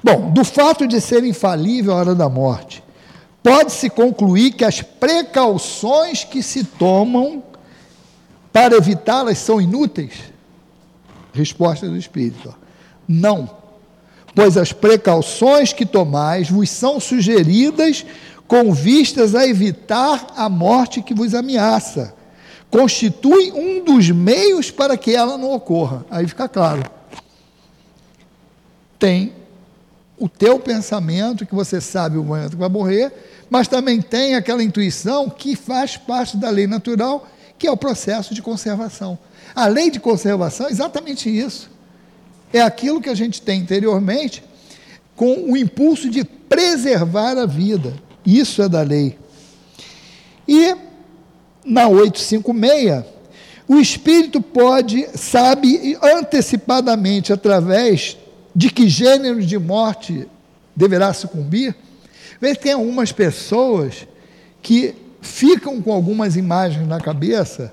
Bom, 0.02 0.30
do 0.30 0.44
fato 0.44 0.86
de 0.86 1.00
ser 1.00 1.24
infalível 1.24 1.92
a 1.92 1.96
hora 1.96 2.14
da 2.14 2.28
morte, 2.28 2.82
pode-se 3.42 3.90
concluir 3.90 4.52
que 4.52 4.64
as 4.64 4.80
precauções 4.80 6.24
que 6.24 6.42
se 6.42 6.64
tomam 6.64 7.42
para 8.52 8.76
evitá-las 8.76 9.38
são 9.38 9.60
inúteis? 9.60 10.12
Resposta 11.32 11.88
do 11.88 11.96
Espírito: 11.96 12.54
não, 13.06 13.50
pois 14.34 14.56
as 14.56 14.72
precauções 14.72 15.72
que 15.72 15.84
tomais 15.84 16.48
vos 16.48 16.70
são 16.70 17.00
sugeridas 17.00 18.06
com 18.46 18.72
vistas 18.72 19.34
a 19.34 19.46
evitar 19.46 20.28
a 20.36 20.48
morte 20.48 21.02
que 21.02 21.14
vos 21.14 21.34
ameaça 21.34 22.14
constitui 22.70 23.52
um 23.52 23.82
dos 23.82 24.10
meios 24.10 24.70
para 24.70 24.96
que 24.96 25.14
ela 25.14 25.38
não 25.38 25.52
ocorra. 25.52 26.04
Aí 26.10 26.26
fica 26.26 26.48
claro. 26.48 26.82
Tem 28.98 29.32
o 30.18 30.28
teu 30.28 30.58
pensamento, 30.58 31.46
que 31.46 31.54
você 31.54 31.80
sabe 31.80 32.18
o 32.18 32.24
momento 32.24 32.50
que 32.50 32.56
vai 32.56 32.68
morrer, 32.68 33.12
mas 33.48 33.68
também 33.68 34.02
tem 34.02 34.34
aquela 34.34 34.62
intuição 34.62 35.30
que 35.30 35.54
faz 35.54 35.96
parte 35.96 36.36
da 36.36 36.50
lei 36.50 36.66
natural, 36.66 37.26
que 37.58 37.66
é 37.66 37.70
o 37.70 37.76
processo 37.76 38.34
de 38.34 38.42
conservação. 38.42 39.18
A 39.54 39.66
lei 39.66 39.90
de 39.90 40.00
conservação 40.00 40.66
é 40.66 40.70
exatamente 40.70 41.28
isso. 41.28 41.70
É 42.52 42.60
aquilo 42.60 43.00
que 43.00 43.08
a 43.08 43.14
gente 43.14 43.40
tem 43.40 43.60
interiormente 43.60 44.42
com 45.14 45.50
o 45.50 45.56
impulso 45.56 46.10
de 46.10 46.24
preservar 46.24 47.36
a 47.38 47.46
vida. 47.46 47.94
Isso 48.24 48.62
é 48.62 48.68
da 48.68 48.82
lei. 48.82 49.18
E 50.46 50.74
na 51.68 51.86
856, 51.88 53.04
o 53.68 53.76
espírito 53.76 54.40
pode, 54.40 55.06
sabe 55.14 55.96
antecipadamente 56.02 57.32
através 57.32 58.16
de 58.56 58.70
que 58.70 58.88
gênero 58.88 59.44
de 59.44 59.58
morte 59.58 60.26
deverá 60.74 61.12
sucumbir. 61.12 61.76
Vê 62.40 62.54
tem 62.54 62.72
algumas 62.72 63.12
pessoas 63.12 64.06
que 64.62 64.94
ficam 65.20 65.82
com 65.82 65.92
algumas 65.92 66.36
imagens 66.36 66.88
na 66.88 66.98
cabeça 66.98 67.72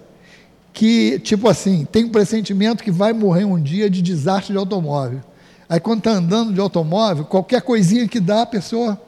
que, 0.74 1.20
tipo 1.20 1.48
assim, 1.48 1.88
tem 1.90 2.04
um 2.04 2.10
pressentimento 2.10 2.84
que 2.84 2.92
vai 2.92 3.14
morrer 3.14 3.46
um 3.46 3.62
dia 3.62 3.90
de 3.90 4.02
desastre 4.02 4.52
de 4.52 4.58
automóvel. 4.58 5.22
Aí 5.70 5.80
quando 5.80 6.00
está 6.00 6.12
andando 6.12 6.54
de 6.54 6.60
automóvel, 6.60 7.24
qualquer 7.24 7.62
coisinha 7.62 8.08
que 8.08 8.20
dá, 8.20 8.42
a 8.42 8.46
pessoa. 8.46 9.00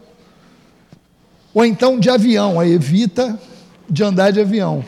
Ou 1.54 1.66
então 1.66 2.00
de 2.00 2.10
avião, 2.10 2.60
aí 2.60 2.72
evita 2.72 3.38
de 3.90 4.04
andar 4.04 4.32
de 4.32 4.42
avião. 4.42 4.84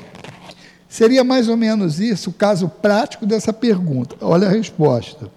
Seria 0.88 1.24
mais 1.24 1.48
ou 1.48 1.56
menos 1.56 2.00
isso 2.00 2.32
o 2.32 2.34
caso 2.34 2.68
prático 2.68 3.26
dessa 3.26 3.54
pergunta. 3.54 4.16
Olha 4.22 4.48
a 4.48 4.52
resposta. 4.52 5.30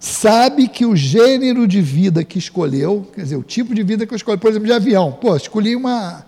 Sabe 0.00 0.66
que 0.66 0.84
o 0.84 0.96
gênero 0.96 1.66
de 1.66 1.80
vida 1.80 2.24
que 2.24 2.38
escolheu, 2.38 3.06
quer 3.14 3.22
dizer, 3.22 3.36
o 3.36 3.42
tipo 3.42 3.72
de 3.72 3.84
vida 3.84 4.04
que 4.04 4.12
eu 4.12 4.16
escolhi, 4.16 4.36
por 4.36 4.50
exemplo, 4.50 4.66
de 4.66 4.72
avião. 4.72 5.12
Pô, 5.12 5.36
escolhi 5.36 5.76
uma. 5.76 6.26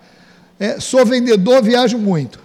É, 0.57 0.79
sou 0.79 1.05
vendedor, 1.05 1.61
viajo 1.61 1.97
muito 1.97 2.39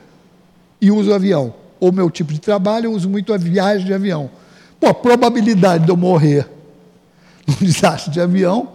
e 0.81 0.91
uso 0.91 1.15
avião. 1.15 1.55
Ou 1.79 1.93
meu 1.93 2.11
tipo 2.11 2.33
de 2.33 2.41
trabalho, 2.41 2.87
eu 2.87 2.93
uso 2.93 3.09
muito 3.09 3.33
a 3.33 3.39
viagem 3.39 3.87
de 3.87 3.95
avião. 3.95 4.29
Pô, 4.81 4.89
a 4.89 4.95
probabilidade 4.95 5.85
de 5.85 5.91
eu 5.91 5.97
morrer 5.97 6.49
num 7.47 7.65
desastre 7.65 8.11
de 8.11 8.21
avião 8.21 8.73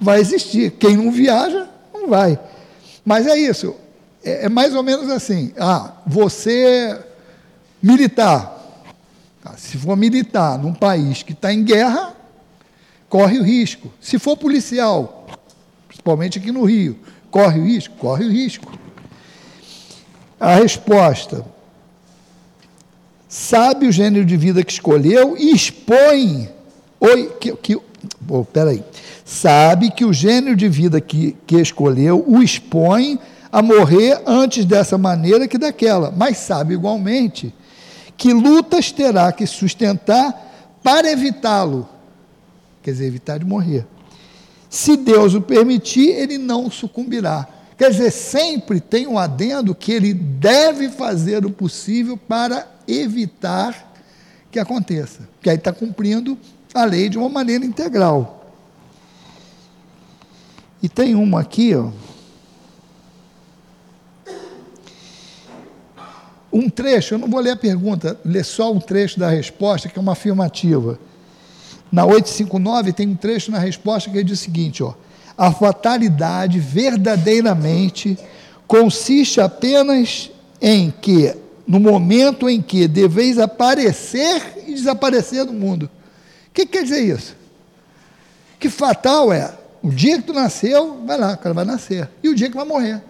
vai 0.00 0.20
existir. 0.20 0.70
Quem 0.70 0.96
não 0.96 1.10
viaja, 1.10 1.66
não 1.92 2.08
vai. 2.08 2.38
Mas 3.04 3.26
é 3.26 3.36
isso 3.36 3.74
é, 4.24 4.46
é 4.46 4.48
mais 4.48 4.74
ou 4.74 4.82
menos 4.82 5.10
assim: 5.10 5.52
ah, 5.58 5.92
você 6.06 6.98
militar, 7.82 8.58
ah, 9.44 9.54
se 9.56 9.76
for 9.78 9.96
militar 9.96 10.58
num 10.58 10.74
país 10.74 11.22
que 11.22 11.32
está 11.32 11.52
em 11.52 11.64
guerra, 11.64 12.14
corre 13.08 13.38
o 13.38 13.42
risco. 13.42 13.90
Se 14.00 14.18
for 14.18 14.36
policial, 14.36 15.26
principalmente 15.88 16.38
aqui 16.38 16.52
no 16.52 16.64
Rio, 16.64 16.98
corre 17.30 17.60
o 17.60 17.64
risco? 17.64 17.94
Corre 17.96 18.24
o 18.24 18.30
risco. 18.30 18.72
A 20.38 20.54
resposta: 20.54 21.44
sabe 23.28 23.86
o 23.86 23.92
gênero 23.92 24.24
de 24.24 24.36
vida 24.36 24.62
que 24.62 24.72
escolheu 24.72 25.36
e 25.36 25.54
expõe. 25.54 26.48
Oi, 26.98 27.32
que, 27.40 27.56
que, 27.56 27.76
oh, 28.28 28.44
peraí. 28.44 28.84
Sabe 29.24 29.90
que 29.90 30.04
o 30.04 30.12
gênero 30.12 30.56
de 30.56 30.68
vida 30.68 31.00
que, 31.00 31.36
que 31.46 31.56
escolheu 31.56 32.22
o 32.26 32.42
expõe 32.42 33.18
a 33.52 33.60
morrer 33.60 34.22
antes 34.26 34.64
dessa 34.64 34.96
maneira 34.96 35.48
que 35.48 35.58
daquela, 35.58 36.12
mas 36.16 36.38
sabe 36.38 36.74
igualmente 36.74 37.52
que 38.16 38.32
lutas 38.32 38.92
terá 38.92 39.32
que 39.32 39.46
sustentar 39.46 40.78
para 40.82 41.10
evitá-lo, 41.10 41.88
quer 42.82 42.92
dizer, 42.92 43.06
evitar 43.06 43.38
de 43.38 43.44
morrer. 43.44 43.86
Se 44.68 44.96
Deus 44.96 45.34
o 45.34 45.40
permitir, 45.40 46.10
ele 46.10 46.38
não 46.38 46.70
sucumbirá. 46.70 47.48
Quer 47.76 47.90
dizer, 47.90 48.10
sempre 48.10 48.78
tem 48.78 49.06
um 49.06 49.18
adendo 49.18 49.74
que 49.74 49.90
ele 49.90 50.12
deve 50.12 50.90
fazer 50.90 51.44
o 51.46 51.50
possível 51.50 52.16
para 52.16 52.68
evitar 52.86 53.90
que 54.50 54.58
aconteça. 54.58 55.28
Que 55.40 55.48
aí 55.48 55.56
está 55.56 55.72
cumprindo 55.72 56.36
a 56.74 56.84
lei 56.84 57.08
de 57.08 57.16
uma 57.16 57.28
maneira 57.28 57.64
integral. 57.64 58.52
E 60.82 60.88
tem 60.88 61.14
uma 61.14 61.40
aqui, 61.40 61.74
ó. 61.74 61.90
Um 66.52 66.68
trecho, 66.68 67.14
eu 67.14 67.18
não 67.18 67.28
vou 67.28 67.40
ler 67.40 67.52
a 67.52 67.56
pergunta, 67.56 68.18
ler 68.24 68.44
só 68.44 68.72
um 68.72 68.80
trecho 68.80 69.20
da 69.20 69.28
resposta, 69.28 69.88
que 69.88 69.98
é 69.98 70.02
uma 70.02 70.12
afirmativa. 70.12 70.98
Na 71.92 72.04
859 72.04 72.92
tem 72.92 73.08
um 73.08 73.14
trecho 73.14 73.50
na 73.52 73.58
resposta 73.58 74.10
que 74.10 74.24
diz 74.24 74.40
o 74.40 74.42
seguinte, 74.42 74.82
ó: 74.82 74.94
A 75.38 75.52
fatalidade 75.52 76.58
verdadeiramente 76.58 78.18
consiste 78.66 79.40
apenas 79.40 80.30
em 80.60 80.90
que 80.90 81.34
no 81.66 81.78
momento 81.78 82.48
em 82.48 82.60
que 82.60 82.88
deveis 82.88 83.38
aparecer 83.38 84.64
e 84.66 84.74
desaparecer 84.74 85.44
do 85.44 85.52
mundo. 85.52 85.88
O 86.48 86.52
que 86.52 86.66
quer 86.66 86.82
dizer 86.82 87.00
isso? 87.00 87.36
Que 88.58 88.68
fatal 88.68 89.32
é 89.32 89.54
o 89.80 89.88
dia 89.88 90.18
que 90.18 90.24
tu 90.24 90.32
nasceu, 90.32 91.00
vai 91.06 91.16
lá, 91.16 91.34
o 91.34 91.38
cara 91.38 91.54
vai 91.54 91.64
nascer. 91.64 92.08
E 92.22 92.28
o 92.28 92.34
dia 92.34 92.50
que 92.50 92.56
vai 92.56 92.66
morrer 92.66 93.00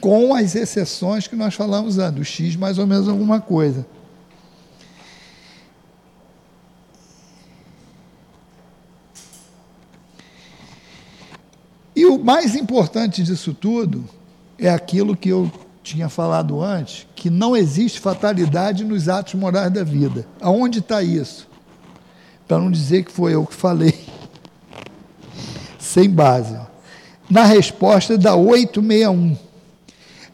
com 0.00 0.34
as 0.34 0.54
exceções 0.54 1.26
que 1.26 1.36
nós 1.36 1.54
falamos 1.54 1.98
antes, 1.98 2.20
o 2.20 2.24
X 2.24 2.56
mais 2.56 2.78
ou 2.78 2.86
menos 2.86 3.08
alguma 3.08 3.40
coisa. 3.40 3.86
E 11.94 12.06
o 12.06 12.18
mais 12.18 12.56
importante 12.56 13.22
disso 13.22 13.54
tudo 13.54 14.04
é 14.58 14.68
aquilo 14.68 15.16
que 15.16 15.28
eu 15.28 15.50
tinha 15.82 16.08
falado 16.08 16.60
antes, 16.60 17.06
que 17.14 17.28
não 17.28 17.56
existe 17.56 18.00
fatalidade 18.00 18.84
nos 18.84 19.08
atos 19.08 19.34
morais 19.34 19.70
da 19.70 19.84
vida. 19.84 20.26
Aonde 20.40 20.78
está 20.78 21.02
isso? 21.02 21.48
Para 22.48 22.58
não 22.58 22.70
dizer 22.70 23.04
que 23.04 23.12
foi 23.12 23.34
eu 23.34 23.44
que 23.46 23.54
falei, 23.54 23.94
sem 25.78 26.08
base. 26.08 26.58
Na 27.28 27.44
resposta 27.44 28.16
da 28.16 28.34
861. 28.34 29.51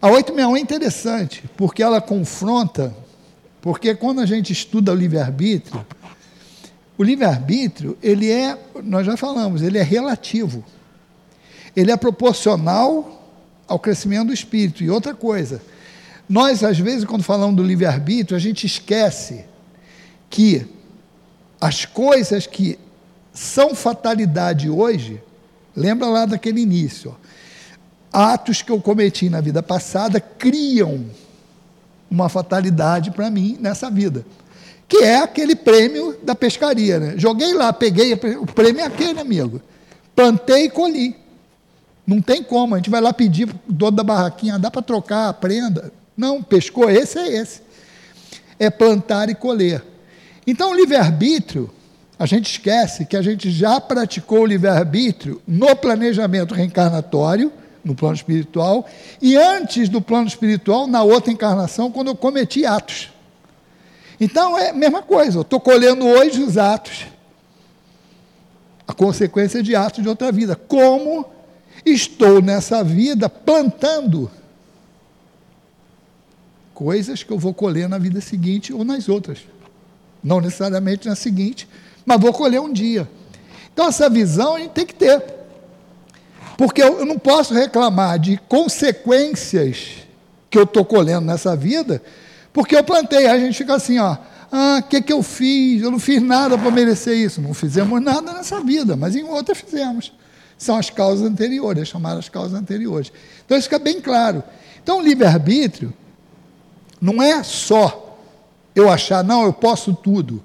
A 0.00 0.08
861 0.08 0.56
é 0.56 0.60
interessante, 0.60 1.44
porque 1.56 1.82
ela 1.82 2.00
confronta, 2.00 2.94
porque 3.60 3.94
quando 3.94 4.20
a 4.20 4.26
gente 4.26 4.52
estuda 4.52 4.92
o 4.92 4.94
livre-arbítrio, 4.94 5.84
o 6.96 7.02
livre-arbítrio, 7.02 7.98
ele 8.02 8.30
é, 8.30 8.58
nós 8.82 9.06
já 9.06 9.16
falamos, 9.16 9.62
ele 9.62 9.78
é 9.78 9.82
relativo. 9.82 10.64
Ele 11.74 11.92
é 11.92 11.96
proporcional 11.96 13.36
ao 13.68 13.78
crescimento 13.78 14.28
do 14.28 14.32
espírito. 14.32 14.82
E 14.82 14.90
outra 14.90 15.14
coisa, 15.14 15.62
nós, 16.28 16.64
às 16.64 16.78
vezes, 16.78 17.04
quando 17.04 17.22
falamos 17.22 17.56
do 17.56 17.62
livre-arbítrio, 17.62 18.36
a 18.36 18.40
gente 18.40 18.66
esquece 18.66 19.44
que 20.28 20.66
as 21.60 21.84
coisas 21.84 22.46
que 22.46 22.78
são 23.32 23.74
fatalidade 23.74 24.68
hoje, 24.68 25.22
lembra 25.74 26.08
lá 26.08 26.26
daquele 26.26 26.60
início, 26.60 27.14
ó, 27.14 27.27
atos 28.12 28.62
que 28.62 28.70
eu 28.70 28.80
cometi 28.80 29.28
na 29.28 29.40
vida 29.40 29.62
passada 29.62 30.20
criam 30.20 31.06
uma 32.10 32.28
fatalidade 32.28 33.10
para 33.10 33.30
mim 33.30 33.58
nessa 33.60 33.90
vida. 33.90 34.24
Que 34.88 34.98
é 34.98 35.20
aquele 35.20 35.54
prêmio 35.54 36.16
da 36.22 36.34
pescaria. 36.34 36.98
Né? 36.98 37.14
Joguei 37.16 37.52
lá, 37.52 37.72
peguei, 37.72 38.14
o 38.14 38.46
prêmio 38.46 38.80
é 38.80 38.84
aquele, 38.84 39.20
amigo. 39.20 39.60
Plantei 40.16 40.64
e 40.64 40.70
colhi. 40.70 41.14
Não 42.06 42.22
tem 42.22 42.42
como, 42.42 42.74
a 42.74 42.78
gente 42.78 42.88
vai 42.88 43.02
lá 43.02 43.12
pedir 43.12 43.46
para 43.46 43.56
o 43.68 43.72
dono 43.72 43.96
da 43.98 44.02
barraquinha, 44.02 44.58
dá 44.58 44.70
para 44.70 44.80
trocar, 44.80 45.28
aprenda. 45.28 45.92
Não, 46.16 46.42
pescou, 46.42 46.88
esse 46.90 47.18
é 47.18 47.28
esse. 47.36 47.60
É 48.58 48.70
plantar 48.70 49.28
e 49.28 49.34
colher. 49.34 49.84
Então, 50.46 50.72
o 50.72 50.74
livre-arbítrio, 50.74 51.70
a 52.18 52.24
gente 52.24 52.50
esquece 52.50 53.04
que 53.04 53.14
a 53.14 53.20
gente 53.20 53.50
já 53.50 53.78
praticou 53.78 54.40
o 54.40 54.46
livre-arbítrio 54.46 55.42
no 55.46 55.76
planejamento 55.76 56.54
reencarnatório, 56.54 57.52
no 57.88 57.94
plano 57.94 58.14
espiritual, 58.14 58.86
e 59.20 59.36
antes 59.36 59.88
do 59.88 60.00
plano 60.00 60.28
espiritual, 60.28 60.86
na 60.86 61.02
outra 61.02 61.32
encarnação, 61.32 61.90
quando 61.90 62.08
eu 62.08 62.14
cometi 62.14 62.66
atos. 62.66 63.10
Então 64.20 64.58
é 64.58 64.70
a 64.70 64.74
mesma 64.74 65.00
coisa, 65.02 65.38
eu 65.38 65.42
estou 65.42 65.58
colhendo 65.58 66.06
hoje 66.06 66.42
os 66.42 66.58
atos, 66.58 67.06
a 68.86 68.92
consequência 68.92 69.62
de 69.62 69.74
atos 69.74 70.02
de 70.02 70.08
outra 70.08 70.30
vida. 70.30 70.54
Como 70.54 71.24
estou 71.84 72.42
nessa 72.42 72.84
vida 72.84 73.28
plantando 73.28 74.30
coisas 76.74 77.22
que 77.22 77.32
eu 77.32 77.38
vou 77.38 77.54
colher 77.54 77.88
na 77.88 77.98
vida 77.98 78.20
seguinte 78.20 78.72
ou 78.72 78.84
nas 78.84 79.08
outras. 79.08 79.40
Não 80.22 80.40
necessariamente 80.40 81.08
na 81.08 81.16
seguinte, 81.16 81.68
mas 82.04 82.20
vou 82.20 82.32
colher 82.32 82.60
um 82.60 82.72
dia. 82.72 83.08
Então, 83.72 83.88
essa 83.88 84.10
visão 84.10 84.56
a 84.56 84.58
gente 84.58 84.72
tem 84.72 84.86
que 84.86 84.94
ter. 84.94 85.37
Porque 86.58 86.82
eu 86.82 87.06
não 87.06 87.16
posso 87.16 87.54
reclamar 87.54 88.18
de 88.18 88.36
consequências 88.48 89.98
que 90.50 90.58
eu 90.58 90.64
estou 90.64 90.84
colhendo 90.84 91.24
nessa 91.24 91.54
vida, 91.54 92.02
porque 92.52 92.74
eu 92.74 92.82
plantei. 92.82 93.28
A 93.28 93.38
gente 93.38 93.56
fica 93.56 93.76
assim, 93.76 94.00
ó. 94.00 94.16
Ah, 94.50 94.82
o 94.84 94.88
que, 94.88 95.00
que 95.00 95.12
eu 95.12 95.22
fiz? 95.22 95.82
Eu 95.82 95.90
não 95.92 96.00
fiz 96.00 96.20
nada 96.20 96.58
para 96.58 96.68
merecer 96.72 97.16
isso. 97.16 97.40
Não 97.40 97.54
fizemos 97.54 98.02
nada 98.02 98.32
nessa 98.32 98.60
vida, 98.60 98.96
mas 98.96 99.14
em 99.14 99.22
outra 99.22 99.54
fizemos. 99.54 100.12
São 100.58 100.76
as 100.76 100.90
causas 100.90 101.24
anteriores, 101.24 101.82
as 101.84 101.88
chamadas 101.90 102.28
causas 102.28 102.58
anteriores. 102.58 103.12
Então 103.46 103.56
isso 103.56 103.68
fica 103.68 103.78
bem 103.78 104.00
claro. 104.00 104.42
Então 104.82 104.98
o 104.98 105.02
livre-arbítrio 105.02 105.94
não 107.00 107.22
é 107.22 107.40
só 107.44 108.18
eu 108.74 108.90
achar, 108.90 109.22
não, 109.22 109.44
eu 109.44 109.52
posso 109.52 109.94
tudo. 109.94 110.42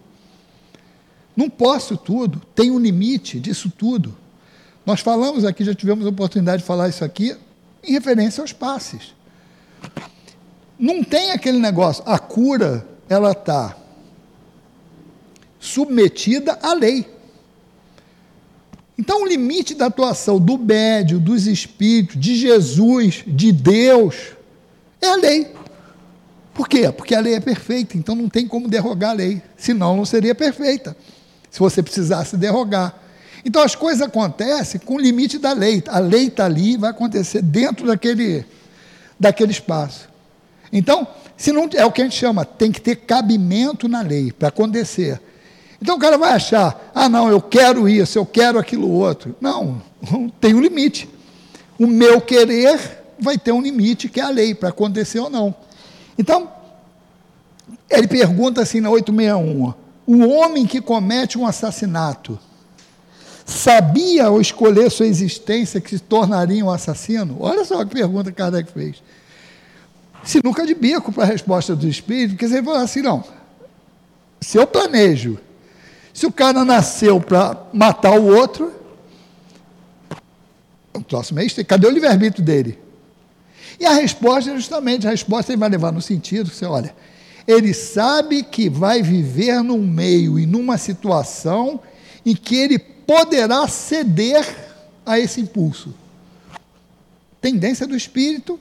Não 1.35 1.49
posso 1.49 1.97
tudo, 1.97 2.39
tem 2.53 2.69
um 2.69 2.77
limite 2.77 3.39
disso 3.39 3.73
tudo. 3.75 4.15
Nós 4.85 4.99
falamos 4.99 5.45
aqui, 5.45 5.63
já 5.63 5.73
tivemos 5.73 6.05
a 6.05 6.09
oportunidade 6.09 6.61
de 6.61 6.67
falar 6.67 6.89
isso 6.89 7.05
aqui, 7.05 7.35
em 7.83 7.93
referência 7.93 8.41
aos 8.41 8.51
passes. 8.51 9.13
Não 10.77 11.03
tem 11.03 11.31
aquele 11.31 11.59
negócio, 11.59 12.03
a 12.05 12.19
cura, 12.19 12.85
ela 13.07 13.31
está 13.31 13.77
submetida 15.59 16.59
à 16.61 16.73
lei. 16.73 17.07
Então, 18.97 19.23
o 19.23 19.27
limite 19.27 19.73
da 19.73 19.85
atuação 19.85 20.39
do 20.39 20.57
médio, 20.57 21.19
dos 21.19 21.47
espíritos, 21.47 22.19
de 22.19 22.35
Jesus, 22.35 23.23
de 23.25 23.51
Deus, 23.51 24.33
é 25.01 25.07
a 25.07 25.15
lei. 25.15 25.53
Por 26.53 26.67
quê? 26.67 26.91
Porque 26.91 27.15
a 27.15 27.19
lei 27.19 27.35
é 27.35 27.39
perfeita, 27.39 27.97
então 27.97 28.13
não 28.13 28.29
tem 28.29 28.47
como 28.47 28.67
derrogar 28.67 29.11
a 29.11 29.13
lei, 29.13 29.41
senão 29.57 29.97
não 29.97 30.05
seria 30.05 30.35
perfeita, 30.35 30.95
se 31.49 31.59
você 31.59 31.81
precisasse 31.81 32.37
derrogar. 32.37 33.02
Então 33.45 33.61
as 33.61 33.75
coisas 33.75 34.01
acontecem 34.01 34.79
com 34.79 34.95
o 34.95 34.99
limite 34.99 35.37
da 35.37 35.53
lei. 35.53 35.83
A 35.87 35.99
lei 35.99 36.27
está 36.27 36.45
ali 36.45 36.73
e 36.73 36.77
vai 36.77 36.91
acontecer 36.91 37.41
dentro 37.41 37.87
daquele, 37.87 38.45
daquele 39.19 39.51
espaço. 39.51 40.09
Então, 40.71 41.07
se 41.37 41.51
não 41.51 41.69
é 41.73 41.85
o 41.85 41.91
que 41.91 42.01
a 42.01 42.05
gente 42.05 42.15
chama, 42.15 42.45
tem 42.45 42.71
que 42.71 42.81
ter 42.81 42.95
cabimento 42.95 43.87
na 43.87 44.01
lei 44.01 44.31
para 44.31 44.47
acontecer. 44.47 45.21
Então 45.81 45.97
o 45.97 45.99
cara 45.99 46.17
vai 46.17 46.31
achar, 46.31 46.91
ah 46.95 47.09
não, 47.09 47.29
eu 47.29 47.41
quero 47.41 47.89
isso, 47.89 48.17
eu 48.17 48.25
quero 48.25 48.57
aquilo 48.57 48.89
outro. 48.89 49.35
Não, 49.41 49.81
tem 50.39 50.53
um 50.53 50.61
limite. 50.61 51.09
O 51.77 51.85
meu 51.85 52.21
querer 52.21 53.03
vai 53.19 53.37
ter 53.37 53.51
um 53.51 53.61
limite 53.61 54.07
que 54.07 54.21
é 54.21 54.23
a 54.23 54.29
lei 54.29 54.55
para 54.55 54.69
acontecer 54.69 55.19
ou 55.19 55.29
não. 55.29 55.53
Então, 56.17 56.49
ele 57.89 58.07
pergunta 58.07 58.61
assim 58.61 58.79
na 58.79 58.89
861, 58.89 59.73
o 60.05 60.27
homem 60.29 60.65
que 60.65 60.81
comete 60.81 61.37
um 61.37 61.45
assassinato, 61.45 62.39
sabia 63.45 64.25
ao 64.25 64.39
escolher 64.39 64.89
sua 64.89 65.07
existência 65.07 65.81
que 65.81 65.89
se 65.89 65.99
tornaria 65.99 66.63
um 66.63 66.69
assassino? 66.69 67.37
Olha 67.39 67.65
só 67.65 67.83
que 67.83 67.91
pergunta 67.91 68.31
que 68.31 68.37
Kardec 68.37 68.71
fez. 68.71 69.03
Se 70.23 70.39
nunca 70.43 70.65
de 70.65 70.73
bico 70.73 71.11
para 71.11 71.23
a 71.23 71.27
resposta 71.27 71.75
do 71.75 71.87
espírito, 71.87 72.37
dizer, 72.37 72.57
ele 72.57 72.65
falou 72.65 72.79
assim: 72.79 73.01
não. 73.01 73.23
Se 74.39 74.57
eu 74.57 74.67
planejo 74.67 75.39
Se 76.13 76.25
o 76.25 76.31
cara 76.31 76.63
nasceu 76.65 77.19
para 77.19 77.57
matar 77.73 78.19
o 78.19 78.25
outro, 78.25 78.71
o 80.93 81.01
próximo 81.01 81.39
mês, 81.39 81.55
cadê 81.67 81.87
o 81.87 81.89
livre-arbítrio 81.89 82.43
dele? 82.43 82.77
E 83.79 83.85
a 83.85 83.93
resposta 83.93 84.51
é 84.51 84.55
justamente, 84.55 85.07
a 85.07 85.09
resposta 85.09 85.51
ele 85.51 85.59
vai 85.59 85.69
levar 85.69 85.91
no 85.91 86.01
sentido 86.01 86.49
você 86.49 86.65
olha, 86.65 86.93
ele 87.47 87.73
sabe 87.73 88.43
que 88.43 88.69
vai 88.69 89.01
viver 89.01 89.61
num 89.63 89.79
meio 89.79 90.39
e 90.39 90.45
numa 90.45 90.77
situação 90.77 91.79
em 92.25 92.35
que 92.35 92.55
ele 92.55 92.92
poderá 93.05 93.67
ceder 93.67 94.45
a 95.05 95.19
esse 95.19 95.41
impulso. 95.41 95.93
Tendência 97.41 97.85
do 97.85 97.95
espírito, 97.95 98.59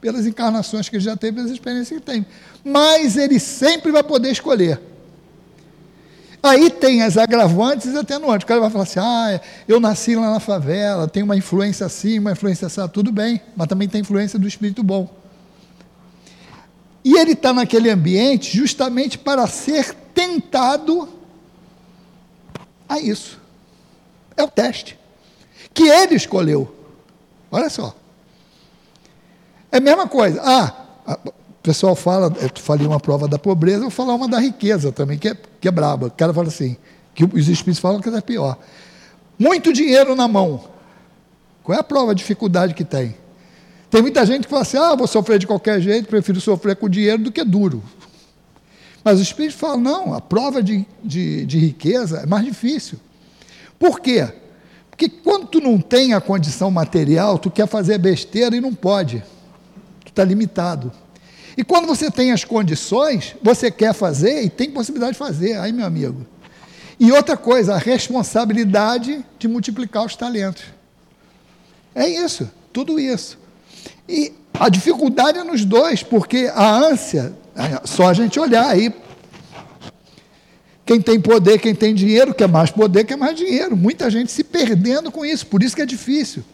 pelas 0.00 0.26
encarnações 0.26 0.88
que 0.88 0.96
ele 0.96 1.04
já 1.04 1.16
teve, 1.16 1.36
pelas 1.36 1.50
experiências 1.50 2.00
que 2.00 2.04
tem. 2.04 2.26
Mas 2.64 3.16
ele 3.16 3.38
sempre 3.38 3.92
vai 3.92 4.02
poder 4.02 4.30
escolher. 4.30 4.80
Aí 6.42 6.68
tem 6.70 7.02
as 7.02 7.16
agravantes 7.16 7.86
e 7.92 7.96
atenuantes. 7.96 8.42
O 8.44 8.48
cara 8.48 8.60
vai 8.60 8.70
falar 8.70 8.82
assim: 8.82 8.98
ah, 8.98 9.40
eu 9.68 9.78
nasci 9.78 10.16
lá 10.16 10.28
na 10.32 10.40
favela, 10.40 11.06
tem 11.06 11.22
uma 11.22 11.36
influência 11.36 11.86
assim, 11.86 12.18
uma 12.18 12.32
influência 12.32 12.66
assim, 12.66 12.80
tudo 12.88 13.12
bem, 13.12 13.40
mas 13.56 13.68
também 13.68 13.88
tem 13.88 14.00
influência 14.00 14.38
do 14.38 14.48
espírito 14.48 14.82
bom. 14.82 15.08
E 17.04 17.16
ele 17.16 17.32
está 17.32 17.52
naquele 17.52 17.90
ambiente 17.90 18.56
justamente 18.56 19.18
para 19.18 19.46
ser 19.46 19.94
tentado 20.12 21.08
a 22.88 22.98
isso. 22.98 23.41
É 24.36 24.42
o 24.42 24.48
teste. 24.48 24.98
Que 25.74 25.88
ele 25.88 26.14
escolheu. 26.14 26.74
Olha 27.50 27.68
só. 27.70 27.94
É 29.70 29.78
a 29.78 29.80
mesma 29.80 30.06
coisa. 30.06 30.40
Ah, 30.42 31.16
o 31.24 31.32
pessoal 31.62 31.94
fala, 31.94 32.34
eu 32.40 32.50
falei 32.56 32.86
uma 32.86 33.00
prova 33.00 33.26
da 33.28 33.38
pobreza, 33.38 33.78
eu 33.78 33.82
vou 33.82 33.90
falar 33.90 34.14
uma 34.14 34.28
da 34.28 34.38
riqueza 34.38 34.92
também, 34.92 35.18
que 35.18 35.28
é, 35.28 35.36
que 35.60 35.68
é 35.68 35.70
braba. 35.70 36.08
O 36.08 36.10
cara 36.10 36.34
fala 36.34 36.48
assim, 36.48 36.76
que 37.14 37.24
os 37.24 37.48
espíritos 37.48 37.78
falam 37.78 38.00
que 38.00 38.08
é 38.08 38.20
pior. 38.20 38.58
Muito 39.38 39.72
dinheiro 39.72 40.14
na 40.14 40.28
mão. 40.28 40.64
Qual 41.62 41.76
é 41.76 41.80
a 41.80 41.84
prova, 41.84 42.12
a 42.12 42.14
dificuldade 42.14 42.74
que 42.74 42.84
tem? 42.84 43.16
Tem 43.90 44.02
muita 44.02 44.24
gente 44.24 44.44
que 44.44 44.50
fala 44.50 44.62
assim, 44.62 44.78
ah, 44.78 44.94
vou 44.94 45.06
sofrer 45.06 45.38
de 45.38 45.46
qualquer 45.46 45.80
jeito, 45.80 46.08
prefiro 46.08 46.40
sofrer 46.40 46.76
com 46.76 46.88
dinheiro 46.88 47.22
do 47.22 47.32
que 47.32 47.44
duro. 47.44 47.82
Mas 49.04 49.18
o 49.18 49.22
Espírito 49.22 49.56
fala, 49.56 49.76
não, 49.76 50.14
a 50.14 50.20
prova 50.20 50.62
de, 50.62 50.86
de, 51.02 51.44
de 51.44 51.58
riqueza 51.58 52.20
é 52.20 52.26
mais 52.26 52.44
difícil. 52.44 52.98
Por 53.82 53.98
quê? 53.98 54.32
Porque 54.88 55.08
quando 55.08 55.48
tu 55.48 55.60
não 55.60 55.76
tem 55.80 56.14
a 56.14 56.20
condição 56.20 56.70
material, 56.70 57.36
tu 57.36 57.50
quer 57.50 57.66
fazer 57.66 57.98
besteira 57.98 58.54
e 58.54 58.60
não 58.60 58.72
pode. 58.72 59.24
Tu 60.04 60.10
está 60.10 60.22
limitado. 60.22 60.92
E 61.56 61.64
quando 61.64 61.88
você 61.88 62.08
tem 62.08 62.30
as 62.30 62.44
condições, 62.44 63.34
você 63.42 63.72
quer 63.72 63.92
fazer 63.92 64.44
e 64.44 64.48
tem 64.48 64.70
possibilidade 64.70 65.14
de 65.14 65.18
fazer. 65.18 65.58
Aí, 65.58 65.72
meu 65.72 65.84
amigo. 65.84 66.24
E 67.00 67.10
outra 67.10 67.36
coisa, 67.36 67.74
a 67.74 67.78
responsabilidade 67.78 69.26
de 69.36 69.48
multiplicar 69.48 70.06
os 70.06 70.14
talentos. 70.14 70.62
É 71.92 72.06
isso, 72.06 72.48
tudo 72.72 73.00
isso. 73.00 73.36
E 74.08 74.32
a 74.54 74.68
dificuldade 74.68 75.38
é 75.38 75.42
nos 75.42 75.64
dois, 75.64 76.04
porque 76.04 76.48
a 76.54 76.72
ânsia, 76.72 77.34
só 77.82 78.10
a 78.10 78.14
gente 78.14 78.38
olhar 78.38 78.68
aí 78.68 78.94
quem 80.92 81.00
tem 81.00 81.20
poder, 81.20 81.58
quem 81.58 81.74
tem 81.74 81.94
dinheiro, 81.94 82.34
quer 82.34 82.48
mais 82.48 82.70
poder, 82.70 83.04
quer 83.04 83.16
mais 83.16 83.34
dinheiro. 83.34 83.74
Muita 83.74 84.10
gente 84.10 84.30
se 84.30 84.44
perdendo 84.44 85.10
com 85.10 85.24
isso, 85.24 85.46
por 85.46 85.62
isso 85.62 85.74
que 85.74 85.80
é 85.80 85.86
difícil. 85.86 86.44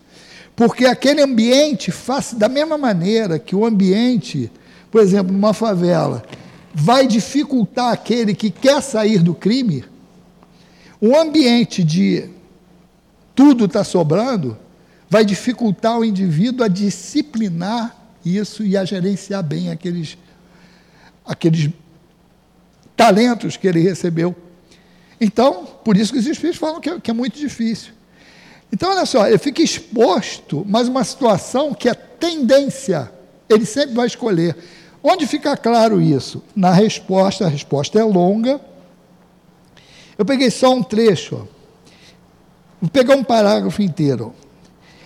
Porque 0.54 0.84
aquele 0.84 1.20
ambiente, 1.20 1.90
faz, 1.90 2.32
da 2.34 2.48
mesma 2.48 2.78
maneira 2.78 3.38
que 3.38 3.56
o 3.56 3.66
ambiente, 3.66 4.50
por 4.90 5.00
exemplo, 5.00 5.32
numa 5.32 5.52
favela, 5.52 6.22
vai 6.72 7.06
dificultar 7.06 7.92
aquele 7.92 8.32
que 8.32 8.50
quer 8.50 8.80
sair 8.80 9.22
do 9.22 9.34
crime, 9.34 9.84
o 11.00 11.16
ambiente 11.16 11.82
de 11.82 12.30
tudo 13.34 13.64
está 13.64 13.82
sobrando 13.82 14.56
vai 15.10 15.24
dificultar 15.24 15.98
o 15.98 16.04
indivíduo 16.04 16.64
a 16.64 16.68
disciplinar 16.68 17.96
isso 18.24 18.62
e 18.62 18.76
a 18.76 18.84
gerenciar 18.84 19.42
bem 19.42 19.70
aqueles, 19.70 20.18
aqueles 21.24 21.70
talentos 22.98 23.56
que 23.56 23.68
ele 23.68 23.80
recebeu. 23.80 24.34
Então, 25.20 25.64
por 25.84 25.96
isso 25.96 26.12
que 26.12 26.18
os 26.18 26.26
espíritos 26.26 26.58
falam 26.58 26.80
que 26.80 26.90
é, 26.90 27.00
que 27.00 27.10
é 27.12 27.14
muito 27.14 27.38
difícil. 27.38 27.92
Então, 28.72 28.90
olha 28.90 29.06
só, 29.06 29.26
ele 29.26 29.38
fica 29.38 29.62
exposto, 29.62 30.66
mas 30.68 30.88
uma 30.88 31.04
situação 31.04 31.72
que 31.72 31.88
é 31.88 31.94
tendência, 31.94 33.10
ele 33.48 33.64
sempre 33.64 33.94
vai 33.94 34.08
escolher. 34.08 34.56
Onde 35.02 35.28
fica 35.28 35.56
claro 35.56 36.02
isso? 36.02 36.42
Na 36.56 36.72
resposta, 36.72 37.46
a 37.46 37.48
resposta 37.48 38.00
é 38.00 38.02
longa. 38.02 38.60
Eu 40.18 40.24
peguei 40.24 40.50
só 40.50 40.74
um 40.74 40.82
trecho. 40.82 41.48
Vou 42.80 42.90
pegar 42.90 43.14
um 43.14 43.22
parágrafo 43.22 43.80
inteiro. 43.80 44.34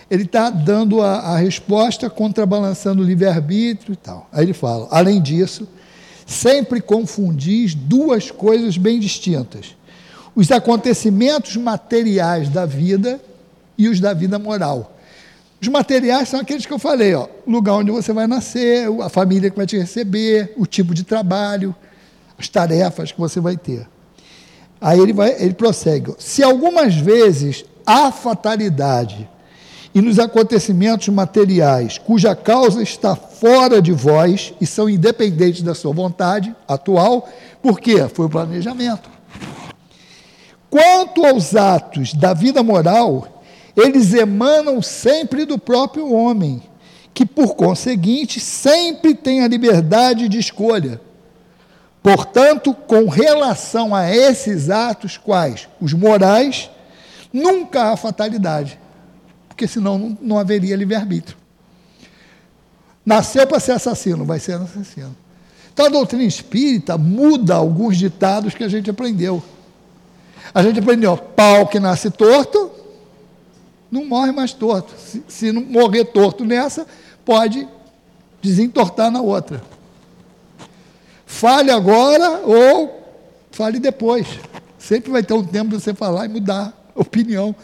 Ele 0.09 0.23
está 0.23 0.49
dando 0.49 0.99
a, 1.01 1.19
a 1.19 1.37
resposta, 1.37 2.09
contrabalançando 2.09 3.03
o 3.03 3.05
livre-arbítrio 3.05 3.93
e 3.93 3.95
tal. 3.95 4.27
Aí 4.31 4.43
ele 4.43 4.53
fala: 4.53 4.87
além 4.91 5.21
disso, 5.21 5.67
sempre 6.25 6.81
confundis 6.81 7.73
duas 7.73 8.31
coisas 8.31 8.77
bem 8.77 8.99
distintas: 8.99 9.75
os 10.35 10.51
acontecimentos 10.51 11.55
materiais 11.55 12.49
da 12.49 12.65
vida 12.65 13.21
e 13.77 13.87
os 13.87 13.99
da 13.99 14.13
vida 14.13 14.37
moral. 14.39 14.97
Os 15.61 15.67
materiais 15.69 16.27
são 16.27 16.41
aqueles 16.41 16.65
que 16.65 16.73
eu 16.73 16.79
falei, 16.79 17.13
ó, 17.13 17.27
lugar 17.47 17.75
onde 17.75 17.89
você 17.89 18.11
vai 18.11 18.27
nascer, 18.27 18.85
a 19.01 19.07
família 19.07 19.49
que 19.49 19.55
vai 19.55 19.65
te 19.65 19.77
receber, 19.77 20.53
o 20.57 20.65
tipo 20.65 20.93
de 20.93 21.05
trabalho, 21.05 21.73
as 22.37 22.49
tarefas 22.49 23.13
que 23.13 23.19
você 23.19 23.39
vai 23.39 23.55
ter. 23.55 23.87
Aí 24.81 24.99
ele 24.99 25.13
vai, 25.13 25.41
ele 25.41 25.53
prossegue. 25.53 26.13
Se 26.19 26.43
algumas 26.43 26.93
vezes 26.95 27.63
há 27.85 28.11
fatalidade 28.11 29.29
e 29.93 30.01
nos 30.01 30.17
acontecimentos 30.17 31.07
materiais, 31.09 31.99
cuja 31.99 32.35
causa 32.35 32.81
está 32.81 33.15
fora 33.15 33.81
de 33.81 33.91
vós 33.91 34.53
e 34.59 34.65
são 34.65 34.89
independentes 34.89 35.61
da 35.61 35.75
sua 35.75 35.93
vontade 35.93 36.55
atual, 36.67 37.29
por 37.61 37.79
quê? 37.79 38.07
Foi 38.11 38.25
o 38.25 38.29
planejamento. 38.29 39.09
Quanto 40.69 41.23
aos 41.23 41.55
atos 41.55 42.15
da 42.15 42.33
vida 42.33 42.63
moral, 42.63 43.43
eles 43.77 44.13
emanam 44.13 44.81
sempre 44.81 45.45
do 45.45 45.59
próprio 45.59 46.11
homem, 46.11 46.63
que 47.13 47.25
por 47.25 47.53
conseguinte 47.53 48.39
sempre 48.39 49.13
tem 49.13 49.43
a 49.43 49.47
liberdade 49.47 50.27
de 50.27 50.39
escolha. 50.39 50.99
Portanto, 52.01 52.73
com 52.73 53.07
relação 53.07 53.93
a 53.93 54.09
esses 54.11 54.71
atos, 54.71 55.17
quais? 55.17 55.69
Os 55.79 55.93
morais, 55.93 56.71
nunca 57.31 57.91
há 57.91 57.97
fatalidade 57.97 58.79
porque 59.53 59.67
senão 59.67 60.17
não, 60.19 60.39
haveria 60.39 60.75
livre-arbítrio. 60.75 61.37
Nasceu 63.05 63.45
para 63.45 63.59
ser 63.59 63.73
assassino, 63.73 64.25
vai 64.25 64.39
ser 64.39 64.53
assassino. 64.53 65.15
Então 65.71 65.85
a 65.85 65.89
doutrina 65.89 66.23
espírita 66.23 66.97
muda 66.97 67.53
alguns 67.55 67.97
ditados 67.97 68.55
que 68.55 68.63
a 68.63 68.67
gente 68.67 68.89
aprendeu. 68.89 69.43
A 70.53 70.63
gente 70.63 70.79
aprendeu, 70.79 71.15
pau 71.15 71.67
que 71.67 71.79
nasce 71.79 72.09
torto, 72.09 72.71
não 73.91 74.05
morre 74.05 74.31
mais 74.31 74.53
torto. 74.53 74.91
Se, 74.99 75.23
se 75.27 75.51
não 75.51 75.61
morrer 75.61 76.05
torto 76.05 76.43
nessa, 76.43 76.87
pode 77.23 77.67
desentortar 78.41 79.11
na 79.11 79.21
outra. 79.21 79.61
Fale 81.27 81.69
agora 81.69 82.41
ou 82.43 83.03
fale 83.51 83.79
depois. 83.79 84.27
Sempre 84.79 85.11
vai 85.11 85.21
ter 85.21 85.33
um 85.33 85.43
tempo 85.43 85.69
de 85.69 85.81
você 85.81 85.93
falar 85.93 86.25
e 86.25 86.29
mudar 86.29 86.73
a 86.95 87.01
opinião. 87.01 87.55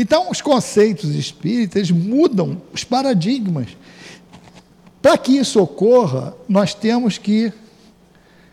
Então, 0.00 0.30
os 0.30 0.40
conceitos 0.40 1.16
espíritas 1.16 1.90
mudam 1.90 2.62
os 2.72 2.84
paradigmas. 2.84 3.76
Para 5.02 5.18
que 5.18 5.36
isso 5.36 5.60
ocorra, 5.60 6.36
nós 6.48 6.72
temos 6.72 7.18
que 7.18 7.52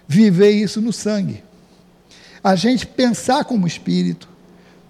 viver 0.07 0.49
isso 0.49 0.81
no 0.81 0.91
sangue. 0.91 1.43
A 2.43 2.55
gente 2.55 2.87
pensar 2.87 3.45
como 3.45 3.67
espírito, 3.67 4.27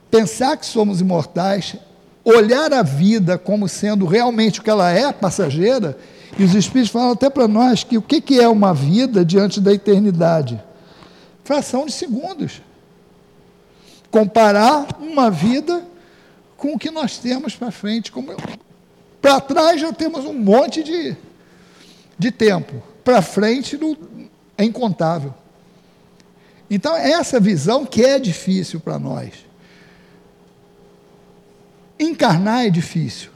pensar 0.10 0.56
que 0.56 0.66
somos 0.66 1.02
imortais, 1.02 1.76
olhar 2.24 2.72
a 2.72 2.82
vida 2.82 3.38
como 3.38 3.68
sendo 3.68 4.06
realmente 4.06 4.62
o 4.62 4.64
que 4.64 4.70
ela 4.70 4.90
é, 4.90 5.12
passageira, 5.12 5.98
e 6.40 6.44
os 6.44 6.54
espíritos 6.56 6.92
falam 6.92 7.12
até 7.12 7.30
para 7.30 7.48
nós 7.50 7.84
que 7.84 7.98
o 7.98 8.02
que 8.02 8.40
é 8.40 8.48
uma 8.48 8.74
vida 8.74 9.26
diante 9.26 9.60
da 9.60 9.74
eternidade? 9.74 10.62
Fração 11.44 11.86
de 11.86 11.92
segundos. 11.92 12.62
Comparar 14.10 14.88
uma 15.00 15.30
vida 15.30 15.86
com 16.58 16.74
o 16.74 16.80
que 16.80 16.92
nós 16.92 17.18
temos 17.18 17.56
para 17.56 17.72
frente. 17.72 18.12
Para 19.22 19.42
trás 19.42 19.82
já 19.82 19.92
temos 19.92 20.26
um 20.26 20.34
monte 20.34 20.84
de, 20.84 21.16
de 22.18 22.32
tempo, 22.32 22.82
para 23.04 23.22
frente 23.22 23.80
é 24.58 24.64
incontável. 24.64 25.34
Então, 26.70 26.96
essa 26.96 27.40
visão 27.40 27.86
que 27.86 28.04
é 28.04 28.18
difícil 28.18 28.80
para 28.80 28.98
nós. 28.98 29.46
Encarnar 32.00 32.66
é 32.66 32.70
difícil. 32.70 33.30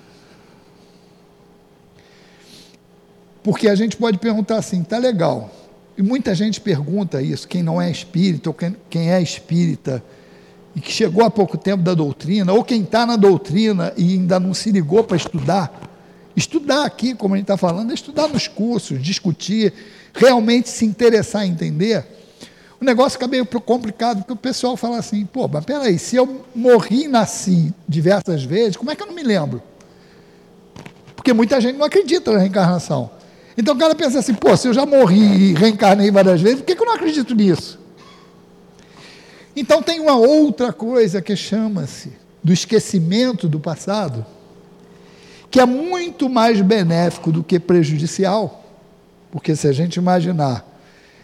Porque 3.43 3.69
a 3.69 3.75
gente 3.75 3.95
pode 3.95 4.17
perguntar 4.17 4.57
assim: 4.57 4.83
tá 4.83 4.97
legal, 4.97 5.51
e 5.97 6.01
muita 6.01 6.33
gente 6.33 6.59
pergunta 6.59 7.21
isso, 7.21 7.47
quem 7.47 7.63
não 7.63 7.81
é 7.81 7.89
espírita 7.89 8.49
ou 8.49 8.53
quem, 8.53 8.75
quem 8.89 9.11
é 9.11 9.21
espírita 9.21 10.03
e 10.75 10.79
que 10.79 10.91
chegou 10.91 11.23
há 11.23 11.29
pouco 11.29 11.57
tempo 11.57 11.83
da 11.83 11.93
doutrina, 11.93 12.53
ou 12.53 12.63
quem 12.63 12.81
está 12.81 13.05
na 13.05 13.15
doutrina 13.15 13.93
e 13.97 14.13
ainda 14.13 14.39
não 14.39 14.53
se 14.53 14.71
ligou 14.71 15.03
para 15.03 15.17
estudar. 15.17 15.89
Estudar 16.35 16.85
aqui, 16.85 17.13
como 17.13 17.33
a 17.33 17.37
gente 17.37 17.45
está 17.45 17.57
falando, 17.57 17.91
é 17.91 17.93
estudar 17.93 18.27
nos 18.27 18.47
cursos, 18.47 19.01
discutir, 19.01 19.73
realmente 20.13 20.69
se 20.69 20.85
interessar 20.85 21.45
em 21.45 21.51
entender. 21.51 22.05
O 22.79 22.85
negócio 22.85 23.13
fica 23.13 23.27
meio 23.27 23.45
complicado, 23.45 24.19
porque 24.19 24.31
o 24.31 24.37
pessoal 24.37 24.77
fala 24.77 24.97
assim, 24.97 25.25
pô, 25.25 25.47
mas 25.47 25.65
peraí, 25.65 25.99
se 25.99 26.15
eu 26.15 26.45
morri 26.55 27.05
e 27.05 27.07
nasci 27.09 27.73
diversas 27.87 28.43
vezes, 28.43 28.77
como 28.77 28.89
é 28.89 28.95
que 28.95 29.03
eu 29.03 29.07
não 29.07 29.13
me 29.13 29.23
lembro? 29.23 29.61
Porque 31.13 31.33
muita 31.33 31.59
gente 31.59 31.77
não 31.77 31.85
acredita 31.85 32.31
na 32.31 32.39
reencarnação. 32.39 33.11
Então 33.57 33.75
o 33.75 33.77
cara 33.77 33.93
pensa 33.93 34.19
assim, 34.19 34.33
pô, 34.33 34.55
se 34.55 34.69
eu 34.69 34.73
já 34.73 34.85
morri 34.85 35.49
e 35.49 35.53
reencarnei 35.53 36.09
várias 36.09 36.39
vezes, 36.39 36.59
por 36.59 36.65
que, 36.65 36.75
que 36.75 36.81
eu 36.81 36.85
não 36.85 36.93
acredito 36.93 37.35
nisso? 37.35 37.77
Então 39.59 39.83
tem 39.83 39.99
uma 39.99 40.15
outra 40.15 40.71
coisa 40.71 41.21
que 41.21 41.35
chama-se 41.35 42.13
do 42.41 42.53
esquecimento 42.53 43.45
do 43.45 43.59
passado, 43.59 44.25
que 45.51 45.59
é 45.59 45.65
muito 45.65 46.29
mais 46.29 46.61
benéfico 46.61 47.29
do 47.29 47.43
que 47.43 47.59
prejudicial. 47.59 48.63
Porque 49.29 49.57
se 49.57 49.67
a 49.67 49.73
gente 49.73 49.97
imaginar, 49.97 50.65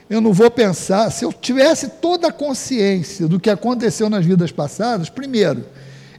eu 0.09 0.19
não 0.19 0.33
vou 0.33 0.51
pensar, 0.51 1.09
se 1.11 1.23
eu 1.23 1.31
tivesse 1.31 1.87
toda 1.87 2.27
a 2.27 2.31
consciência 2.31 3.25
do 3.25 3.39
que 3.39 3.49
aconteceu 3.49 4.09
nas 4.09 4.25
vidas 4.25 4.51
passadas, 4.51 5.09
primeiro, 5.09 5.63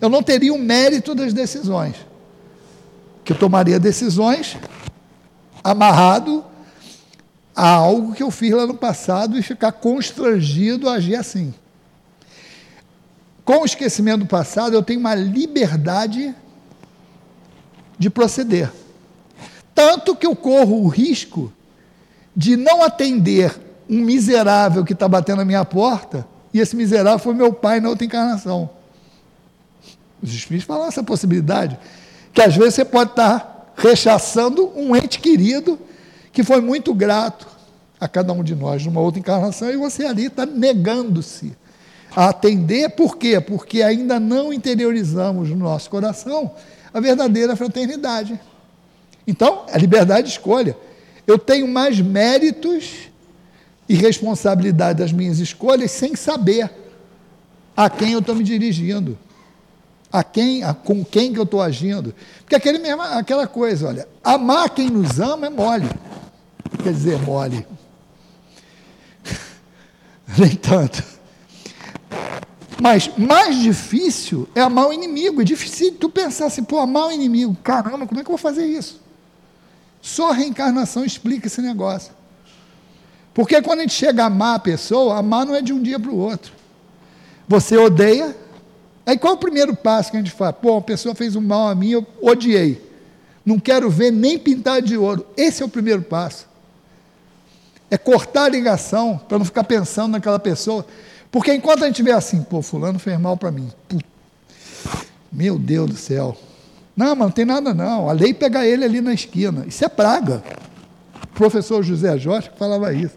eu 0.00 0.08
não 0.08 0.22
teria 0.22 0.54
o 0.54 0.58
mérito 0.58 1.14
das 1.14 1.34
decisões. 1.34 1.96
Que 3.26 3.34
eu 3.34 3.38
tomaria 3.38 3.78
decisões 3.78 4.56
amarrado 5.62 6.42
a 7.54 7.68
algo 7.68 8.14
que 8.14 8.22
eu 8.22 8.30
fiz 8.30 8.52
lá 8.52 8.66
no 8.66 8.74
passado 8.74 9.38
e 9.38 9.42
ficar 9.42 9.72
constrangido 9.72 10.88
a 10.88 10.94
agir 10.94 11.16
assim. 11.16 11.52
Com 13.47 13.62
o 13.62 13.64
esquecimento 13.64 14.24
do 14.24 14.26
passado, 14.26 14.74
eu 14.74 14.82
tenho 14.82 14.99
uma 14.99 15.14
liberdade 15.14 16.34
de 17.97 18.11
proceder. 18.11 18.72
Tanto 19.72 20.16
que 20.16 20.26
eu 20.26 20.34
corro 20.34 20.82
o 20.82 20.88
risco 20.88 21.53
de 22.34 22.57
não 22.57 22.82
atender 22.82 23.57
um 23.88 24.01
miserável 24.01 24.84
que 24.84 24.92
está 24.92 25.07
batendo 25.07 25.38
na 25.38 25.44
minha 25.44 25.64
porta, 25.64 26.26
e 26.53 26.59
esse 26.59 26.74
miserável 26.74 27.20
foi 27.20 27.34
meu 27.34 27.53
pai 27.53 27.78
na 27.78 27.88
outra 27.88 28.05
encarnação. 28.05 28.68
Os 30.20 30.34
espíritos 30.34 30.66
falam 30.66 30.88
essa 30.88 31.05
possibilidade, 31.05 31.78
que 32.34 32.42
às 32.42 32.57
vezes 32.57 32.74
você 32.74 32.84
pode 32.84 33.11
estar 33.11 33.72
rechaçando 33.76 34.72
um 34.74 34.97
ente 34.97 35.20
querido 35.20 35.78
que 36.32 36.42
foi 36.42 36.61
muito 36.61 36.92
grato 36.92 37.47
a 38.01 38.09
cada 38.09 38.32
um 38.32 38.42
de 38.42 38.57
nós 38.57 38.84
numa 38.84 39.01
outra 39.01 39.20
encarnação 39.20 39.70
e 39.70 39.76
você 39.76 40.05
ali 40.05 40.26
está 40.26 40.44
negando-se 40.44 41.57
a 42.14 42.28
atender, 42.28 42.90
por 42.90 43.16
quê? 43.16 43.40
Porque 43.40 43.82
ainda 43.82 44.18
não 44.18 44.52
interiorizamos 44.52 45.50
no 45.50 45.57
nosso 45.57 45.90
coração 45.90 46.52
a 46.92 47.00
verdadeira 47.00 47.57
fraternidade. 47.57 48.38
Então, 49.26 49.64
a 49.72 49.78
liberdade 49.78 50.28
de 50.28 50.32
escolha. 50.32 50.76
Eu 51.26 51.38
tenho 51.38 51.66
mais 51.66 52.00
méritos 52.00 53.09
e 53.88 53.94
responsabilidade 53.94 55.00
das 55.00 55.12
minhas 55.12 55.38
escolhas 55.38 55.90
sem 55.90 56.14
saber 56.14 56.70
a 57.76 57.90
quem 57.90 58.12
eu 58.12 58.20
estou 58.20 58.34
me 58.34 58.44
dirigindo 58.44 59.18
a 60.12 60.24
quem, 60.24 60.62
a, 60.62 60.72
com 60.72 61.04
quem 61.04 61.32
que 61.32 61.38
eu 61.38 61.44
estou 61.44 61.61
agindo. 61.61 62.14
Porque 62.40 62.54
aquele 62.54 62.78
mesmo, 62.78 63.02
aquela 63.02 63.46
coisa, 63.46 63.88
olha, 63.88 64.09
amar 64.24 64.70
quem 64.70 64.88
nos 64.88 65.20
ama 65.20 65.46
é 65.46 65.50
mole. 65.50 65.88
Quer 66.82 66.92
dizer, 66.92 67.20
mole. 67.20 67.66
Nem 70.38 70.54
tanto. 70.57 71.02
Mas 72.80 73.10
mais 73.16 73.58
difícil 73.58 74.48
é 74.54 74.60
amar 74.60 74.88
o 74.88 74.92
inimigo. 74.92 75.40
É 75.40 75.44
difícil 75.44 75.94
tu 75.94 76.08
pensar 76.08 76.46
assim, 76.46 76.62
pô, 76.62 76.78
amar 76.78 77.08
o 77.08 77.12
inimigo. 77.12 77.56
Caramba, 77.62 78.06
como 78.06 78.20
é 78.20 78.24
que 78.24 78.30
eu 78.30 78.36
vou 78.36 78.38
fazer 78.38 78.66
isso? 78.66 79.00
Só 80.00 80.30
a 80.30 80.34
reencarnação 80.34 81.04
explica 81.04 81.46
esse 81.46 81.60
negócio. 81.60 82.12
Porque 83.32 83.60
quando 83.62 83.80
a 83.80 83.82
gente 83.82 83.94
chega 83.94 84.24
a 84.24 84.26
amar 84.26 84.56
a 84.56 84.60
pessoa, 84.60 85.18
amar 85.18 85.46
não 85.46 85.54
é 85.54 85.62
de 85.62 85.72
um 85.72 85.82
dia 85.82 85.98
para 85.98 86.10
o 86.10 86.16
outro. 86.16 86.52
Você 87.48 87.76
odeia, 87.76 88.34
Aí 89.06 89.16
qual 89.16 89.34
é 89.34 89.36
o 89.36 89.38
primeiro 89.38 89.74
passo 89.76 90.10
que 90.10 90.16
a 90.16 90.20
gente 90.20 90.32
faz? 90.32 90.52
Pô, 90.60 90.78
a 90.78 90.82
pessoa 90.82 91.14
fez 91.14 91.36
um 91.36 91.40
mal 91.40 91.68
a 91.68 91.74
mim, 91.76 91.90
eu 91.90 92.04
odiei. 92.20 92.84
Não 93.44 93.60
quero 93.60 93.88
ver 93.88 94.10
nem 94.10 94.36
pintar 94.36 94.82
de 94.82 94.96
ouro. 94.96 95.24
Esse 95.36 95.62
é 95.62 95.64
o 95.64 95.68
primeiro 95.68 96.02
passo. 96.02 96.48
É 97.88 97.96
cortar 97.96 98.46
a 98.46 98.48
ligação 98.48 99.16
para 99.16 99.38
não 99.38 99.44
ficar 99.44 99.62
pensando 99.62 100.10
naquela 100.10 100.40
pessoa. 100.40 100.84
Porque 101.37 101.53
enquanto 101.53 101.84
a 101.84 101.87
gente 101.87 102.03
vê 102.03 102.12
assim, 102.12 102.43
pô, 102.43 102.62
fulano 102.62 102.99
fez 102.99 103.20
mal 103.20 103.37
para 103.37 103.51
mim. 103.51 103.70
Meu 105.30 105.59
Deus 105.59 105.91
do 105.91 105.95
céu. 105.95 106.34
Não, 106.97 107.14
mas 107.14 107.26
não 107.26 107.30
tem 107.30 107.45
nada 107.45 107.74
não. 107.74 108.09
A 108.09 108.12
lei 108.14 108.32
pega 108.32 108.64
ele 108.64 108.87
ali 108.87 109.03
na 109.03 109.12
esquina. 109.12 109.62
Isso 109.68 109.84
é 109.84 109.89
praga. 109.91 110.43
O 111.24 111.26
professor 111.34 111.82
José 111.82 112.16
Jorge 112.16 112.51
falava 112.57 112.91
isso. 112.95 113.14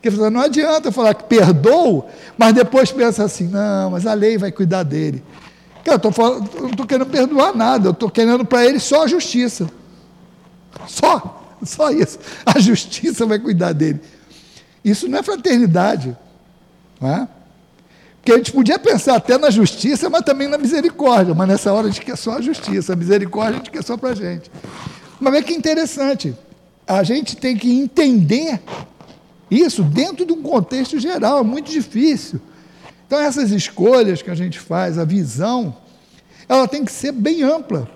Que 0.00 0.08
falou, 0.08 0.30
não 0.30 0.40
adianta 0.40 0.92
falar 0.92 1.14
que 1.14 1.24
perdoo, 1.24 2.06
mas 2.38 2.54
depois 2.54 2.92
pensa 2.92 3.24
assim, 3.24 3.48
não, 3.48 3.90
mas 3.90 4.06
a 4.06 4.14
lei 4.14 4.38
vai 4.38 4.52
cuidar 4.52 4.84
dele. 4.84 5.20
eu 5.84 5.98
não 6.60 6.70
estou 6.70 6.86
querendo 6.86 7.06
perdoar 7.06 7.56
nada, 7.56 7.88
eu 7.88 7.92
estou 7.92 8.08
querendo 8.08 8.44
para 8.44 8.64
ele 8.64 8.78
só 8.78 9.02
a 9.02 9.08
justiça. 9.08 9.68
Só, 10.86 11.56
só 11.64 11.90
isso. 11.90 12.20
A 12.46 12.60
justiça 12.60 13.26
vai 13.26 13.40
cuidar 13.40 13.72
dele. 13.72 14.00
Isso 14.84 15.08
não 15.08 15.18
é 15.18 15.24
fraternidade. 15.24 16.16
Não 17.00 17.08
é? 17.10 17.28
Porque 18.28 18.34
a 18.34 18.44
gente 18.44 18.52
podia 18.52 18.78
pensar 18.78 19.16
até 19.16 19.38
na 19.38 19.48
justiça, 19.48 20.10
mas 20.10 20.20
também 20.20 20.48
na 20.48 20.58
misericórdia. 20.58 21.34
Mas 21.34 21.48
nessa 21.48 21.72
hora 21.72 21.86
a 21.86 21.90
gente 21.90 22.04
quer 22.04 22.14
só 22.14 22.36
a 22.36 22.42
justiça, 22.42 22.92
a 22.92 22.96
misericórdia 22.96 23.54
a 23.54 23.56
gente 23.56 23.70
quer 23.70 23.82
só 23.82 23.96
para 23.96 24.10
a 24.10 24.14
gente. 24.14 24.50
Mas 25.18 25.32
é 25.32 25.42
que 25.42 25.54
interessante. 25.54 26.36
A 26.86 27.02
gente 27.02 27.34
tem 27.34 27.56
que 27.56 27.72
entender 27.72 28.60
isso 29.50 29.82
dentro 29.82 30.26
de 30.26 30.32
um 30.34 30.42
contexto 30.42 30.98
geral, 30.98 31.38
é 31.38 31.42
muito 31.42 31.70
difícil. 31.70 32.38
Então, 33.06 33.18
essas 33.18 33.50
escolhas 33.50 34.20
que 34.20 34.30
a 34.30 34.34
gente 34.34 34.60
faz, 34.60 34.98
a 34.98 35.06
visão, 35.06 35.74
ela 36.46 36.68
tem 36.68 36.84
que 36.84 36.92
ser 36.92 37.12
bem 37.12 37.42
ampla, 37.42 37.88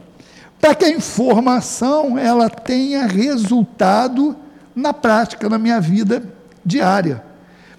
para 0.58 0.74
que 0.74 0.86
a 0.86 0.90
informação 0.90 2.18
ela 2.18 2.48
tenha 2.48 3.04
resultado 3.04 4.34
na 4.74 4.94
prática, 4.94 5.46
na 5.50 5.58
minha 5.58 5.78
vida 5.78 6.22
diária. 6.64 7.22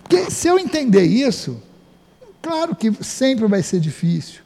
Porque 0.04 0.30
se 0.30 0.48
eu 0.48 0.60
entender 0.60 1.06
isso, 1.06 1.60
claro 2.44 2.76
que 2.76 2.94
sempre 3.04 3.48
vai 3.48 3.64
ser 3.64 3.80
difícil, 3.80 4.42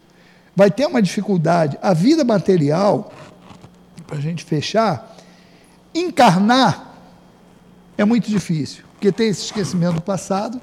vai 0.56 0.72
ter 0.72 0.86
uma 0.86 1.02
dificuldade. 1.02 1.78
A 1.82 1.93
vida 1.93 2.24
material, 2.24 3.12
para 4.06 4.18
a 4.18 4.22
gente 4.22 4.45
fechar, 4.45 5.18
encarnar 5.93 6.95
é 7.98 8.06
muito 8.06 8.30
difícil 8.30 8.88
porque 8.98 9.12
tem 9.12 9.30
esse 9.30 9.45
esquecimento 9.45 9.95
do 9.95 10.02
passado. 10.02 10.60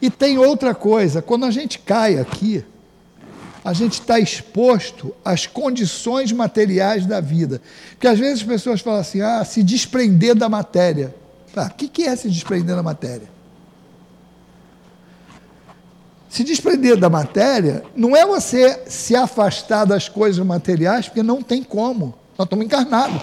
E 0.00 0.10
tem 0.10 0.36
outra 0.38 0.74
coisa, 0.74 1.22
quando 1.22 1.46
a 1.46 1.50
gente 1.50 1.78
cai 1.78 2.18
aqui, 2.18 2.62
a 3.64 3.72
gente 3.72 3.94
está 3.94 4.18
exposto 4.18 5.14
às 5.24 5.46
condições 5.46 6.30
materiais 6.30 7.06
da 7.06 7.20
vida. 7.20 7.62
Porque 7.92 8.06
às 8.06 8.18
vezes 8.18 8.40
as 8.40 8.46
pessoas 8.46 8.82
falam 8.82 9.00
assim, 9.00 9.22
ah, 9.22 9.42
se 9.44 9.62
desprender 9.62 10.34
da 10.34 10.46
matéria. 10.48 11.14
Ah, 11.56 11.70
o 11.72 11.74
que 11.74 12.02
é 12.04 12.14
se 12.14 12.28
desprender 12.28 12.76
da 12.76 12.82
matéria? 12.82 13.33
Se 16.34 16.42
desprender 16.42 16.96
da 16.96 17.08
matéria 17.08 17.84
não 17.94 18.16
é 18.16 18.26
você 18.26 18.82
se 18.88 19.14
afastar 19.14 19.84
das 19.84 20.08
coisas 20.08 20.44
materiais, 20.44 21.06
porque 21.06 21.22
não 21.22 21.42
tem 21.42 21.62
como. 21.62 22.14
Nós 22.36 22.46
estamos 22.46 22.64
encarnados. 22.64 23.22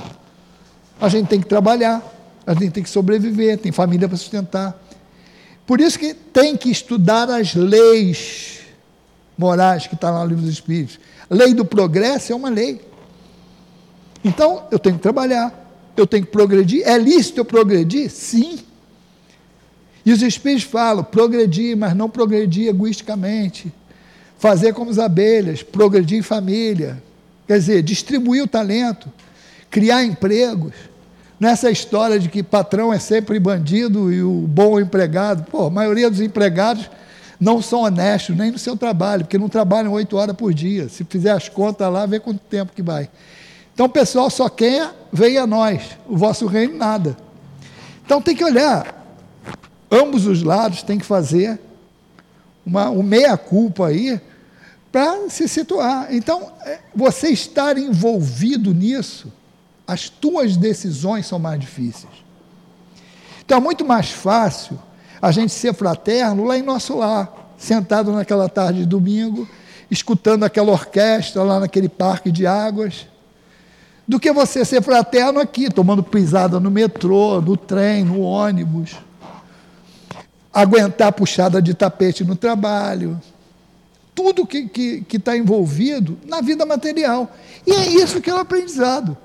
A 1.00 1.10
gente 1.10 1.28
tem 1.28 1.42
que 1.42 1.48
trabalhar 1.48 2.02
a 2.46 2.54
gente 2.54 2.72
tem 2.72 2.84
que 2.84 2.90
sobreviver, 2.90 3.58
tem 3.58 3.72
família 3.72 4.08
para 4.08 4.18
sustentar. 4.18 4.80
Por 5.66 5.80
isso 5.80 5.98
que 5.98 6.14
tem 6.14 6.58
que 6.58 6.70
estudar 6.70 7.30
as 7.30 7.54
leis 7.54 8.60
morais 9.38 9.88
que 9.88 9.96
está 9.96 10.10
lá 10.10 10.24
no 10.24 10.30
livro 10.30 10.44
dos 10.44 10.54
Espíritos. 10.54 11.00
Lei 11.30 11.54
do 11.54 11.64
progresso 11.64 12.34
é 12.34 12.36
uma 12.36 12.50
lei. 12.50 12.82
Então, 14.24 14.66
eu 14.72 14.78
tenho 14.78 14.96
que 14.96 15.02
trabalhar, 15.02 15.54
eu 15.96 16.06
tenho 16.06 16.26
que 16.26 16.32
progredir. 16.32 16.86
É 16.86 16.98
lícito 16.98 17.40
eu 17.40 17.46
progredir? 17.46 18.10
Sim. 18.10 18.60
E 20.06 20.12
os 20.12 20.22
Espíritos 20.22 20.64
falam: 20.64 21.04
progredir, 21.04 21.76
mas 21.78 21.96
não 21.96 22.10
progredir 22.10 22.70
egoisticamente. 22.70 23.72
Fazer 24.38 24.74
como 24.74 24.90
as 24.90 24.98
abelhas, 24.98 25.62
progredir 25.62 26.18
em 26.18 26.24
família. 26.24 27.02
Quer 27.48 27.60
dizer, 27.60 27.84
distribuir 27.84 28.44
o 28.44 28.48
talento, 28.48 29.12
criar 29.70 30.04
empregos 30.04 30.74
nessa 31.40 31.70
história 31.70 32.20
de 32.20 32.30
que 32.30 32.42
patrão 32.42 32.94
é 32.94 33.00
sempre 33.00 33.40
bandido 33.40 34.12
e 34.12 34.24
o 34.24 34.48
bom 34.48 34.80
empregado. 34.80 35.44
Pô, 35.50 35.68
a 35.68 35.70
maioria 35.70 36.10
dos 36.10 36.22
empregados 36.22 36.90
não 37.40 37.62
são 37.62 37.82
honestos 37.82 38.38
nem 38.38 38.52
no 38.52 38.60
seu 38.60 38.78
trabalho, 38.78 39.26
porque 39.26 39.38
não 39.38 39.50
trabalham 39.50 39.92
oito 39.94 40.16
horas 40.18 40.36
por 40.36 40.54
dia. 40.54 40.88
Se 40.88 41.04
fizer 41.04 41.32
as 41.32 41.50
contas 41.50 41.92
lá, 41.92 42.06
vê 42.06 42.20
quanto 42.20 42.40
tempo 42.42 42.72
que 42.76 42.84
vai. 42.84 43.10
Então 43.74 43.90
pessoal 43.90 44.30
só 44.30 44.48
quer, 44.48 44.92
venha 45.12 45.42
a 45.42 45.48
nós, 45.48 45.82
o 46.08 46.16
vosso 46.16 46.46
reino 46.46 46.78
nada. 46.78 47.18
Então 48.06 48.22
tem 48.22 48.36
que 48.36 48.44
olhar. 48.44 49.01
Ambos 49.92 50.26
os 50.26 50.42
lados 50.42 50.82
têm 50.82 50.98
que 50.98 51.06
fazer 51.06 51.60
uma, 52.66 52.90
um 52.90 53.04
meia-culpa 53.04 53.88
aí 53.88 54.20
para 54.92 55.30
se 55.30 55.48
situar. 55.48 56.14
Então, 56.14 56.52
é, 56.66 56.80
você 56.96 57.30
estar 57.30 57.78
envolvido 57.78 58.74
nisso, 58.74 59.32
as 59.88 60.10
tuas 60.10 60.56
decisões 60.56 61.26
são 61.26 61.38
mais 61.38 61.60
difíceis. 61.60 62.14
Então, 63.44 63.58
é 63.58 63.62
muito 63.62 63.84
mais 63.84 64.10
fácil 64.10 64.80
a 65.22 65.32
gente 65.32 65.52
ser 65.52 65.74
fraterno 65.74 66.46
lá 66.46 66.58
em 66.58 66.62
nosso 66.62 66.98
lar, 66.98 67.54
sentado 67.58 68.12
naquela 68.12 68.50
tarde 68.50 68.80
de 68.80 68.86
domingo, 68.86 69.48
escutando 69.90 70.44
aquela 70.44 70.72
orquestra 70.72 71.44
lá 71.44 71.60
naquele 71.60 71.90
parque 71.90 72.32
de 72.32 72.48
águas, 72.48 73.08
do 74.08 74.20
que 74.20 74.32
você 74.32 74.66
ser 74.66 74.82
fraterno 74.82 75.40
aqui, 75.40 75.70
tomando 75.70 76.02
pisada 76.02 76.60
no 76.60 76.72
metrô, 76.72 77.40
no 77.42 77.56
trem, 77.56 78.04
no 78.04 78.22
ônibus, 78.22 78.96
aguentar 80.54 81.12
puxada 81.14 81.62
de 81.62 81.74
tapete 81.74 82.24
no 82.24 82.36
trabalho, 82.36 83.20
tudo 84.14 84.46
que 84.46 84.70
está 85.10 85.32
tá 85.32 85.38
envolvido 85.38 86.18
na 86.28 86.42
vida 86.42 86.66
material. 86.66 87.32
E 87.66 87.72
é 87.72 87.88
isso 87.88 88.20
que 88.22 88.30
é 88.30 88.34
o 88.34 88.40
aprendizado. 88.40 89.18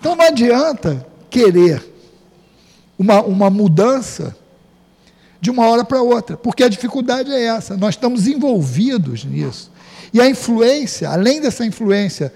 Então 0.00 0.16
não 0.16 0.24
adianta 0.24 1.06
querer 1.30 1.82
uma, 2.98 3.22
uma 3.22 3.50
mudança 3.50 4.36
de 5.40 5.50
uma 5.50 5.68
hora 5.68 5.84
para 5.84 6.02
outra, 6.02 6.36
porque 6.36 6.62
a 6.62 6.68
dificuldade 6.68 7.32
é 7.32 7.44
essa, 7.44 7.76
nós 7.76 7.94
estamos 7.94 8.26
envolvidos 8.26 9.24
nisso. 9.24 9.72
E 10.12 10.20
a 10.20 10.28
influência, 10.28 11.08
além 11.08 11.40
dessa 11.40 11.64
influência 11.64 12.32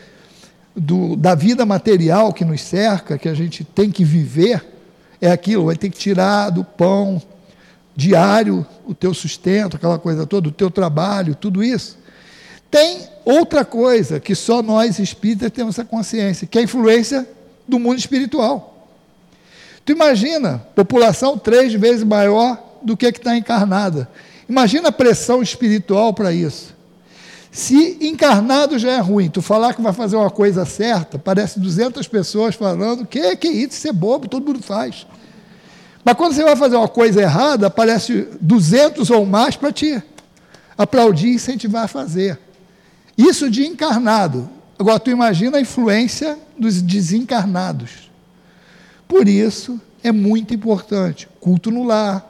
do, 0.75 1.15
da 1.15 1.35
vida 1.35 1.65
material 1.65 2.33
que 2.33 2.45
nos 2.45 2.63
cerca, 2.63 3.19
que 3.19 3.29
a 3.29 3.35
gente 3.35 3.65
tem 3.65 3.91
que 3.91 4.05
viver, 4.05 4.65
é 5.21 5.31
aquilo, 5.31 5.67
vai 5.67 5.77
ter 5.77 5.89
que 5.91 5.99
tirar 5.99 6.51
do 6.51 6.65
pão 6.65 7.23
diário 7.97 8.67
o 8.87 8.95
teu 8.95 9.15
sustento, 9.15 9.77
aquela 9.77 9.99
coisa 9.99 10.27
toda, 10.27 10.49
o 10.49 10.53
teu 10.53 10.71
trabalho, 10.71 11.35
tudo 11.35 11.65
isso. 11.65 11.99
Tem 12.71 13.09
outra 13.25 13.65
coisa 13.65 14.21
que 14.21 14.35
só 14.35 14.63
nós 14.63 14.99
espíritas 14.99 15.51
temos 15.51 15.77
essa 15.79 15.85
consciência, 15.85 16.47
que 16.47 16.59
é 16.59 16.61
a 16.61 16.65
influência 16.65 17.27
do 17.67 17.79
mundo 17.79 17.99
espiritual. 17.99 18.89
Tu 19.85 19.93
imagina, 19.93 20.59
população 20.75 21.39
três 21.39 21.73
vezes 21.73 22.05
maior 22.05 22.63
do 22.83 22.97
que 22.97 23.07
a 23.07 23.13
que 23.13 23.19
está 23.19 23.37
encarnada. 23.37 24.09
Imagina 24.49 24.89
a 24.89 24.93
pressão 24.93 25.43
espiritual 25.43 26.13
para 26.13 26.33
isso. 26.33 26.75
Se 27.51 27.97
encarnado 28.03 28.79
já 28.79 28.91
é 28.91 28.99
ruim, 28.99 29.31
tu 29.31 29.41
falar 29.41 29.73
que 29.73 29.81
vai 29.81 29.93
fazer 29.93 30.17
uma 30.17 30.31
coisa 30.31 30.67
certa, 30.67 31.19
parece 31.19 31.59
200 31.59 32.07
pessoas 32.07 32.55
falando 32.55 33.07
que 33.07 33.35
que 33.37 33.49
isso, 33.49 33.79
isso 33.79 33.89
é 33.89 33.93
bobo, 33.93 34.29
todo 34.29 34.45
mundo 34.45 34.63
faz. 34.63 35.07
Mas 36.07 36.15
quando 36.15 36.35
você 36.35 36.45
vai 36.45 36.55
fazer 36.55 36.77
uma 36.77 36.87
coisa 36.87 37.21
errada, 37.21 37.67
aparece 37.67 38.29
200 38.41 39.11
ou 39.11 39.27
mais 39.27 39.57
para 39.57 39.73
te 39.73 40.01
aplaudir 40.79 41.27
e 41.27 41.35
incentivar 41.35 41.83
a 41.83 41.89
fazer. 41.89 42.39
Isso 43.19 43.51
de 43.51 43.67
encarnado. 43.67 44.49
Agora, 44.79 45.01
tu 45.01 45.11
imagina 45.11 45.59
a 45.59 45.61
influência 45.61 46.39
dos 46.57 46.81
desencarnados. 46.81 48.09
Por 49.09 49.27
isso, 49.27 49.81
é 50.01 50.13
muito 50.13 50.55
importante. 50.55 51.29
Culto 51.41 51.73
no 51.73 51.83
lar, 51.83 52.25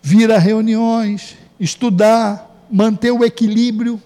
vir 0.00 0.32
a 0.32 0.38
reuniões, 0.38 1.36
estudar, 1.60 2.64
manter 2.70 3.10
o 3.10 3.26
equilíbrio 3.26 4.00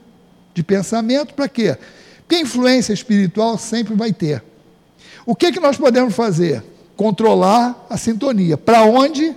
de 0.52 0.64
pensamento. 0.64 1.32
Para 1.32 1.48
quê? 1.48 1.78
Porque 2.26 2.42
influência 2.42 2.92
espiritual 2.92 3.56
sempre 3.56 3.94
vai 3.94 4.12
ter. 4.12 4.42
O 5.24 5.36
que, 5.36 5.52
que 5.52 5.60
nós 5.60 5.76
podemos 5.76 6.12
fazer? 6.12 6.64
Controlar 6.96 7.86
a 7.90 7.96
sintonia. 7.96 8.56
Para 8.56 8.82
onde 8.82 9.34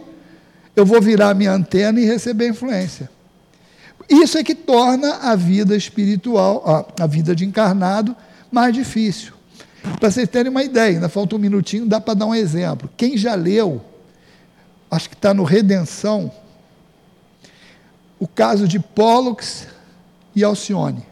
eu 0.76 0.86
vou 0.86 1.01
virar 1.01 1.34
minha 1.34 1.51
antena 1.51 1.99
e 1.99 2.05
receber 2.05 2.47
influência? 2.49 3.10
Isso 4.10 4.38
é 4.39 4.43
que 4.43 4.55
torna 4.55 5.18
a 5.18 5.36
vida 5.36 5.76
espiritual, 5.76 6.91
a, 6.99 7.05
vida 7.05 7.36
de 7.36 7.45
encarnado, 7.45 8.16
mais 8.51 8.74
difícil. 8.74 9.34
Para 9.99 10.10
vocês 10.10 10.28
terem 10.28 10.49
uma 10.49 10.64
ideia, 10.64 10.95
ainda 10.95 11.07
falta 11.07 11.36
um 11.36 11.39
minutinho, 11.39 11.86
dá 11.86 12.01
para 12.01 12.16
dar 12.16 12.26
um 12.26 12.34
exemplo. 12.34 12.89
Quem 12.97 13.16
já 13.16 13.36
leu, 13.36 13.82
acho 14.89 15.10
que 15.10 15.16
está 15.16 15.32
no 15.32 15.43
Redenção, 15.43 16.32
o 18.20 18.28
caso 18.28 18.68
de 18.68 18.80
Pollux 18.80 19.68
e 20.36 20.43
Alcione. 20.43 21.05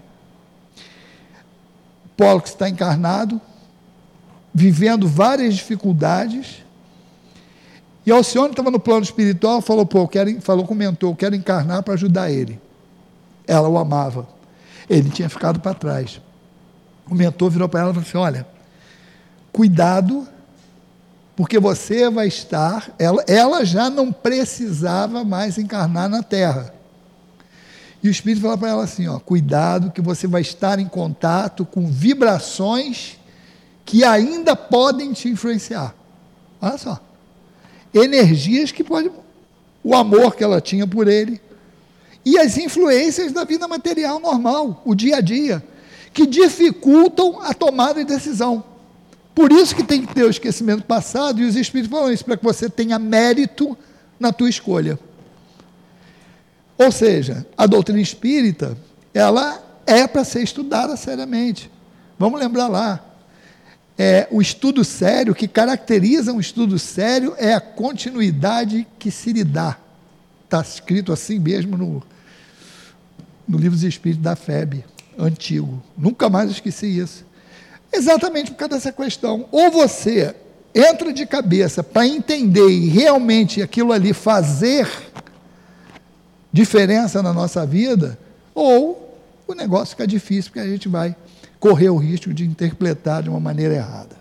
Pollux 2.18 2.50
está 2.50 2.68
encarnado, 2.68 3.40
vivendo 4.58 5.08
várias 5.08 5.54
dificuldades, 5.54 6.64
e 8.04 8.12
Alcione 8.12 8.50
estava 8.50 8.72
no 8.72 8.80
plano 8.80 9.04
espiritual, 9.04 9.62
falou, 9.62 9.86
pô, 9.86 10.08
quero, 10.08 10.42
falou 10.42 10.66
com 10.66 10.74
o 10.74 10.78
mentor, 10.78 11.16
quero 11.16 11.36
encarnar 11.36 11.84
para 11.84 11.94
ajudar 11.94 12.32
ele. 12.32 12.60
Ela 13.46 13.70
o 13.70 13.78
amava. 13.78 14.28
Ele 14.90 15.12
tinha 15.12 15.30
ficado 15.30 15.60
para 15.60 15.76
trás. 15.76 16.20
O 17.08 17.14
mentor 17.14 17.52
virou 17.52 17.70
para 17.70 17.82
ela 17.82 17.92
e 17.92 17.94
falou 17.94 18.08
assim: 18.08 18.18
olha, 18.18 18.48
cuidado, 19.54 20.28
porque 21.36 21.60
você 21.60 22.10
vai 22.10 22.28
estar. 22.28 22.90
Ela, 22.98 23.24
ela 23.28 23.64
já 23.64 23.92
não 23.92 24.12
precisava 24.12 25.24
mais 25.24 25.60
encarnar 25.60 26.10
na 26.10 26.24
Terra. 26.24 26.74
E 28.02 28.08
o 28.08 28.12
Espírito 28.12 28.42
fala 28.42 28.58
para 28.58 28.70
ela 28.70 28.84
assim: 28.86 29.08
ó, 29.08 29.20
cuidado, 29.20 29.92
que 29.92 30.02
você 30.02 30.26
vai 30.26 30.42
estar 30.42 30.80
em 30.80 30.88
contato 30.88 31.64
com 31.64 31.86
vibrações 31.86 33.17
que 33.88 34.04
ainda 34.04 34.54
podem 34.54 35.14
te 35.14 35.30
influenciar. 35.30 35.96
Olha 36.62 36.78
só. 36.78 37.00
Energias 37.94 38.70
que 38.70 38.84
podem. 38.84 39.10
O 39.82 39.96
amor 39.96 40.36
que 40.36 40.44
ela 40.44 40.60
tinha 40.60 40.86
por 40.86 41.08
ele. 41.08 41.42
E 42.26 42.38
as 42.38 42.58
influências 42.58 43.32
da 43.32 43.46
vida 43.46 43.66
material 43.66 44.20
normal, 44.20 44.82
o 44.84 44.94
dia 44.94 45.18
a 45.18 45.22
dia, 45.22 45.64
que 46.14 46.28
dificultam 46.28 47.42
a 47.42 47.54
tomada 47.54 48.04
de 48.04 48.14
decisão. 48.14 48.62
Por 49.34 49.54
isso 49.54 49.74
que 49.74 49.84
tem 49.84 50.06
que 50.06 50.14
ter 50.14 50.26
o 50.26 50.30
esquecimento 50.30 50.84
passado, 50.84 51.40
e 51.40 51.46
os 51.46 51.56
Espíritos 51.56 51.90
falam 51.90 52.12
isso, 52.12 52.26
para 52.26 52.36
que 52.36 52.44
você 52.44 52.70
tenha 52.70 53.00
mérito 53.00 53.78
na 54.20 54.34
tua 54.34 54.50
escolha. 54.50 55.00
Ou 56.78 56.92
seja, 56.92 57.48
a 57.58 57.66
doutrina 57.66 58.02
espírita, 58.02 58.78
ela 59.14 59.64
é 59.86 60.06
para 60.06 60.26
ser 60.26 60.44
estudada 60.44 60.98
seriamente. 60.98 61.72
Vamos 62.20 62.38
lembrar 62.38 62.68
lá. 62.68 63.02
É, 63.98 64.28
o 64.30 64.42
estudo 64.42 64.84
sério, 64.86 65.34
que 65.34 65.48
caracteriza 65.48 66.32
um 66.32 66.40
estudo 66.40 66.78
sério, 66.78 67.34
é 67.38 67.54
a 67.54 67.62
continuidade 67.62 68.86
que 69.00 69.10
se 69.10 69.34
lhe 69.34 69.44
dá. 69.44 69.78
Está 70.44 70.62
escrito 70.62 71.12
assim 71.12 71.40
mesmo 71.40 71.76
no, 71.76 72.04
no 73.48 73.58
livro 73.58 73.76
dos 73.76 73.84
Espíritos 73.84 74.24
da 74.24 74.36
FEB, 74.36 74.86
antigo. 75.18 75.82
Nunca 75.98 76.30
mais 76.30 76.52
esqueci 76.52 76.86
isso. 76.86 77.26
Exatamente 77.92 78.52
por 78.52 78.58
causa 78.58 78.76
dessa 78.76 78.92
questão. 78.92 79.48
Ou 79.52 79.72
você 79.72 80.36
entra 80.76 81.12
de 81.12 81.26
cabeça 81.26 81.84
para 81.84 82.06
entender 82.06 82.70
e 82.70 82.88
realmente 82.90 83.64
aquilo 83.64 83.92
ali 83.92 84.14
fazer 84.14 84.88
diferença 86.54 87.24
na 87.24 87.34
nossa 87.34 87.66
vida, 87.66 88.18
ou 88.54 89.20
o 89.48 89.54
negócio 89.54 89.90
fica 89.90 90.06
difícil 90.06 90.52
porque 90.52 90.68
a 90.68 90.70
gente 90.70 90.88
vai 90.88 91.16
correr 91.60 91.90
o 91.90 91.98
risco 91.98 92.34
de 92.34 92.46
interpretar 92.46 93.24
de 93.24 93.30
uma 93.30 93.40
maneira 93.40 93.76
errada. 93.76 94.16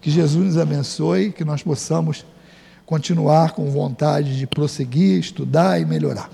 Que 0.00 0.10
Jesus 0.10 0.44
nos 0.44 0.58
abençoe, 0.58 1.32
que 1.32 1.44
nós 1.44 1.62
possamos 1.62 2.24
continuar 2.84 3.52
com 3.52 3.68
vontade 3.70 4.38
de 4.38 4.46
prosseguir, 4.46 5.18
estudar 5.18 5.80
e 5.80 5.84
melhorar. 5.84 6.30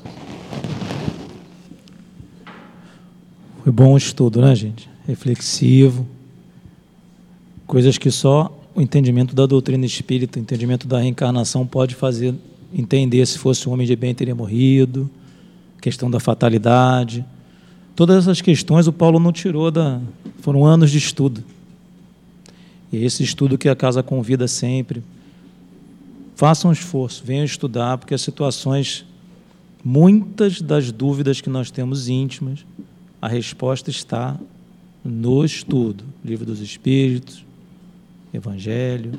Foi 3.62 3.72
bom 3.72 3.94
o 3.94 3.96
estudo, 3.96 4.40
né, 4.40 4.54
gente? 4.54 4.90
Reflexivo. 5.06 6.06
Coisas 7.66 7.96
que 7.96 8.10
só 8.10 8.52
o 8.74 8.82
entendimento 8.82 9.34
da 9.34 9.46
doutrina 9.46 9.86
espírita, 9.86 10.38
o 10.38 10.42
entendimento 10.42 10.86
da 10.86 10.98
reencarnação 10.98 11.66
pode 11.66 11.94
fazer 11.94 12.34
entender 12.74 13.24
se 13.26 13.38
fosse 13.38 13.68
um 13.68 13.72
homem 13.72 13.86
de 13.86 13.94
bem 13.94 14.14
teria 14.14 14.34
morrido, 14.34 15.08
questão 15.80 16.10
da 16.10 16.18
fatalidade. 16.18 17.24
Todas 17.94 18.24
essas 18.24 18.40
questões 18.40 18.86
o 18.86 18.92
Paulo 18.92 19.20
não 19.20 19.32
tirou 19.32 19.70
da. 19.70 20.00
foram 20.40 20.64
anos 20.64 20.90
de 20.90 20.98
estudo. 20.98 21.44
E 22.92 23.04
esse 23.04 23.22
estudo 23.22 23.58
que 23.58 23.68
a 23.68 23.76
casa 23.76 24.02
convida 24.02 24.48
sempre. 24.48 25.02
Façam 26.34 26.70
um 26.70 26.72
esforço, 26.72 27.22
venham 27.24 27.44
estudar, 27.44 27.98
porque 27.98 28.14
as 28.14 28.20
situações, 28.20 29.04
muitas 29.84 30.60
das 30.60 30.90
dúvidas 30.90 31.40
que 31.40 31.48
nós 31.48 31.70
temos 31.70 32.08
íntimas, 32.08 32.64
a 33.20 33.28
resposta 33.28 33.90
está 33.90 34.36
no 35.04 35.44
estudo. 35.44 36.04
Livro 36.24 36.44
dos 36.44 36.60
Espíritos, 36.60 37.44
Evangelho. 38.32 39.12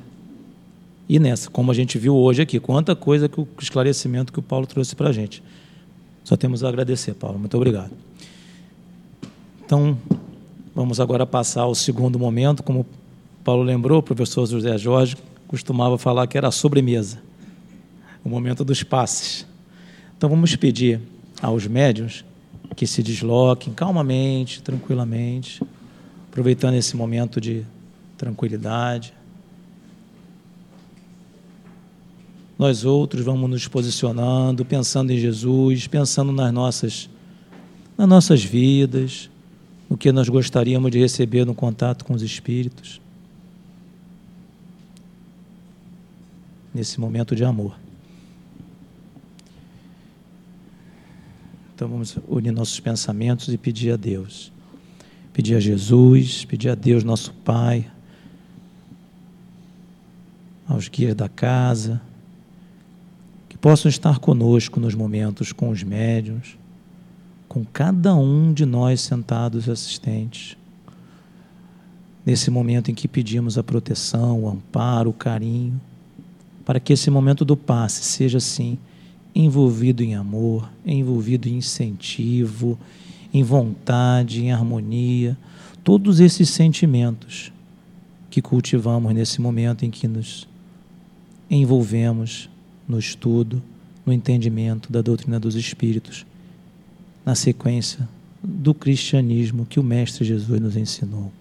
E 1.08 1.20
nessa, 1.20 1.50
como 1.50 1.72
a 1.72 1.74
gente 1.74 1.98
viu 1.98 2.16
hoje 2.16 2.41
aqui, 2.41 2.60
quanta 2.60 2.95
coisa 2.95 3.30
que 3.30 3.40
o 3.40 3.48
esclarecimento 3.62 4.34
que 4.34 4.40
o 4.40 4.44
Paulo 4.44 4.66
trouxe 4.66 4.95
para 4.95 5.10
a 5.10 5.14
gente. 5.14 5.44
Só 6.24 6.36
temos 6.36 6.64
a 6.64 6.70
agradecer, 6.70 7.14
Paulo. 7.14 7.38
Muito 7.38 7.56
obrigado. 7.56 7.91
Então, 9.65 9.98
vamos 10.76 10.99
agora 10.99 11.26
passar 11.26 11.61
ao 11.61 11.76
segundo 11.76 12.19
momento. 12.19 12.64
Como 12.64 12.85
Paulo 13.44 13.64
lembrou, 13.64 13.99
o 13.99 14.03
professor 14.03 14.45
José 14.45 14.77
Jorge 14.77 15.18
costumava 15.48 15.98
falar 15.98 16.27
que 16.27 16.38
era 16.38 16.48
a 16.48 16.52
sobremesa 16.52 17.19
o 18.23 18.30
momento 18.30 18.64
dos 18.64 18.84
passes. 18.84 19.45
Então 20.18 20.30
vamos 20.30 20.56
pedir 20.56 21.02
aos 21.41 21.68
médiuns 21.68 22.23
que 22.76 22.88
se 22.88 23.03
desloquem 23.03 23.73
calmamente, 23.73 24.61
tranquilamente, 24.64 25.61
aproveitando 26.30 26.76
esse 26.76 26.95
momento 26.95 27.41
de 27.41 27.65
tranquilidade. 28.18 29.14
Nós 32.57 32.85
outros 32.85 33.26
vamos 33.26 33.49
nos 33.49 33.68
posicionando, 33.68 34.64
pensando 34.64 35.11
em 35.11 35.18
Jesus, 35.18 35.85
pensando 35.85 36.31
nas 36.31 36.53
nossas, 36.53 37.10
nas 37.98 38.07
nossas 38.07 38.44
vidas, 38.44 39.30
no 39.89 39.97
que 39.97 40.11
nós 40.11 40.30
gostaríamos 40.30 40.91
de 40.91 40.99
receber 40.99 41.45
no 41.45 41.53
contato 41.53 42.03
com 42.05 42.14
os 42.14 42.22
Espíritos. 42.22 43.01
Nesse 46.73 46.99
momento 46.99 47.35
de 47.35 47.43
amor. 47.43 47.76
Então 51.76 51.88
vamos 51.88 52.18
unir 52.27 52.51
nossos 52.51 52.80
pensamentos 52.80 53.49
e 53.49 53.57
pedir 53.57 53.91
a 53.91 53.95
Deus. 53.95 54.51
Pedir 55.34 55.55
a 55.55 55.60
Jesus, 55.60 56.45
pedir 56.45 56.69
a 56.69 56.76
Deus, 56.76 57.03
nosso 57.03 57.34
Pai, 57.34 57.91
aos 60.68 60.88
guias 60.88 61.15
da 61.15 61.27
casa, 61.27 62.01
que 63.49 63.57
possam 63.57 63.89
estar 63.89 64.19
conosco 64.19 64.80
nos 64.80 64.95
momentos 64.95 65.51
com 65.51 65.69
os 65.69 65.84
médiuns, 65.84 66.57
com 67.53 67.63
cada 67.63 68.15
um 68.15 68.51
de 68.51 68.65
nós 68.65 68.99
sentados 68.99 69.69
assistentes. 69.69 70.57
Nesse 72.25 72.49
momento 72.49 72.89
em 72.89 72.95
que 72.95 73.07
pedimos 73.07 73.59
a 73.59 73.63
proteção, 73.63 74.41
o 74.41 74.49
amparo, 74.49 75.11
o 75.11 75.13
carinho, 75.13 75.80
para 76.65 76.80
que 76.80 76.93
esse 76.93 77.11
momento 77.11 77.45
do 77.45 77.55
passe 77.55 78.03
seja 78.05 78.39
assim 78.39 78.75
envolvido 79.35 80.01
em 80.01 80.15
amor, 80.15 80.67
envolvido 80.84 81.47
em 81.47 81.57
incentivo, 81.57 82.75
em 83.31 83.43
vontade, 83.43 84.41
em 84.41 84.51
harmonia, 84.51 85.38
todos 85.84 86.19
esses 86.19 86.49
sentimentos 86.49 87.53
que 88.31 88.41
cultivamos 88.41 89.13
nesse 89.13 89.39
momento 89.39 89.85
em 89.85 89.91
que 89.91 90.07
nos 90.07 90.47
envolvemos 91.51 92.49
no 92.88 92.97
estudo, 92.97 93.61
no 94.03 94.11
entendimento 94.11 94.91
da 94.91 95.03
doutrina 95.03 95.39
dos 95.39 95.53
Espíritos, 95.53 96.25
na 97.26 97.36
sequência 97.36 98.08
do 98.44 98.74
cristianismo 98.74 99.66
que 99.66 99.80
o 99.80 99.84
Mestre 99.84 100.26
Jesus 100.26 100.60
nos 100.60 100.76
ensinou. 100.76 101.32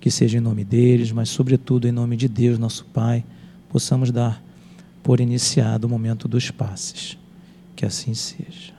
Que 0.00 0.10
seja 0.10 0.38
em 0.38 0.40
nome 0.40 0.64
deles, 0.64 1.10
mas 1.10 1.28
sobretudo 1.28 1.88
em 1.88 1.92
nome 1.92 2.16
de 2.16 2.28
Deus, 2.28 2.58
nosso 2.58 2.84
Pai, 2.84 3.24
possamos 3.68 4.12
dar 4.12 4.42
por 5.02 5.20
iniciado 5.20 5.86
o 5.86 5.90
momento 5.90 6.28
dos 6.28 6.50
passes. 6.50 7.18
Que 7.74 7.84
assim 7.84 8.14
seja. 8.14 8.74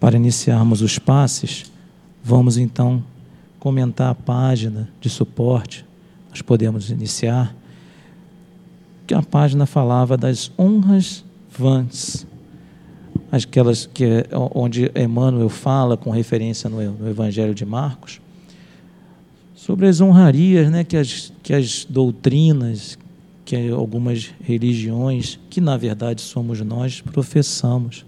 Para 0.00 0.16
iniciarmos 0.16 0.80
os 0.80 0.98
passes, 0.98 1.70
vamos 2.22 2.56
então 2.56 3.02
comentar 3.58 4.10
a 4.10 4.14
página 4.14 4.88
de 5.00 5.08
suporte. 5.08 5.84
Nós 6.30 6.42
podemos 6.42 6.90
iniciar. 6.90 7.54
Que 9.06 9.14
a 9.14 9.22
página 9.22 9.66
falava 9.66 10.16
das 10.16 10.50
honras 10.58 11.24
vãs, 11.56 12.26
aquelas 13.30 13.86
que 13.86 14.26
onde 14.54 14.90
Emmanuel 14.94 15.48
fala 15.48 15.96
com 15.96 16.10
referência 16.10 16.68
no, 16.68 16.80
no 16.92 17.08
Evangelho 17.08 17.54
de 17.54 17.64
Marcos 17.64 18.20
sobre 19.54 19.86
as 19.86 20.00
honrarias, 20.00 20.70
né, 20.70 20.84
que 20.84 20.96
as 20.96 21.32
que 21.42 21.54
as 21.54 21.84
doutrinas, 21.84 22.98
que 23.44 23.70
algumas 23.70 24.32
religiões, 24.42 25.38
que 25.48 25.60
na 25.60 25.76
verdade 25.76 26.20
somos 26.20 26.60
nós, 26.60 27.00
professamos, 27.00 28.04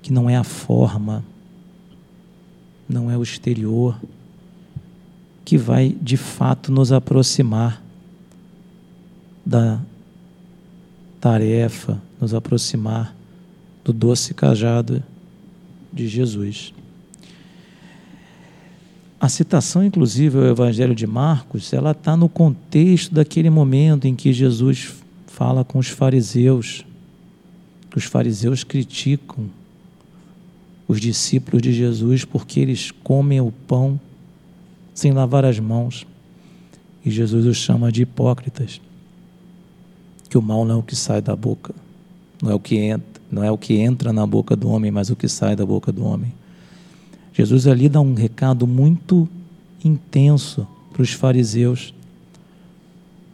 que 0.00 0.12
não 0.12 0.28
é 0.28 0.36
a 0.36 0.44
forma, 0.44 1.24
não 2.88 3.10
é 3.10 3.16
o 3.16 3.22
exterior, 3.22 3.98
que 5.44 5.56
vai 5.56 5.96
de 6.00 6.16
fato 6.16 6.70
nos 6.70 6.92
aproximar 6.92 7.82
da 9.44 9.80
tarefa, 11.20 12.00
nos 12.22 12.32
aproximar 12.32 13.16
do 13.82 13.92
doce 13.92 14.32
cajado 14.32 15.02
de 15.92 16.06
Jesus. 16.06 16.72
A 19.20 19.28
citação, 19.28 19.84
inclusive, 19.84 20.38
ao 20.38 20.44
Evangelho 20.44 20.94
de 20.94 21.04
Marcos, 21.04 21.72
ela 21.72 21.90
está 21.90 22.16
no 22.16 22.28
contexto 22.28 23.12
daquele 23.12 23.50
momento 23.50 24.06
em 24.06 24.14
que 24.14 24.32
Jesus 24.32 24.94
fala 25.26 25.64
com 25.64 25.80
os 25.80 25.88
fariseus. 25.88 26.86
Os 27.94 28.04
fariseus 28.04 28.62
criticam 28.62 29.50
os 30.86 31.00
discípulos 31.00 31.60
de 31.60 31.72
Jesus 31.72 32.24
porque 32.24 32.60
eles 32.60 32.92
comem 32.92 33.40
o 33.40 33.50
pão 33.50 33.98
sem 34.94 35.10
lavar 35.10 35.44
as 35.44 35.58
mãos. 35.58 36.06
E 37.04 37.10
Jesus 37.10 37.46
os 37.46 37.56
chama 37.56 37.90
de 37.90 38.02
hipócritas. 38.02 38.80
Que 40.28 40.38
o 40.38 40.42
mal 40.42 40.64
não 40.64 40.76
é 40.76 40.78
o 40.78 40.82
que 40.82 40.94
sai 40.94 41.20
da 41.20 41.34
boca, 41.34 41.74
não 42.42 42.50
é 42.50 42.54
o 42.54 42.58
que 42.58 42.76
entra, 42.76 43.22
não 43.30 43.44
é 43.44 43.50
o 43.50 43.56
que 43.56 43.74
entra 43.74 44.12
na 44.12 44.26
boca 44.26 44.56
do 44.56 44.68
homem, 44.68 44.90
mas 44.90 45.08
o 45.08 45.16
que 45.16 45.28
sai 45.28 45.54
da 45.54 45.64
boca 45.64 45.92
do 45.92 46.04
homem. 46.04 46.34
Jesus 47.32 47.68
ali 47.68 47.88
dá 47.88 48.00
um 48.00 48.14
recado 48.14 48.66
muito 48.66 49.28
intenso 49.84 50.66
para 50.92 51.02
os 51.02 51.12
fariseus, 51.12 51.94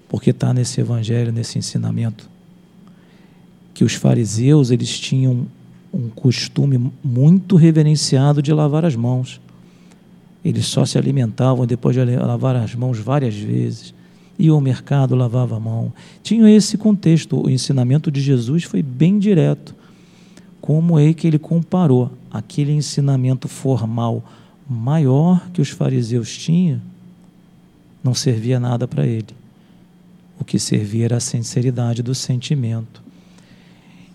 porque 0.09 0.31
está 0.31 0.53
nesse 0.53 0.81
evangelho, 0.81 1.33
nesse 1.33 1.59
ensinamento, 1.59 2.29
que 3.75 3.83
os 3.83 3.95
fariseus 3.95 4.71
eles 4.71 4.99
tinham 5.01 5.47
um 5.93 6.09
costume 6.11 6.93
muito 7.03 7.57
reverenciado 7.57 8.43
de 8.43 8.53
lavar 8.53 8.85
as 8.85 8.95
mãos. 8.95 9.41
Eles 10.45 10.67
só 10.67 10.85
se 10.85 10.99
alimentavam 10.99 11.67
depois 11.67 11.97
de 11.97 12.05
lavar 12.05 12.57
as 12.57 12.75
mãos 12.75 12.99
várias 12.99 13.35
vezes. 13.35 13.95
Iam 14.39 14.55
ao 14.55 14.61
mercado, 14.61 15.17
lavava 15.17 15.57
a 15.57 15.61
mão. 15.61 15.93
Tinha 16.23 16.49
esse 16.51 16.79
contexto. 16.79 17.45
O 17.45 17.51
ensinamento 17.51 18.11
de 18.11 18.21
Jesus 18.21 18.65
foi 18.65 18.83
bem 18.83 19.19
direto. 19.19 19.75
Como 20.61 20.99
é 20.99 21.13
que 21.13 21.27
ele 21.27 21.39
comparou 21.39 22.11
aquele 22.31 22.73
ensinamento 22.73 23.49
formal 23.49 24.23
maior 24.69 25.49
que 25.51 25.63
os 25.63 25.71
fariseus 25.71 26.37
tinham, 26.37 26.81
não 28.05 28.15
servia 28.15 28.61
nada 28.61 28.87
para 28.87 29.07
ele. 29.07 29.35
O 30.39 30.45
que 30.45 30.59
servia 30.59 31.07
era 31.07 31.17
a 31.17 31.21
sinceridade 31.21 32.03
do 32.03 32.15
sentimento. 32.15 33.03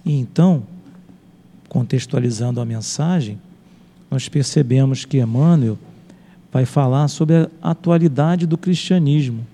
E 0.05 0.13
então, 0.13 0.63
contextualizando 1.67 2.61
a 2.61 2.65
mensagem, 2.65 3.39
nós 4.09 4.29
percebemos 4.29 5.05
que 5.05 5.17
Emmanuel 5.17 5.77
vai 6.51 6.65
falar 6.65 7.07
sobre 7.07 7.35
a 7.35 7.71
atualidade 7.71 8.45
do 8.45 8.57
cristianismo. 8.57 9.45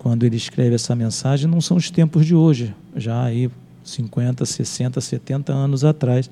Quando 0.00 0.24
ele 0.24 0.36
escreve 0.36 0.74
essa 0.74 0.96
mensagem, 0.96 1.48
não 1.48 1.60
são 1.60 1.76
os 1.76 1.90
tempos 1.90 2.26
de 2.26 2.34
hoje, 2.34 2.74
já 2.96 3.22
aí 3.22 3.48
50, 3.84 4.44
60, 4.44 5.00
70 5.00 5.52
anos 5.52 5.84
atrás 5.84 6.28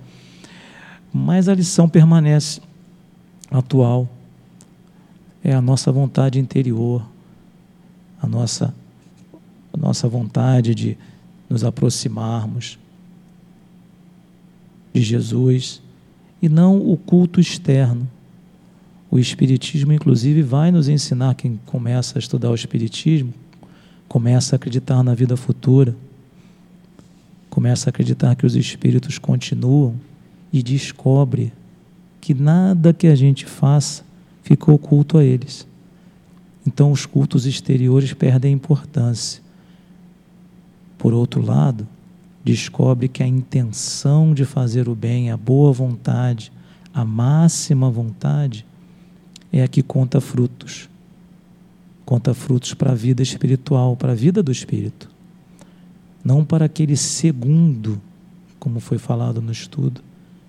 mas 1.12 1.48
a 1.48 1.54
lição 1.54 1.88
permanece 1.88 2.60
atual. 3.50 4.08
É 5.42 5.54
a 5.54 5.60
nossa 5.60 5.90
vontade 5.90 6.38
interior, 6.38 7.06
a 8.20 8.26
nossa, 8.26 8.74
a 9.72 9.76
nossa 9.76 10.08
vontade 10.08 10.74
de 10.74 10.98
nos 11.48 11.64
aproximarmos 11.64 12.78
de 14.92 15.00
Jesus 15.00 15.80
e 16.42 16.48
não 16.48 16.76
o 16.76 16.96
culto 16.96 17.40
externo. 17.40 18.08
O 19.10 19.18
Espiritismo, 19.18 19.92
inclusive, 19.92 20.42
vai 20.42 20.70
nos 20.70 20.88
ensinar, 20.88 21.34
quem 21.34 21.58
começa 21.64 22.18
a 22.18 22.20
estudar 22.20 22.50
o 22.50 22.54
Espiritismo, 22.54 23.32
começa 24.08 24.54
a 24.54 24.56
acreditar 24.56 25.02
na 25.02 25.14
vida 25.14 25.36
futura, 25.36 25.94
começa 27.50 27.88
a 27.88 27.90
acreditar 27.90 28.34
que 28.34 28.46
os 28.46 28.56
espíritos 28.56 29.18
continuam 29.18 29.94
e 30.52 30.62
descobre 30.62 31.52
que 32.20 32.32
nada 32.34 32.92
que 32.92 33.06
a 33.06 33.14
gente 33.14 33.44
faça 33.44 34.02
ficou 34.42 34.74
oculto 34.74 35.18
a 35.18 35.24
eles. 35.24 35.66
Então 36.66 36.90
os 36.90 37.06
cultos 37.06 37.46
exteriores 37.46 38.12
perdem 38.12 38.52
importância. 38.52 39.42
Por 40.96 41.12
outro 41.12 41.40
lado, 41.42 41.86
descobre 42.44 43.08
que 43.08 43.22
a 43.22 43.26
intenção 43.26 44.32
de 44.32 44.44
fazer 44.44 44.88
o 44.88 44.94
bem, 44.94 45.30
a 45.30 45.36
boa 45.36 45.72
vontade, 45.72 46.50
a 46.92 47.04
máxima 47.04 47.90
vontade, 47.90 48.64
é 49.52 49.62
a 49.62 49.68
que 49.68 49.82
conta 49.82 50.20
frutos. 50.20 50.88
Conta 52.08 52.32
frutos 52.32 52.72
para 52.72 52.92
a 52.92 52.94
vida 52.94 53.22
espiritual, 53.22 53.94
para 53.94 54.12
a 54.12 54.14
vida 54.14 54.42
do 54.42 54.50
espírito. 54.50 55.10
Não 56.24 56.42
para 56.42 56.64
aquele 56.64 56.96
segundo, 56.96 58.00
como 58.58 58.80
foi 58.80 58.96
falado 58.96 59.42
no 59.42 59.52
estudo, 59.52 60.00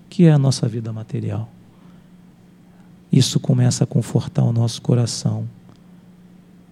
que 0.09 0.23
é 0.23 0.31
a 0.31 0.37
nossa 0.37 0.69
vida 0.69 0.93
material. 0.93 1.51
Isso 3.11 3.41
começa 3.41 3.83
a 3.83 3.87
confortar 3.87 4.45
o 4.45 4.53
nosso 4.53 4.81
coração. 4.81 5.49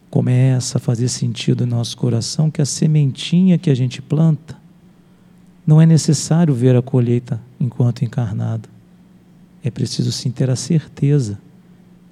começa 0.10 0.78
a 0.78 0.80
fazer 0.80 1.10
sentido 1.10 1.66
em 1.66 1.68
nosso 1.68 1.98
coração 1.98 2.50
que 2.50 2.62
a 2.62 2.66
sementinha 2.66 3.58
que 3.58 3.70
a 3.70 3.76
gente 3.76 4.02
planta 4.02 4.56
não 5.66 5.82
é 5.82 5.86
necessário 5.86 6.54
ver 6.54 6.78
a 6.78 6.82
colheita 6.82 7.42
enquanto 7.60 8.06
encarnado. 8.06 8.70
É 9.62 9.70
preciso 9.70 10.14
sim 10.14 10.32
ter 10.32 10.50
a 10.50 10.56
certeza 10.56 11.38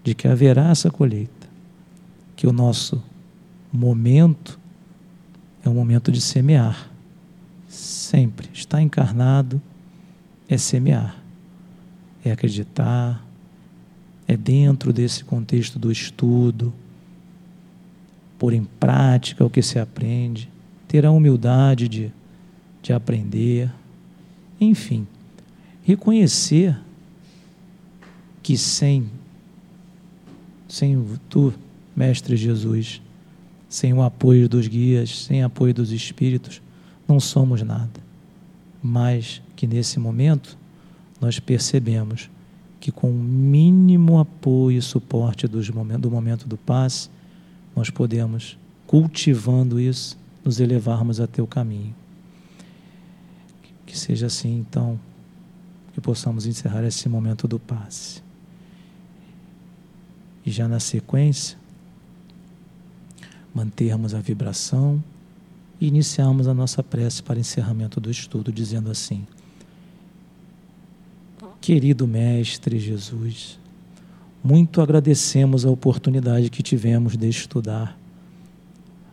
de 0.04 0.14
que 0.14 0.28
haverá 0.28 0.72
essa 0.72 0.92
colheita, 0.92 1.35
que 2.36 2.48
o 2.48 2.52
nosso 2.52 3.02
momento 3.72 4.60
é 5.64 5.70
o 5.70 5.74
momento 5.74 6.12
de 6.12 6.22
semear. 6.22 6.90
Sempre. 7.68 8.50
Estar 8.54 8.82
encarnado 8.82 9.62
é 10.48 10.58
semear, 10.58 11.18
é 12.24 12.32
acreditar, 12.32 13.26
é 14.28 14.38
dentro 14.38 14.94
desse 14.94 15.24
contexto 15.24 15.78
do 15.78 15.92
estudo, 15.92 16.74
pôr 18.38 18.54
em 18.54 18.64
prática 18.64 19.44
o 19.44 19.50
que 19.50 19.62
se 19.62 19.80
aprende, 19.80 20.50
ter 20.88 21.06
a 21.06 21.12
humildade 21.12 21.88
de, 21.88 22.12
de 22.82 22.94
aprender, 22.94 23.72
enfim, 24.60 25.08
reconhecer 25.84 26.80
que 28.42 28.58
sem 28.58 29.10
sem 30.68 31.04
tu, 31.30 31.54
Mestre 31.96 32.36
Jesus, 32.36 33.02
sem 33.70 33.94
o 33.94 34.02
apoio 34.02 34.50
dos 34.50 34.68
guias, 34.68 35.26
sem 35.26 35.44
o 35.44 35.48
apoio 35.48 35.74
dos 35.74 35.92
espíritos, 35.92 36.62
não 37.08 37.20
somos 37.20 37.62
nada. 37.62 38.04
Mas 38.82 39.42
que 39.56 39.66
nesse 39.66 40.00
momento 40.00 40.58
nós 41.20 41.40
percebemos 41.40 42.30
que 42.80 42.92
com 42.92 43.10
o 43.10 43.14
mínimo 43.14 44.20
apoio 44.20 44.78
e 44.78 44.82
suporte 44.82 45.48
dos 45.48 45.70
momentos, 45.70 46.04
do 46.04 46.12
momento 46.12 46.48
do 46.48 46.58
passe, 46.58 47.10
nós 47.76 47.90
podemos, 47.90 48.58
cultivando 48.86 49.80
isso, 49.80 50.18
nos 50.44 50.60
elevarmos 50.60 51.20
até 51.20 51.42
o 51.42 51.48
caminho. 51.48 51.96
Que 53.86 53.98
seja 53.98 54.28
assim, 54.28 54.60
então, 54.60 55.00
que 55.94 56.02
possamos 56.02 56.46
encerrar 56.46 56.84
esse 56.84 57.10
momento 57.10 57.48
do 57.48 57.58
passe. 57.58 58.22
E 60.46 60.52
já 60.52 60.68
na 60.68 60.80
sequência, 60.80 61.58
mantermos 63.56 64.14
a 64.14 64.20
vibração 64.20 65.02
e 65.80 65.88
iniciarmos 65.88 66.48
a 66.48 66.54
nossa 66.54 66.84
prece 66.84 67.24
para 67.24 67.40
encerramento 67.40 68.02
do 68.02 68.12
estudo, 68.12 68.52
dizendo 68.52 68.92
assim: 68.92 69.26
Querido 71.62 72.06
Mestre 72.06 72.78
Jesus, 72.78 73.58
muito 74.44 74.82
agradecemos 74.82 75.66
a 75.66 75.72
oportunidade 75.72 76.50
que 76.50 76.62
tivemos 76.62 77.16
de 77.16 77.30
estudar 77.30 77.98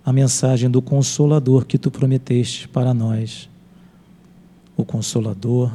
a 0.05 0.13
mensagem 0.13 0.69
do 0.69 0.83
Consolador 0.83 1.65
que 1.65 1.79
tu 1.79 1.89
prometeste 1.89 2.67
para 2.67 2.93
nós, 2.93 3.49
o 4.77 4.85
Consolador 4.85 5.73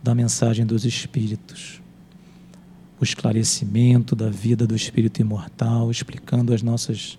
da 0.00 0.14
mensagem 0.14 0.64
dos 0.64 0.84
Espíritos 0.84 1.80
o 3.00 3.04
esclarecimento 3.04 4.16
da 4.16 4.28
vida 4.28 4.66
do 4.66 4.74
espírito 4.74 5.20
imortal, 5.20 5.90
explicando 5.90 6.52
as 6.52 6.62
nossas 6.62 7.18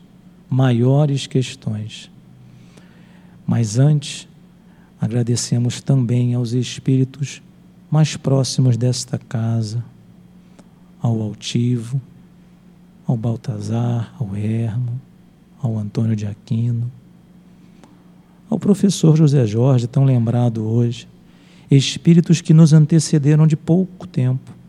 maiores 0.50 1.28
questões. 1.28 2.10
Mas 3.46 3.78
antes, 3.78 4.28
agradecemos 5.00 5.82
também 5.82 6.34
aos 6.34 6.54
espíritos 6.54 7.42
mais 7.90 8.16
próximos 8.16 8.78
desta 8.78 9.18
casa, 9.18 9.84
ao 11.02 11.22
Altivo, 11.22 12.02
ao 13.08 13.18
Baltazar, 13.18 14.14
ao 14.20 14.36
Hermo, 14.36 15.00
ao 15.62 15.78
Antônio 15.78 16.16
de 16.16 16.26
Aquino, 16.26 16.92
ao 18.50 18.60
professor 18.60 19.16
José 19.16 19.46
Jorge, 19.46 19.88
tão 19.88 20.06
lembrado 20.06 20.64
hoje, 20.64 21.08
espíritos 21.70 22.42
que 22.42 22.54
nos 22.54 22.74
antecederam 22.74 23.46
de 23.46 23.56
pouco 23.56 24.08
tempo 24.08 24.60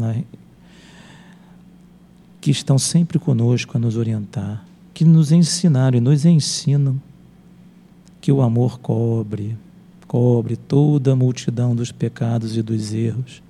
né? 0.00 0.24
que 2.40 2.50
estão 2.50 2.78
sempre 2.78 3.18
conosco 3.18 3.76
a 3.76 3.80
nos 3.80 3.96
orientar, 3.96 4.64
que 4.92 5.04
nos 5.04 5.32
ensinaram 5.32 5.98
e 5.98 6.00
nos 6.00 6.24
ensinam 6.24 7.00
que 8.20 8.30
o 8.30 8.42
amor 8.42 8.78
cobre, 8.80 9.56
cobre 10.06 10.56
toda 10.56 11.12
a 11.12 11.16
multidão 11.16 11.74
dos 11.74 11.90
pecados 11.90 12.56
e 12.56 12.62
dos 12.62 12.92
erros 12.92 13.42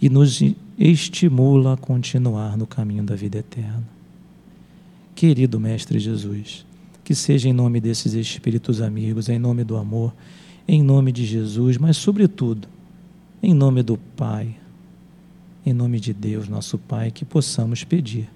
e 0.00 0.08
nos 0.08 0.42
estimula 0.78 1.74
a 1.74 1.76
continuar 1.76 2.56
no 2.56 2.66
caminho 2.66 3.02
da 3.02 3.14
vida 3.14 3.38
eterna. 3.38 3.84
Querido 5.14 5.58
Mestre 5.58 5.98
Jesus, 5.98 6.64
que 7.02 7.14
seja 7.14 7.48
em 7.48 7.52
nome 7.52 7.80
desses 7.80 8.12
espíritos 8.12 8.80
amigos, 8.80 9.28
em 9.28 9.38
nome 9.38 9.64
do 9.64 9.76
amor, 9.76 10.14
em 10.68 10.82
nome 10.82 11.12
de 11.12 11.24
Jesus, 11.24 11.78
mas 11.78 11.96
sobretudo 11.96 12.68
em 13.42 13.54
nome 13.54 13.82
do 13.82 13.96
Pai 13.96 14.56
em 15.66 15.72
nome 15.72 15.98
de 15.98 16.14
Deus, 16.14 16.48
nosso 16.48 16.78
Pai, 16.78 17.10
que 17.10 17.24
possamos 17.24 17.82
pedir 17.82 18.28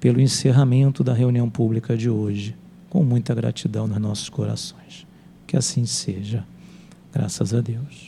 pelo 0.00 0.20
encerramento 0.20 1.02
da 1.02 1.12
reunião 1.12 1.48
pública 1.48 1.96
de 1.96 2.08
hoje, 2.08 2.54
com 2.88 3.02
muita 3.02 3.34
gratidão 3.34 3.86
nos 3.86 3.98
nossos 3.98 4.28
corações. 4.28 5.06
Que 5.46 5.56
assim 5.56 5.86
seja. 5.86 6.44
Graças 7.12 7.54
a 7.54 7.60
Deus. 7.60 8.07